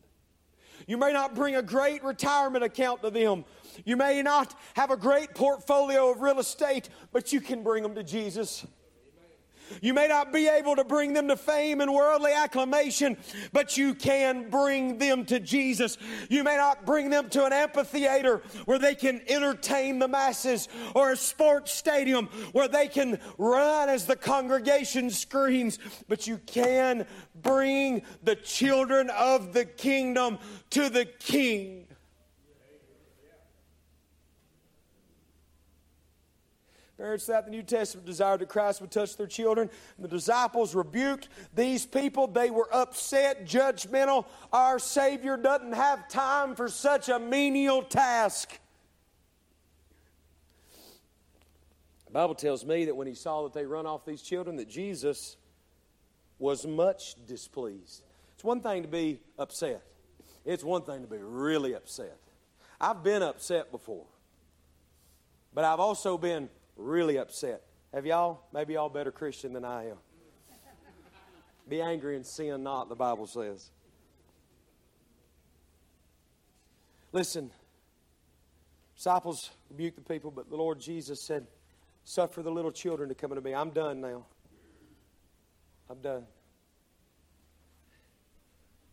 You 0.86 0.96
may 0.96 1.12
not 1.12 1.34
bring 1.34 1.56
a 1.56 1.62
great 1.62 2.04
retirement 2.04 2.62
account 2.62 3.02
to 3.02 3.10
them. 3.10 3.44
You 3.84 3.96
may 3.96 4.22
not 4.22 4.54
have 4.74 4.92
a 4.92 4.96
great 4.96 5.34
portfolio 5.34 6.08
of 6.12 6.20
real 6.20 6.38
estate, 6.38 6.88
but 7.10 7.32
you 7.32 7.40
can 7.40 7.64
bring 7.64 7.82
them 7.82 7.96
to 7.96 8.04
Jesus. 8.04 8.64
You 9.80 9.94
may 9.94 10.08
not 10.08 10.32
be 10.32 10.48
able 10.48 10.76
to 10.76 10.84
bring 10.84 11.12
them 11.12 11.28
to 11.28 11.36
fame 11.36 11.80
and 11.80 11.92
worldly 11.92 12.32
acclamation, 12.32 13.16
but 13.52 13.76
you 13.76 13.94
can 13.94 14.48
bring 14.50 14.98
them 14.98 15.24
to 15.26 15.40
Jesus. 15.40 15.98
You 16.28 16.44
may 16.44 16.56
not 16.56 16.84
bring 16.86 17.10
them 17.10 17.28
to 17.30 17.44
an 17.44 17.52
amphitheater 17.52 18.42
where 18.64 18.78
they 18.78 18.94
can 18.94 19.20
entertain 19.28 19.98
the 19.98 20.08
masses 20.08 20.68
or 20.94 21.12
a 21.12 21.16
sports 21.16 21.72
stadium 21.72 22.26
where 22.52 22.68
they 22.68 22.88
can 22.88 23.18
run 23.38 23.88
as 23.88 24.06
the 24.06 24.16
congregation 24.16 25.10
screams, 25.10 25.78
but 26.08 26.26
you 26.26 26.38
can 26.46 27.06
bring 27.42 28.02
the 28.22 28.36
children 28.36 29.10
of 29.10 29.52
the 29.52 29.64
kingdom 29.64 30.38
to 30.70 30.88
the 30.88 31.04
King. 31.04 31.86
Parents 37.00 37.24
throughout 37.24 37.46
the 37.46 37.50
New 37.50 37.62
Testament 37.62 38.06
desired 38.06 38.42
that 38.42 38.50
Christ 38.50 38.82
would 38.82 38.90
touch 38.90 39.16
their 39.16 39.26
children. 39.26 39.70
The 39.98 40.06
disciples 40.06 40.74
rebuked 40.74 41.30
these 41.54 41.86
people. 41.86 42.26
They 42.26 42.50
were 42.50 42.68
upset, 42.70 43.46
judgmental. 43.46 44.26
Our 44.52 44.78
Savior 44.78 45.38
doesn't 45.38 45.72
have 45.72 46.08
time 46.08 46.54
for 46.54 46.68
such 46.68 47.08
a 47.08 47.18
menial 47.18 47.82
task. 47.82 48.60
The 52.04 52.10
Bible 52.12 52.34
tells 52.34 52.66
me 52.66 52.84
that 52.84 52.94
when 52.94 53.06
he 53.06 53.14
saw 53.14 53.44
that 53.44 53.54
they 53.54 53.64
run 53.64 53.86
off 53.86 54.04
these 54.04 54.20
children, 54.20 54.56
that 54.56 54.68
Jesus 54.68 55.38
was 56.38 56.66
much 56.66 57.14
displeased. 57.26 58.02
It's 58.34 58.44
one 58.44 58.60
thing 58.60 58.82
to 58.82 58.88
be 58.88 59.20
upset. 59.38 59.82
It's 60.44 60.62
one 60.62 60.82
thing 60.82 61.00
to 61.00 61.08
be 61.08 61.16
really 61.16 61.74
upset. 61.74 62.18
I've 62.78 63.02
been 63.02 63.22
upset 63.22 63.70
before. 63.70 64.04
But 65.54 65.64
I've 65.64 65.80
also 65.80 66.18
been 66.18 66.50
really 66.80 67.18
upset. 67.18 67.62
Have 67.92 68.06
y'all? 68.06 68.42
Maybe 68.52 68.74
y'all 68.74 68.88
better 68.88 69.12
Christian 69.12 69.52
than 69.52 69.64
I 69.64 69.90
am. 69.90 69.96
Be 71.68 71.80
angry 71.80 72.16
and 72.16 72.26
sin 72.26 72.62
not, 72.62 72.88
the 72.88 72.96
Bible 72.96 73.26
says. 73.26 73.70
Listen, 77.12 77.50
disciples 78.96 79.50
rebuked 79.68 79.96
the 79.96 80.02
people, 80.02 80.30
but 80.30 80.48
the 80.48 80.56
Lord 80.56 80.80
Jesus 80.80 81.24
said, 81.26 81.46
Suffer 82.04 82.42
the 82.42 82.50
little 82.50 82.72
children 82.72 83.08
to 83.08 83.14
come 83.14 83.30
unto 83.30 83.42
me. 83.42 83.54
I'm 83.54 83.70
done 83.70 84.00
now. 84.00 84.24
I'm 85.88 86.00
done. 86.00 86.24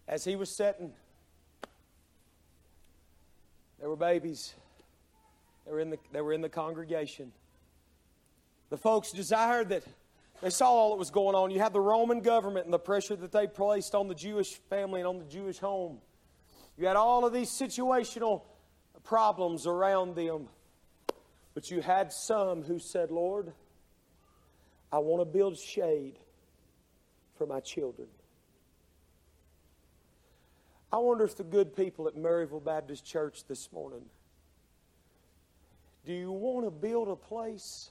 As 0.07 0.23
he 0.23 0.35
was 0.35 0.55
setting, 0.55 0.93
there 3.79 3.89
were 3.89 3.95
babies. 3.95 4.53
They 5.65 5.71
were 5.71 5.79
in 5.79 5.89
the, 5.89 5.97
they 6.11 6.21
were 6.21 6.33
in 6.33 6.41
the 6.41 6.49
congregation. 6.49 7.31
The 8.69 8.77
folks 8.77 9.11
desired 9.11 9.69
that 9.69 9.83
they 10.41 10.49
saw 10.49 10.69
all 10.69 10.89
that 10.91 10.99
was 10.99 11.09
going 11.09 11.35
on. 11.35 11.51
You 11.51 11.59
had 11.59 11.73
the 11.73 11.81
Roman 11.81 12.21
government 12.21 12.65
and 12.65 12.73
the 12.73 12.79
pressure 12.79 13.15
that 13.15 13.31
they 13.31 13.47
placed 13.47 13.95
on 13.95 14.07
the 14.07 14.15
Jewish 14.15 14.55
family 14.69 14.99
and 14.99 15.07
on 15.07 15.19
the 15.19 15.25
Jewish 15.25 15.57
home. 15.57 15.99
You 16.77 16.85
had 16.87 16.95
all 16.95 17.25
of 17.25 17.33
these 17.33 17.49
situational 17.49 18.43
problems 19.03 19.65
around 19.65 20.15
them. 20.15 20.47
But 21.53 21.71
you 21.71 21.81
had 21.81 22.13
some 22.13 22.61
who 22.61 22.77
said, 22.77 23.09
Lord, 23.09 23.51
I 24.91 24.99
want 24.99 25.21
to 25.21 25.25
build 25.25 25.57
shade 25.57 26.19
for 27.35 27.47
my 27.47 27.59
children. 27.59 28.07
I 30.91 30.97
wonder 30.97 31.25
if 31.25 31.35
the 31.35 31.43
good 31.43 31.75
people 31.75 32.07
at 32.07 32.15
Maryville 32.15 32.63
Baptist 32.63 33.05
Church 33.05 33.43
this 33.47 33.71
morning, 33.71 34.05
do 36.05 36.13
you 36.13 36.31
want 36.31 36.65
to 36.65 36.71
build 36.71 37.07
a 37.07 37.15
place 37.15 37.89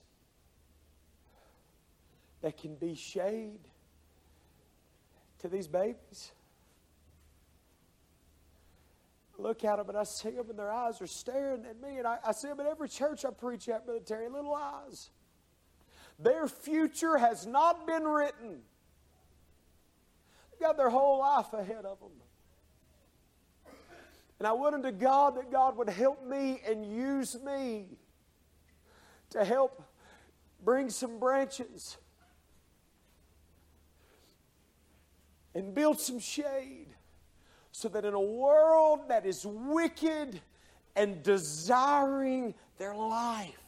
that 2.46 2.58
can 2.58 2.76
be 2.76 2.94
shade 2.94 3.58
to 5.40 5.48
these 5.48 5.66
babies. 5.66 6.30
I 9.36 9.42
look 9.42 9.64
at 9.64 9.78
them 9.78 9.88
and 9.88 9.98
I 9.98 10.04
see 10.04 10.30
them 10.30 10.48
and 10.50 10.56
their 10.56 10.70
eyes 10.70 11.02
are 11.02 11.08
staring 11.08 11.66
at 11.66 11.82
me. 11.82 11.98
And 11.98 12.06
I, 12.06 12.18
I 12.24 12.30
see 12.30 12.46
them 12.46 12.60
in 12.60 12.66
every 12.68 12.88
church 12.88 13.24
I 13.24 13.30
preach 13.30 13.68
at, 13.68 13.84
military 13.84 14.28
little 14.28 14.54
eyes. 14.54 15.10
Their 16.20 16.46
future 16.46 17.16
has 17.16 17.48
not 17.48 17.84
been 17.84 18.04
written. 18.04 18.60
They've 20.52 20.60
got 20.60 20.76
their 20.76 20.90
whole 20.90 21.18
life 21.18 21.52
ahead 21.52 21.84
of 21.84 21.98
them. 21.98 22.12
And 24.38 24.46
I 24.46 24.52
would 24.52 24.72
unto 24.72 24.92
God 24.92 25.36
that 25.36 25.50
God 25.50 25.76
would 25.78 25.88
help 25.88 26.24
me 26.24 26.60
and 26.64 26.86
use 26.86 27.36
me 27.44 27.88
to 29.30 29.44
help 29.44 29.82
bring 30.64 30.90
some 30.90 31.18
branches 31.18 31.96
and 35.56 35.74
build 35.74 35.98
some 35.98 36.18
shade 36.18 36.88
so 37.72 37.88
that 37.88 38.04
in 38.04 38.12
a 38.12 38.20
world 38.20 39.08
that 39.08 39.24
is 39.24 39.46
wicked 39.46 40.38
and 40.94 41.22
desiring 41.22 42.54
their 42.76 42.94
life, 42.94 43.58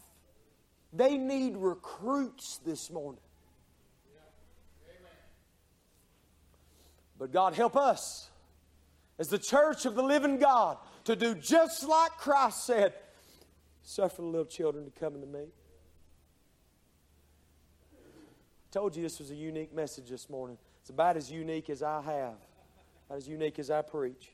they 0.93 1.16
need 1.16 1.56
recruits 1.56 2.59
this 2.59 2.90
morning. 2.90 3.23
But 7.19 7.32
God 7.32 7.55
help 7.55 7.74
us 7.74 8.28
as 9.19 9.28
the 9.28 9.39
church 9.39 9.86
of 9.86 9.94
the 9.94 10.02
living 10.02 10.39
God 10.39 10.77
to 11.05 11.16
do 11.16 11.35
just 11.35 11.89
like 11.89 12.10
Christ 12.12 12.66
said 12.66 12.93
suffer 13.82 14.20
the 14.20 14.28
little 14.28 14.44
children 14.44 14.85
to 14.85 14.90
come 14.90 15.15
unto 15.15 15.27
me. 15.27 15.47
I 17.94 18.70
told 18.70 18.94
you 18.94 19.02
this 19.02 19.19
was 19.19 19.31
a 19.31 19.35
unique 19.35 19.74
message 19.74 20.10
this 20.10 20.28
morning. 20.28 20.59
It's 20.89 20.94
about 20.94 21.19
as 21.19 21.31
unique 21.31 21.69
as 21.69 21.82
I 21.82 22.01
have, 22.01 22.36
about 23.06 23.19
as 23.19 23.28
unique 23.28 23.59
as 23.59 23.70
I 23.70 23.82
preach. 23.82 24.32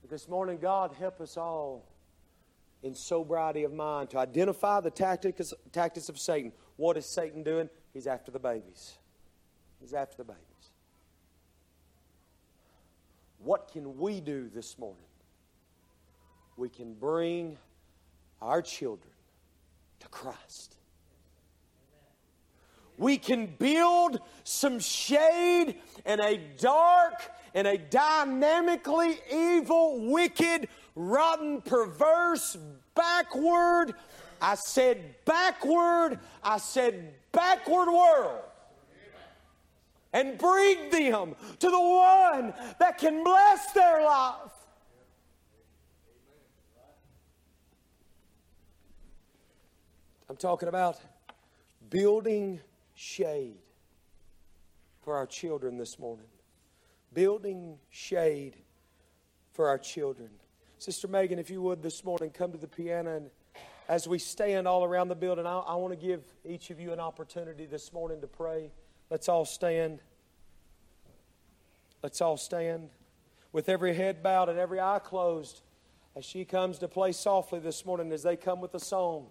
But 0.00 0.10
this 0.10 0.28
morning, 0.28 0.58
God 0.58 0.90
help 0.98 1.20
us 1.20 1.36
all 1.36 1.86
in 2.82 2.96
sobriety 2.96 3.62
of 3.62 3.72
mind 3.72 4.10
to 4.10 4.18
identify 4.18 4.80
the 4.80 4.90
tactics, 4.90 5.54
tactics 5.70 6.08
of 6.08 6.18
Satan. 6.18 6.50
What 6.74 6.96
is 6.96 7.06
Satan 7.06 7.44
doing? 7.44 7.70
He's 7.92 8.08
after 8.08 8.32
the 8.32 8.40
babies. 8.40 8.94
He's 9.80 9.94
after 9.94 10.16
the 10.16 10.24
babies. 10.24 10.40
What 13.38 13.70
can 13.70 13.96
we 14.00 14.20
do 14.20 14.50
this 14.52 14.76
morning? 14.76 15.06
We 16.56 16.68
can 16.68 16.94
bring 16.94 17.58
our 18.42 18.60
children 18.60 19.14
to 20.00 20.08
Christ 20.08 20.78
we 22.98 23.18
can 23.18 23.46
build 23.46 24.20
some 24.44 24.78
shade 24.78 25.76
in 26.06 26.20
a 26.20 26.38
dark 26.58 27.30
and 27.54 27.66
a 27.66 27.78
dynamically 27.78 29.18
evil, 29.32 30.10
wicked, 30.10 30.68
rotten, 30.94 31.60
perverse, 31.62 32.56
backward. 32.94 33.94
I 34.40 34.54
said 34.56 35.14
backward, 35.24 36.18
I 36.42 36.58
said 36.58 37.14
backward 37.32 37.90
world. 37.90 38.42
And 40.12 40.38
bring 40.38 40.90
them 40.90 41.34
to 41.58 41.70
the 41.70 41.80
one 41.80 42.54
that 42.78 42.98
can 42.98 43.24
bless 43.24 43.72
their 43.72 44.04
life. 44.04 44.36
I'm 50.28 50.36
talking 50.36 50.68
about 50.68 51.00
building 51.90 52.60
shade 52.94 53.58
for 55.02 55.16
our 55.16 55.26
children 55.26 55.76
this 55.76 55.98
morning. 55.98 56.26
Building 57.12 57.78
shade 57.90 58.56
for 59.52 59.68
our 59.68 59.78
children. 59.78 60.30
Sister 60.78 61.08
Megan, 61.08 61.38
if 61.38 61.50
you 61.50 61.62
would 61.62 61.82
this 61.82 62.04
morning, 62.04 62.30
come 62.30 62.52
to 62.52 62.58
the 62.58 62.66
piano. 62.66 63.16
And 63.16 63.30
as 63.88 64.08
we 64.08 64.18
stand 64.18 64.66
all 64.66 64.84
around 64.84 65.08
the 65.08 65.14
building, 65.14 65.46
I, 65.46 65.58
I 65.58 65.74
want 65.76 65.98
to 65.98 66.06
give 66.06 66.22
each 66.44 66.70
of 66.70 66.80
you 66.80 66.92
an 66.92 67.00
opportunity 67.00 67.66
this 67.66 67.92
morning 67.92 68.20
to 68.20 68.26
pray. 68.26 68.70
Let's 69.10 69.28
all 69.28 69.44
stand. 69.44 70.00
Let's 72.02 72.20
all 72.20 72.36
stand 72.36 72.90
with 73.52 73.68
every 73.68 73.94
head 73.94 74.22
bowed 74.22 74.48
and 74.48 74.58
every 74.58 74.80
eye 74.80 75.00
closed 75.02 75.62
as 76.16 76.24
she 76.24 76.44
comes 76.44 76.78
to 76.78 76.88
play 76.88 77.12
softly 77.12 77.60
this 77.60 77.86
morning 77.86 78.12
as 78.12 78.22
they 78.22 78.36
come 78.36 78.60
with 78.60 78.74
a 78.74 78.80
song. 78.80 79.26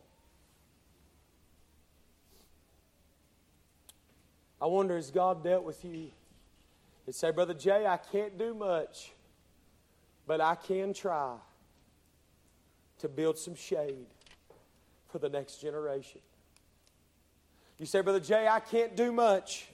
I 4.64 4.65
wonder, 4.68 4.95
has 4.95 5.11
God 5.11 5.44
dealt 5.44 5.65
with 5.65 5.84
you? 5.84 6.10
You 7.06 7.11
say, 7.11 7.31
Brother 7.31 7.53
Jay, 7.53 7.85
I 7.85 7.98
can't 7.98 8.38
do 8.38 8.53
much, 8.53 9.11
but 10.26 10.40
I 10.40 10.56
can 10.56 10.94
try 10.94 11.35
to 12.99 13.10
build 13.10 13.38
some 13.38 13.56
shade 13.56 14.06
for 15.11 15.19
the 15.19 15.27
next 15.27 15.57
generation. 15.57 16.22
You 17.77 17.85
say, 17.85 17.99
Brother 17.99 18.22
Jay, 18.22 18.48
I 18.48 18.61
can't 18.61 18.95
do 18.95 19.11
much, 19.11 19.68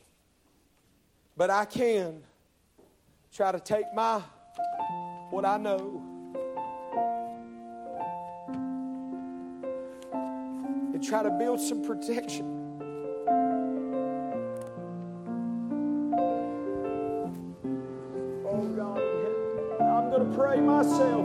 but 1.38 1.52
I 1.52 1.66
can 1.66 2.24
try 3.32 3.52
to 3.52 3.60
take 3.60 3.94
my 3.94 4.24
what 5.30 5.46
I 5.46 5.58
know 5.58 6.02
and 10.96 11.04
try 11.04 11.22
to 11.22 11.30
build 11.30 11.60
some 11.62 11.84
protection 11.86 12.59
I'm 20.10 20.16
going 20.16 20.32
to 20.32 20.36
pray 20.36 20.60
myself. 20.60 21.24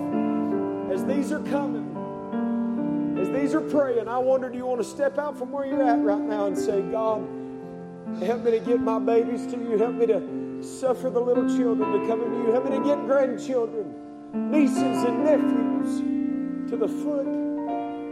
As 0.93 1.07
these 1.07 1.33
are 1.33 1.41
coming, 1.45 3.17
as 3.19 3.31
these 3.31 3.55
are 3.55 3.63
praying, 3.63 4.09
I 4.09 4.19
wonder 4.19 4.51
do 4.51 4.59
you 4.59 4.67
want 4.67 4.83
to 4.83 4.87
step 4.87 5.17
out 5.17 5.39
from 5.39 5.51
where 5.51 5.65
you're 5.65 5.83
at 5.83 5.99
right 6.01 6.21
now 6.21 6.49
and 6.49 6.59
say, 6.59 6.83
God, 6.83 7.27
help 8.23 8.43
me 8.45 8.51
to 8.51 8.61
get 8.61 8.81
my 8.81 8.99
babies 8.99 9.47
to 9.47 9.57
you. 9.57 9.79
Help 9.79 9.95
me 9.95 10.05
to 10.09 10.63
suffer 10.63 11.09
the 11.09 11.19
little 11.19 11.49
children 11.57 11.99
to 11.99 12.07
come 12.07 12.25
into 12.25 12.37
you. 12.47 12.53
Help 12.53 12.69
me 12.69 12.77
to 12.77 12.85
get 12.85 12.99
grandchildren, 13.07 14.51
nieces, 14.51 15.03
and 15.05 15.25
nephews 15.25 16.69
to 16.71 16.77
the 16.77 16.89
foot 16.89 17.27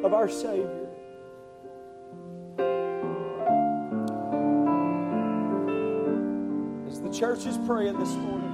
of 0.06 0.14
our 0.14 0.30
Savior. 0.30 0.82
Church 7.12 7.44
is 7.44 7.58
praying 7.66 7.98
this 7.98 8.14
morning, 8.14 8.51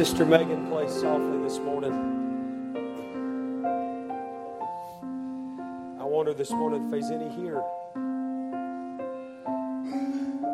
Sister 0.00 0.24
Megan 0.24 0.66
plays 0.70 0.94
softly 0.94 1.42
this 1.42 1.58
morning, 1.58 1.92
I 6.00 6.04
wonder 6.04 6.32
this 6.32 6.50
morning 6.52 6.86
if 6.86 6.90
there's 6.90 7.10
any 7.10 7.28
here 7.28 7.62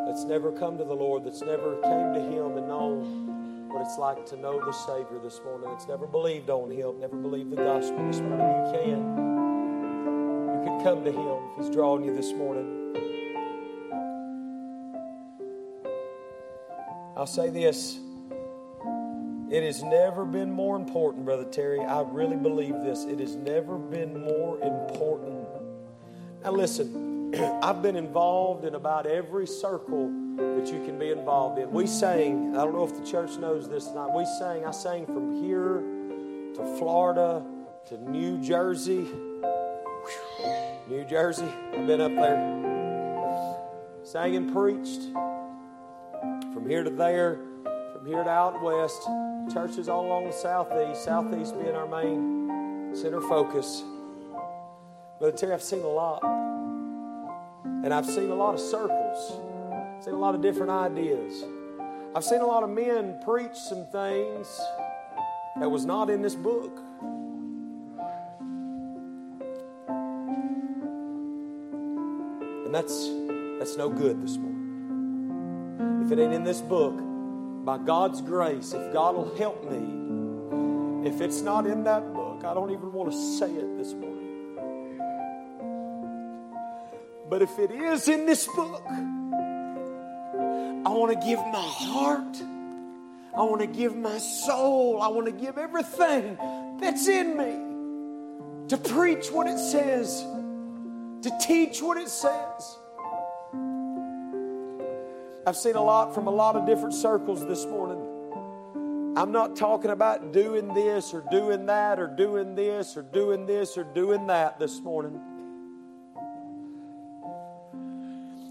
that's 0.05 0.25
never 0.25 0.51
come 0.51 0.77
to 0.77 0.83
the 0.83 0.93
Lord, 0.93 1.23
that's 1.23 1.43
never 1.43 1.75
came 1.81 2.13
to 2.13 2.19
Him 2.19 2.57
and 2.57 2.67
known 2.67 3.69
what 3.69 3.83
it's 3.83 3.97
like 3.97 4.25
to 4.25 4.35
know 4.35 4.59
the 4.65 4.73
Savior 4.73 5.17
this 5.23 5.39
morning, 5.45 5.69
that's 5.69 5.87
never 5.87 6.05
believed 6.05 6.49
on 6.49 6.69
Him, 6.69 6.99
never 6.99 7.15
believed 7.15 7.49
the 7.49 7.55
gospel 7.55 8.05
this 8.05 8.19
morning. 8.19 8.45
You 8.45 8.71
can. 8.73 8.99
You 10.59 10.61
can 10.65 10.83
come 10.83 11.05
to 11.05 11.11
Him 11.13 11.39
if 11.51 11.65
He's 11.65 11.73
drawing 11.73 12.03
you 12.03 12.13
this 12.13 12.33
morning. 12.33 12.83
I'll 17.15 17.25
say 17.25 17.49
this. 17.49 17.97
It 19.49 19.63
has 19.63 19.81
never 19.81 20.25
been 20.25 20.51
more 20.51 20.75
important, 20.75 21.23
Brother 21.23 21.45
Terry. 21.45 21.79
I 21.79 22.01
really 22.01 22.35
believe 22.35 22.81
this. 22.81 23.05
It 23.05 23.19
has 23.19 23.35
never 23.35 23.77
been 23.77 24.19
more 24.19 24.59
important. 24.61 25.47
Now, 26.43 26.51
listen, 26.51 27.33
I've 27.63 27.81
been 27.81 27.95
involved 27.95 28.65
in 28.65 28.75
about 28.75 29.05
every 29.05 29.47
circle 29.47 30.11
that 30.35 30.67
you 30.67 30.83
can 30.85 30.99
be 30.99 31.11
involved 31.11 31.59
in. 31.59 31.71
We 31.71 31.87
sang, 31.87 32.57
I 32.57 32.63
don't 32.65 32.73
know 32.73 32.83
if 32.83 32.97
the 32.97 33.09
church 33.09 33.37
knows 33.37 33.69
this 33.69 33.87
tonight, 33.87 34.11
we 34.13 34.25
sang, 34.37 34.65
I 34.65 34.71
sang 34.71 35.05
from 35.05 35.41
here 35.41 35.81
to 36.55 36.77
Florida 36.77 37.45
to 37.87 37.97
New 38.09 38.41
Jersey. 38.41 39.07
New 40.89 41.05
Jersey, 41.09 41.47
I've 41.73 41.87
been 41.87 42.01
up 42.01 42.15
there. 42.15 44.03
Sang 44.03 44.35
and 44.35 44.53
preached 44.53 45.03
from 46.53 46.65
here 46.67 46.83
to 46.83 46.89
there, 46.89 47.39
from 47.93 48.05
here 48.05 48.23
to 48.23 48.29
out 48.29 48.61
west, 48.61 49.01
churches 49.53 49.89
all 49.89 50.05
along 50.05 50.25
the 50.25 50.31
southeast, 50.31 51.03
southeast 51.03 51.59
being 51.59 51.75
our 51.75 51.87
main 51.87 52.95
center 52.95 53.21
focus. 53.21 53.83
Brother 55.19 55.35
Terry, 55.35 55.53
I've 55.53 55.63
seen 55.63 55.81
a 55.81 55.87
lot. 55.87 56.23
And 57.83 57.93
I've 57.93 58.05
seen 58.05 58.29
a 58.29 58.35
lot 58.35 58.55
of 58.55 58.59
circles, 58.59 59.39
I've 59.97 60.03
seen 60.03 60.13
a 60.13 60.17
lot 60.17 60.35
of 60.35 60.41
different 60.41 60.71
ideas. 60.71 61.43
I've 62.15 62.23
seen 62.23 62.41
a 62.41 62.45
lot 62.45 62.63
of 62.63 62.69
men 62.69 63.19
preach 63.23 63.55
some 63.55 63.85
things 63.91 64.59
that 65.59 65.69
was 65.69 65.85
not 65.85 66.09
in 66.09 66.21
this 66.21 66.35
book. 66.35 66.79
And 72.65 72.73
that's 72.73 73.09
that's 73.59 73.77
no 73.77 73.89
good 73.89 74.21
this 74.21 74.37
morning. 74.37 76.03
If 76.05 76.11
it 76.11 76.19
ain't 76.19 76.33
in 76.33 76.43
this 76.43 76.61
book, 76.61 76.99
by 77.67 77.77
God's 77.77 78.21
grace, 78.21 78.71
if 78.71 78.93
God 78.93 79.13
will 79.13 79.35
help 79.35 79.69
me, 79.69 81.05
if 81.05 81.19
it's 81.19 81.41
not 81.41 81.67
in 81.67 81.83
that 81.83 82.13
book, 82.13 82.45
I 82.45 82.53
don't 82.53 82.71
even 82.71 82.93
want 82.93 83.11
to 83.11 83.37
say 83.37 83.51
it 83.51 83.77
this 83.77 83.93
morning. 83.93 84.55
But 87.29 87.41
if 87.41 87.59
it 87.59 87.71
is 87.71 88.07
in 88.07 88.25
this 88.25 88.47
book, 88.47 88.81
I 88.87 90.87
want 90.87 91.11
to 91.11 91.19
give 91.27 91.39
my 91.39 91.59
heart, 91.59 92.37
I 93.35 93.41
want 93.41 93.59
to 93.59 93.67
give 93.67 93.97
my 93.97 94.17
soul, 94.17 95.01
I 95.01 95.09
want 95.09 95.25
to 95.25 95.33
give 95.33 95.57
everything 95.57 96.37
that's 96.79 97.09
in 97.09 97.35
me 97.35 98.69
to 98.69 98.77
preach 98.77 99.29
what 99.29 99.45
it 99.45 99.59
says, 99.59 100.23
to 101.21 101.37
teach 101.41 101.81
what 101.81 101.97
it 101.97 102.07
says. 102.07 102.77
I've 105.47 105.55
seen 105.55 105.75
a 105.75 105.81
lot 105.81 106.13
from 106.13 106.27
a 106.27 106.29
lot 106.29 106.57
of 106.57 106.65
different 106.65 106.93
circles 106.93 107.47
this 107.47 107.65
morning. 107.65 108.03
I'm 109.15 109.31
not 109.31 109.55
talking 109.55 109.91
about 109.91 110.33
doing 110.33 110.73
this 110.73 111.13
or 111.13 111.23
doing 111.31 111.67
that 111.67 112.01
or 112.01 112.07
doing 112.07 112.53
this 112.53 112.97
or 112.97 113.01
doing 113.01 113.45
this 113.45 113.77
or 113.77 113.85
doing 113.85 114.27
that 114.27 114.59
this 114.59 114.81
morning. 114.81 115.21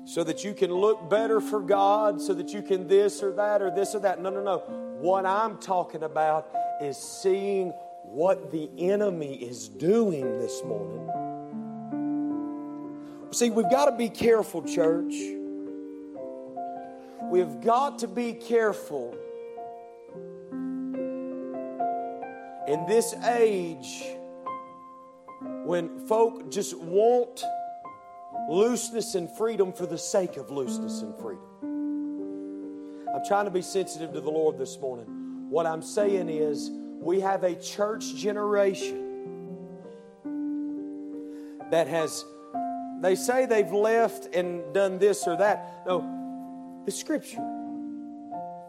So 0.06 0.24
that 0.24 0.43
you 0.43 0.55
can 0.55 0.73
look 0.73 1.10
better 1.10 1.39
for 1.39 1.60
God, 1.60 2.18
so 2.23 2.32
that 2.32 2.55
you 2.55 2.62
can 2.62 2.89
this 2.89 3.23
or 3.23 3.31
that 3.32 3.60
or 3.60 3.70
this 3.70 3.94
or 3.94 3.98
that. 3.98 4.23
No, 4.23 4.31
no, 4.31 4.43
no. 4.43 4.60
What 4.98 5.27
I'm 5.27 5.59
talking 5.59 6.02
about 6.02 6.48
is 6.81 6.97
seeing 6.97 7.74
what 8.05 8.51
the 8.51 8.70
enemy 8.78 9.35
is 9.35 9.68
doing 9.68 10.39
this 10.39 10.64
morning. 10.64 11.10
See, 13.32 13.51
we've 13.51 13.70
got 13.70 13.85
to 13.85 13.97
be 13.98 14.09
careful, 14.09 14.62
church. 14.62 15.12
We've 17.31 17.61
got 17.61 17.98
to 18.01 18.09
be 18.09 18.32
careful 18.35 19.16
in 22.69 22.86
this 22.86 23.15
age 23.15 24.05
when 25.65 26.07
folk 26.07 26.51
just 26.51 26.77
want 26.78 27.43
looseness 28.48 29.15
and 29.15 29.31
freedom 29.31 29.73
for 29.73 29.86
the 29.86 29.98
sake 29.98 30.36
of 30.36 30.51
looseness 30.51 31.03
and 31.03 31.15
freedom. 31.19 31.43
I'm 33.15 33.24
trying 33.27 33.47
to 33.47 33.51
be 33.51 33.62
sensitive 33.62 34.12
to 34.12 34.20
the 34.20 34.31
Lord 34.31 34.59
this 34.59 34.78
morning. 34.78 35.07
What 35.48 35.66
I'm 35.66 35.82
saying 35.82 36.28
is, 36.28 36.70
we 37.01 37.20
have 37.20 37.44
a 37.44 37.55
church 37.55 38.15
generation 38.15 39.03
that 41.70 41.89
has, 41.89 42.24
they 43.01 43.15
say 43.15 43.47
they've 43.47 43.73
left 43.73 44.35
and 44.35 44.73
done 44.73 44.98
this 44.98 45.27
or 45.27 45.36
that. 45.36 45.82
No, 45.86 46.16
the 46.86 46.92
scripture 46.92 47.44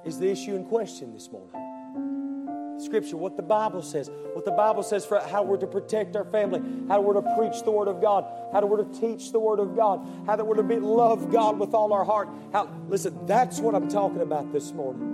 is 0.03 0.18
the 0.19 0.30
issue 0.30 0.56
in 0.56 0.65
question 0.65 1.14
this 1.14 1.31
morning. 1.31 2.80
Scripture, 2.80 3.15
what 3.18 3.35
the 3.38 3.44
Bible 3.44 3.81
says, 3.81 4.10
what 4.34 4.44
the 4.44 4.52
Bible 4.52 4.84
says 4.84 5.06
for 5.06 5.19
how 5.19 5.44
we're 5.44 5.57
to 5.57 5.68
protect 5.68 6.15
our 6.15 6.26
family, 6.26 6.61
how 6.88 6.99
we're 7.02 7.14
to 7.14 7.35
preach 7.35 7.64
the 7.64 7.72
Word 7.72 7.88
of 7.88 8.02
God, 8.02 8.26
how 8.52 8.65
we're 8.65 8.84
to 8.84 8.99
teach 8.99 9.31
the 9.31 9.39
Word 9.39 9.60
of 9.60 9.76
God, 9.76 10.07
how 10.26 10.35
that 10.35 10.45
we're 10.45 10.56
to 10.56 10.64
be, 10.64 10.77
love 10.77 11.31
God 11.31 11.60
with 11.60 11.73
all 11.73 11.94
our 11.94 12.03
heart. 12.03 12.30
How, 12.53 12.69
listen, 12.88 13.26
that's 13.26 13.60
what 13.60 13.76
I'm 13.76 13.88
talking 13.88 14.22
about 14.22 14.52
this 14.52 14.73
morning. 14.73 15.14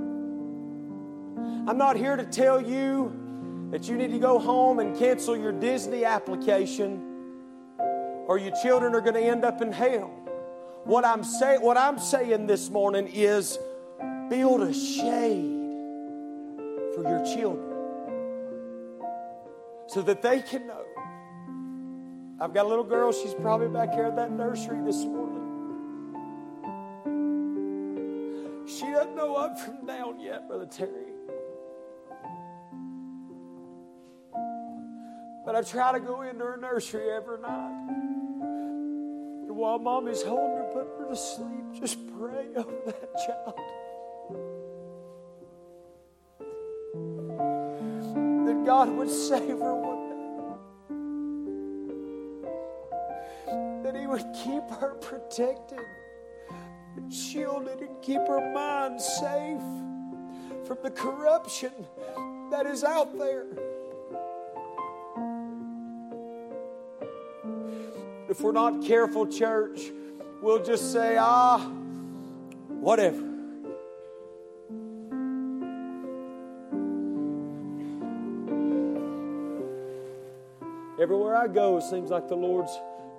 I'm 1.67 1.77
not 1.77 1.95
here 1.95 2.15
to 2.15 2.25
tell 2.25 2.61
you 2.61 3.69
that 3.71 3.87
you 3.87 3.95
need 3.95 4.11
to 4.11 4.19
go 4.19 4.39
home 4.39 4.79
and 4.79 4.97
cancel 4.97 5.35
your 5.37 5.51
Disney 5.51 6.05
application 6.05 7.01
or 8.27 8.37
your 8.37 8.53
children 8.61 8.93
are 8.93 9.01
going 9.01 9.15
to 9.15 9.23
end 9.23 9.45
up 9.45 9.61
in 9.61 9.71
hell. 9.71 10.22
What 10.85 11.05
I'm 11.05 11.23
saying, 11.23 11.61
what 11.61 11.77
I'm 11.77 11.97
saying 11.97 12.45
this 12.47 12.69
morning 12.69 13.07
is 13.07 13.57
build 14.29 14.61
a 14.61 14.73
shade 14.73 15.61
for 16.93 17.03
your 17.03 17.23
children 17.25 17.71
so 19.87 20.01
that 20.01 20.21
they 20.21 20.41
can 20.41 20.67
know. 20.67 20.83
I've 22.41 22.53
got 22.53 22.65
a 22.65 22.69
little 22.69 22.83
girl, 22.83 23.13
she's 23.13 23.33
probably 23.33 23.69
back 23.69 23.93
here 23.93 24.05
at 24.05 24.17
that 24.17 24.31
nursery 24.31 24.83
this 24.83 25.05
morning. 25.05 25.39
She 28.67 28.85
doesn't 28.91 29.15
know 29.15 29.35
up 29.35 29.57
from 29.59 29.85
down 29.85 30.19
yet, 30.19 30.47
Brother 30.49 30.65
Terry. 30.65 31.13
But 35.45 35.55
I 35.55 35.61
try 35.61 35.93
to 35.93 35.99
go 35.99 36.23
into 36.23 36.43
her 36.43 36.57
nursery 36.57 37.09
every 37.09 37.39
night. 37.39 38.03
And 39.53 39.61
while 39.61 39.77
mommy's 39.77 40.23
holding 40.23 40.57
her, 40.57 40.63
putting 40.73 40.97
her 40.97 41.09
to 41.09 41.15
sleep, 41.15 41.73
just 41.79 41.99
pray 42.17 42.47
over 42.55 42.73
that 42.87 43.15
child. 43.23 43.53
That 48.47 48.63
God 48.65 48.89
would 48.89 49.11
save 49.11 49.59
her 49.59 49.75
one 49.75 50.09
day. 50.09 50.15
That 53.83 53.95
He 53.95 54.07
would 54.07 54.25
keep 54.43 54.67
her 54.79 54.95
protected, 54.95 55.85
and 56.97 57.13
shielded, 57.13 57.81
and 57.81 58.01
keep 58.01 58.21
her 58.21 58.51
mind 58.55 58.99
safe 58.99 59.61
from 60.65 60.79
the 60.81 60.89
corruption 60.89 61.73
that 62.49 62.65
is 62.65 62.83
out 62.83 63.15
there. 63.19 63.45
If 68.33 68.41
we're 68.41 68.51
not 68.51 68.83
careful, 68.83 69.27
church, 69.27 69.79
we'll 70.41 70.63
just 70.63 70.91
say, 70.91 71.17
ah, 71.19 71.59
whatever. 72.67 73.23
Everywhere 80.99 81.35
I 81.35 81.47
go, 81.47 81.77
it 81.77 81.83
seems 81.83 82.09
like 82.09 82.27
the 82.27 82.35
Lord's 82.35 82.71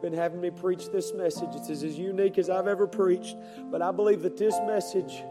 been 0.03 0.13
having 0.13 0.41
me 0.41 0.51
preach 0.51 0.91
this 0.91 1.13
message. 1.13 1.51
It's 1.53 1.71
as 1.71 1.97
unique 1.97 2.37
as 2.37 2.51
I've 2.51 2.67
ever 2.67 2.89
preached. 2.89 3.37
But 3.71 3.83
I 3.83 3.93
believe 3.93 4.23
that 4.23 4.37
this 4.37 4.59
message, 4.67 5.23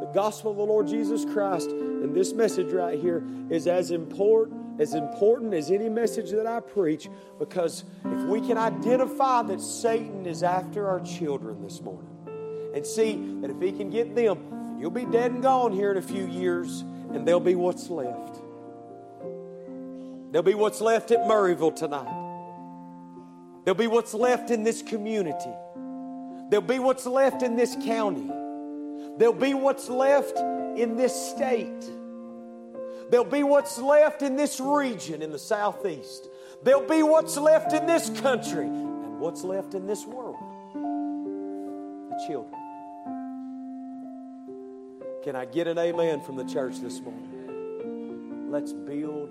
the 0.00 0.10
gospel 0.12 0.50
of 0.50 0.56
the 0.56 0.64
Lord 0.64 0.88
Jesus 0.88 1.24
Christ, 1.24 1.70
and 1.70 2.12
this 2.12 2.32
message 2.32 2.72
right 2.72 2.98
here 2.98 3.22
is 3.50 3.68
as 3.68 3.92
important, 3.92 4.67
as 4.78 4.94
important 4.94 5.54
as 5.54 5.70
any 5.70 5.88
message 5.88 6.30
that 6.30 6.46
I 6.46 6.60
preach, 6.60 7.08
because 7.38 7.84
if 8.04 8.20
we 8.22 8.40
can 8.40 8.56
identify 8.56 9.42
that 9.42 9.60
Satan 9.60 10.26
is 10.26 10.42
after 10.42 10.86
our 10.86 11.00
children 11.00 11.62
this 11.62 11.80
morning, 11.80 12.08
and 12.74 12.86
see 12.86 13.40
that 13.40 13.50
if 13.50 13.60
he 13.60 13.72
can 13.72 13.90
get 13.90 14.14
them, 14.14 14.76
you'll 14.78 14.90
be 14.90 15.06
dead 15.06 15.32
and 15.32 15.42
gone 15.42 15.72
here 15.72 15.90
in 15.90 15.96
a 15.96 16.02
few 16.02 16.26
years, 16.26 16.80
and 16.80 17.26
there'll 17.26 17.40
be 17.40 17.54
what's 17.54 17.88
left. 17.88 18.40
There'll 20.30 20.44
be 20.44 20.54
what's 20.54 20.80
left 20.80 21.10
at 21.10 21.20
Murrayville 21.20 21.74
tonight. 21.74 22.26
There'll 23.64 23.78
be 23.78 23.86
what's 23.86 24.14
left 24.14 24.50
in 24.50 24.62
this 24.62 24.82
community. 24.82 25.52
There'll 26.50 26.66
be 26.66 26.78
what's 26.78 27.06
left 27.06 27.42
in 27.42 27.56
this 27.56 27.74
county. 27.84 28.30
There'll 29.16 29.32
be 29.34 29.54
what's 29.54 29.88
left 29.88 30.38
in 30.38 30.96
this 30.96 31.14
state. 31.30 31.90
There'll 33.10 33.24
be 33.24 33.42
what's 33.42 33.78
left 33.78 34.22
in 34.22 34.36
this 34.36 34.60
region 34.60 35.22
in 35.22 35.32
the 35.32 35.38
southeast. 35.38 36.28
There'll 36.62 36.86
be 36.86 37.02
what's 37.02 37.36
left 37.36 37.72
in 37.72 37.86
this 37.86 38.10
country 38.20 38.66
and 38.66 39.20
what's 39.20 39.44
left 39.44 39.74
in 39.74 39.86
this 39.86 40.04
world. 40.04 40.36
The 42.10 42.24
children. 42.26 42.54
Can 45.24 45.36
I 45.36 45.44
get 45.46 45.66
an 45.66 45.78
amen 45.78 46.20
from 46.22 46.36
the 46.36 46.44
church 46.44 46.80
this 46.80 47.00
morning? 47.00 48.50
Let's 48.50 48.72
build 48.72 49.30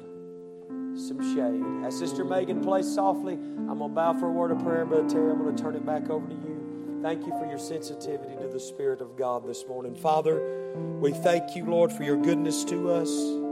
some 0.95 1.21
shade. 1.35 1.85
As 1.85 1.97
Sister 1.97 2.23
Megan 2.23 2.63
plays 2.63 2.91
softly, 2.91 3.33
I'm 3.33 3.79
going 3.79 3.91
to 3.91 3.95
bow 3.95 4.13
for 4.13 4.27
a 4.27 4.31
word 4.31 4.51
of 4.51 4.59
prayer. 4.59 4.85
Brother 4.85 5.07
Terry, 5.07 5.31
I'm 5.31 5.43
going 5.43 5.55
to 5.55 5.61
turn 5.61 5.75
it 5.75 5.85
back 5.85 6.09
over 6.09 6.27
to 6.27 6.33
you. 6.33 6.99
Thank 7.03 7.25
you 7.25 7.31
for 7.37 7.45
your 7.47 7.59
sensitivity 7.59 8.35
to 8.41 8.47
the 8.47 8.59
Spirit 8.59 9.01
of 9.01 9.15
God 9.15 9.47
this 9.47 9.67
morning. 9.67 9.95
Father, 9.95 10.73
we 10.99 11.11
thank 11.11 11.55
you, 11.55 11.65
Lord, 11.65 11.91
for 11.91 12.03
your 12.03 12.17
goodness 12.17 12.63
to 12.65 12.91
us. 12.91 13.46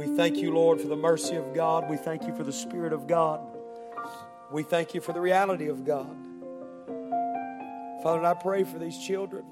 We 0.00 0.06
thank 0.06 0.38
you, 0.38 0.54
Lord, 0.54 0.80
for 0.80 0.88
the 0.88 0.96
mercy 0.96 1.36
of 1.36 1.52
God. 1.52 1.90
We 1.90 1.98
thank 1.98 2.26
you 2.26 2.34
for 2.34 2.42
the 2.42 2.54
Spirit 2.54 2.94
of 2.94 3.06
God. 3.06 3.38
We 4.50 4.62
thank 4.62 4.94
you 4.94 5.02
for 5.02 5.12
the 5.12 5.20
reality 5.20 5.68
of 5.68 5.84
God. 5.84 6.16
Father, 8.02 8.24
I 8.24 8.32
pray 8.32 8.64
for 8.64 8.78
these 8.78 8.96
children. 8.96 9.44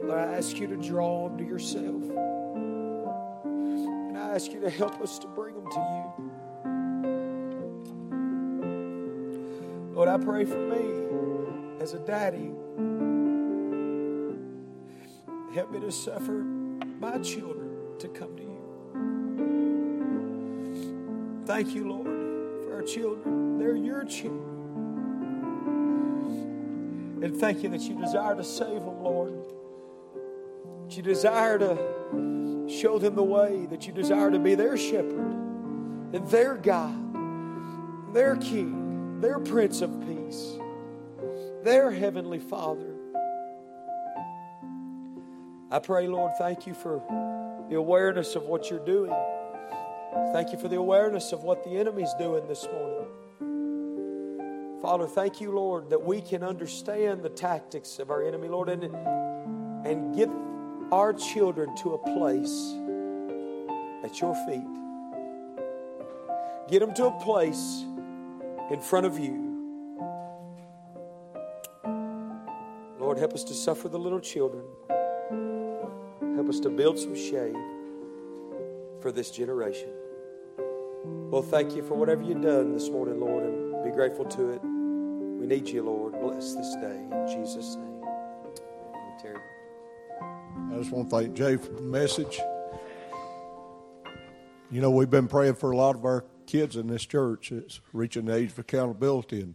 Father, 0.00 0.18
I 0.18 0.38
ask 0.38 0.56
you 0.56 0.68
to 0.68 0.76
draw 0.78 1.28
them 1.28 1.36
to 1.36 1.44
yourself. 1.44 2.02
And 3.44 4.16
I 4.16 4.34
ask 4.34 4.50
you 4.52 4.60
to 4.62 4.70
help 4.70 5.02
us 5.02 5.18
to 5.18 5.26
bring 5.26 5.54
them 5.54 5.70
to 5.70 5.80
you. 9.84 9.94
Lord, 9.94 10.08
I 10.08 10.16
pray 10.16 10.46
for 10.46 10.56
me 10.56 11.82
as 11.82 11.92
a 11.92 11.98
daddy. 11.98 12.52
Help 15.54 15.70
me 15.70 15.80
to 15.80 15.92
suffer 15.92 16.32
my 16.98 17.18
children 17.18 17.98
to 17.98 18.08
come 18.08 18.34
to 18.36 18.42
you. 18.42 18.52
Thank 21.44 21.74
you, 21.74 21.88
Lord, 21.88 22.06
for 22.64 22.74
our 22.76 22.82
children. 22.82 23.58
They're 23.58 23.76
your 23.76 24.04
children. 24.04 24.48
And 27.22 27.36
thank 27.36 27.62
you 27.62 27.68
that 27.68 27.82
you 27.82 28.00
desire 28.00 28.34
to 28.34 28.42
save 28.42 28.80
them, 28.80 29.02
Lord. 29.02 29.34
That 30.84 30.96
you 30.96 31.02
desire 31.02 31.58
to 31.58 32.66
show 32.68 32.98
them 32.98 33.14
the 33.14 33.22
way, 33.22 33.66
that 33.66 33.86
you 33.86 33.92
desire 33.92 34.30
to 34.30 34.38
be 34.38 34.54
their 34.54 34.78
shepherd 34.78 35.20
and 36.14 36.26
their 36.28 36.56
God, 36.56 38.14
their 38.14 38.36
King, 38.36 39.20
their 39.20 39.38
Prince 39.38 39.82
of 39.82 40.00
Peace, 40.06 40.58
their 41.62 41.90
Heavenly 41.90 42.38
Father. 42.38 42.91
I 45.72 45.78
pray, 45.78 46.06
Lord, 46.06 46.32
thank 46.36 46.66
you 46.66 46.74
for 46.74 47.02
the 47.70 47.76
awareness 47.76 48.36
of 48.36 48.42
what 48.42 48.68
you're 48.68 48.84
doing. 48.84 49.10
Thank 50.34 50.52
you 50.52 50.58
for 50.58 50.68
the 50.68 50.76
awareness 50.76 51.32
of 51.32 51.44
what 51.44 51.64
the 51.64 51.70
enemy's 51.70 52.12
doing 52.18 52.46
this 52.46 52.66
morning. 52.66 53.06
Father, 54.82 55.06
thank 55.06 55.40
you, 55.40 55.50
Lord, 55.50 55.88
that 55.88 56.04
we 56.04 56.20
can 56.20 56.42
understand 56.42 57.22
the 57.22 57.30
tactics 57.30 57.98
of 57.98 58.10
our 58.10 58.22
enemy, 58.22 58.48
Lord, 58.48 58.68
and, 58.68 58.84
and 58.84 60.14
get 60.14 60.28
our 60.92 61.14
children 61.14 61.74
to 61.76 61.94
a 61.94 61.98
place 62.18 62.74
at 64.04 64.20
your 64.20 64.34
feet. 64.44 64.60
Get 66.68 66.80
them 66.80 66.92
to 66.96 67.06
a 67.06 67.18
place 67.22 67.86
in 68.70 68.78
front 68.78 69.06
of 69.06 69.18
you. 69.18 69.48
Lord, 73.00 73.16
help 73.16 73.32
us 73.32 73.44
to 73.44 73.54
suffer 73.54 73.88
the 73.88 73.98
little 73.98 74.20
children. 74.20 74.64
Us 76.52 76.60
to 76.60 76.68
build 76.68 76.98
some 76.98 77.14
shade 77.14 77.56
for 79.00 79.10
this 79.10 79.30
generation. 79.30 79.88
Well, 81.30 81.40
thank 81.40 81.74
you 81.74 81.82
for 81.82 81.94
whatever 81.94 82.22
you've 82.22 82.42
done 82.42 82.74
this 82.74 82.90
morning, 82.90 83.20
Lord, 83.20 83.44
and 83.44 83.82
be 83.82 83.90
grateful 83.90 84.26
to 84.26 84.50
it. 84.50 84.60
We 84.62 85.46
need 85.46 85.66
you, 85.66 85.82
Lord. 85.82 86.12
Bless 86.20 86.54
this 86.54 86.74
day 86.74 87.06
in 87.10 87.26
Jesus' 87.26 87.76
name. 87.76 88.04
Terry. 89.22 89.38
I 90.20 90.76
just 90.76 90.90
want 90.92 91.08
to 91.08 91.16
thank 91.16 91.32
Jay 91.34 91.56
for 91.56 91.72
the 91.72 91.80
message. 91.80 92.38
You 94.70 94.82
know, 94.82 94.90
we've 94.90 95.08
been 95.08 95.28
praying 95.28 95.54
for 95.54 95.70
a 95.70 95.76
lot 95.78 95.96
of 95.96 96.04
our 96.04 96.26
kids 96.46 96.76
in 96.76 96.86
this 96.86 97.06
church 97.06 97.48
that's 97.48 97.80
reaching 97.94 98.26
the 98.26 98.34
age 98.34 98.50
of 98.50 98.58
accountability, 98.58 99.40
and 99.40 99.54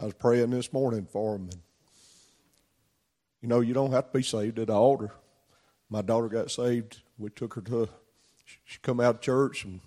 I 0.00 0.04
was 0.04 0.14
praying 0.14 0.50
this 0.50 0.72
morning 0.72 1.08
for 1.10 1.32
them. 1.32 1.48
And, 1.50 1.60
you 3.42 3.48
know, 3.48 3.58
you 3.58 3.74
don't 3.74 3.90
have 3.90 4.12
to 4.12 4.18
be 4.18 4.22
saved 4.22 4.60
at 4.60 4.68
the 4.68 4.74
altar. 4.74 5.10
My 5.94 6.02
daughter 6.02 6.26
got 6.26 6.50
saved. 6.50 7.02
We 7.18 7.30
took 7.30 7.54
her 7.54 7.60
to, 7.60 7.88
she 8.64 8.80
come 8.82 8.98
out 8.98 9.14
of 9.14 9.20
church, 9.20 9.64
and 9.64 9.80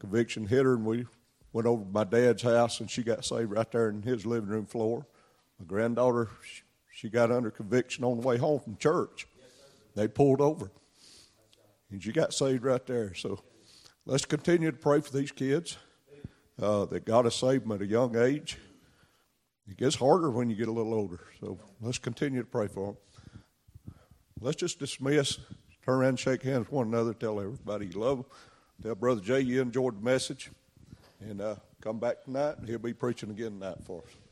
conviction 0.00 0.48
hit 0.48 0.64
her, 0.64 0.74
and 0.74 0.84
we 0.84 1.06
went 1.52 1.68
over 1.68 1.84
to 1.84 1.90
my 1.92 2.02
dad's 2.02 2.42
house, 2.42 2.80
and 2.80 2.90
she 2.90 3.04
got 3.04 3.24
saved 3.24 3.52
right 3.52 3.70
there 3.70 3.88
in 3.88 4.02
his 4.02 4.26
living 4.26 4.48
room 4.48 4.66
floor. 4.66 5.06
My 5.60 5.64
granddaughter, 5.64 6.28
she, 6.90 7.08
got 7.08 7.30
under 7.30 7.52
conviction 7.52 8.02
on 8.02 8.20
the 8.20 8.26
way 8.26 8.36
home 8.36 8.58
from 8.58 8.78
church. 8.78 9.28
they 9.94 10.08
pulled 10.08 10.40
over. 10.40 10.72
And 11.92 12.02
she 12.02 12.10
got 12.10 12.34
saved 12.34 12.64
right 12.64 12.84
there. 12.84 13.14
So 13.14 13.38
let's 14.06 14.24
continue 14.24 14.72
to 14.72 14.76
pray 14.76 15.00
for 15.02 15.16
these 15.16 15.30
kids 15.30 15.76
uh, 16.60 16.86
that 16.86 17.04
God 17.04 17.26
has 17.26 17.36
saved 17.36 17.64
them 17.64 17.70
at 17.70 17.80
a 17.80 17.86
young 17.86 18.16
age. 18.16 18.58
It 19.70 19.76
gets 19.76 19.94
harder 19.94 20.30
when 20.30 20.50
you 20.50 20.56
get 20.56 20.66
a 20.66 20.72
little 20.72 20.94
older. 20.94 21.20
So 21.40 21.60
let's 21.80 21.98
continue 21.98 22.40
to 22.40 22.48
pray 22.48 22.66
for 22.66 22.86
them. 22.86 22.96
Let's 24.40 24.56
just 24.56 24.78
dismiss, 24.78 25.38
turn 25.84 25.98
around 25.98 26.20
shake 26.20 26.42
hands 26.42 26.60
with 26.60 26.72
one 26.72 26.86
another, 26.88 27.12
tell 27.12 27.40
everybody 27.40 27.86
you 27.86 27.98
love 27.98 28.18
them. 28.18 28.26
Tell 28.82 28.94
Brother 28.94 29.20
Jay 29.20 29.40
you 29.40 29.60
enjoyed 29.60 30.00
the 30.00 30.04
message. 30.04 30.50
And 31.20 31.40
uh, 31.40 31.56
come 31.80 31.98
back 31.98 32.22
tonight, 32.24 32.58
and 32.58 32.68
he'll 32.68 32.78
be 32.78 32.92
preaching 32.92 33.30
again 33.30 33.58
tonight 33.58 33.78
for 33.84 34.02
us. 34.02 34.18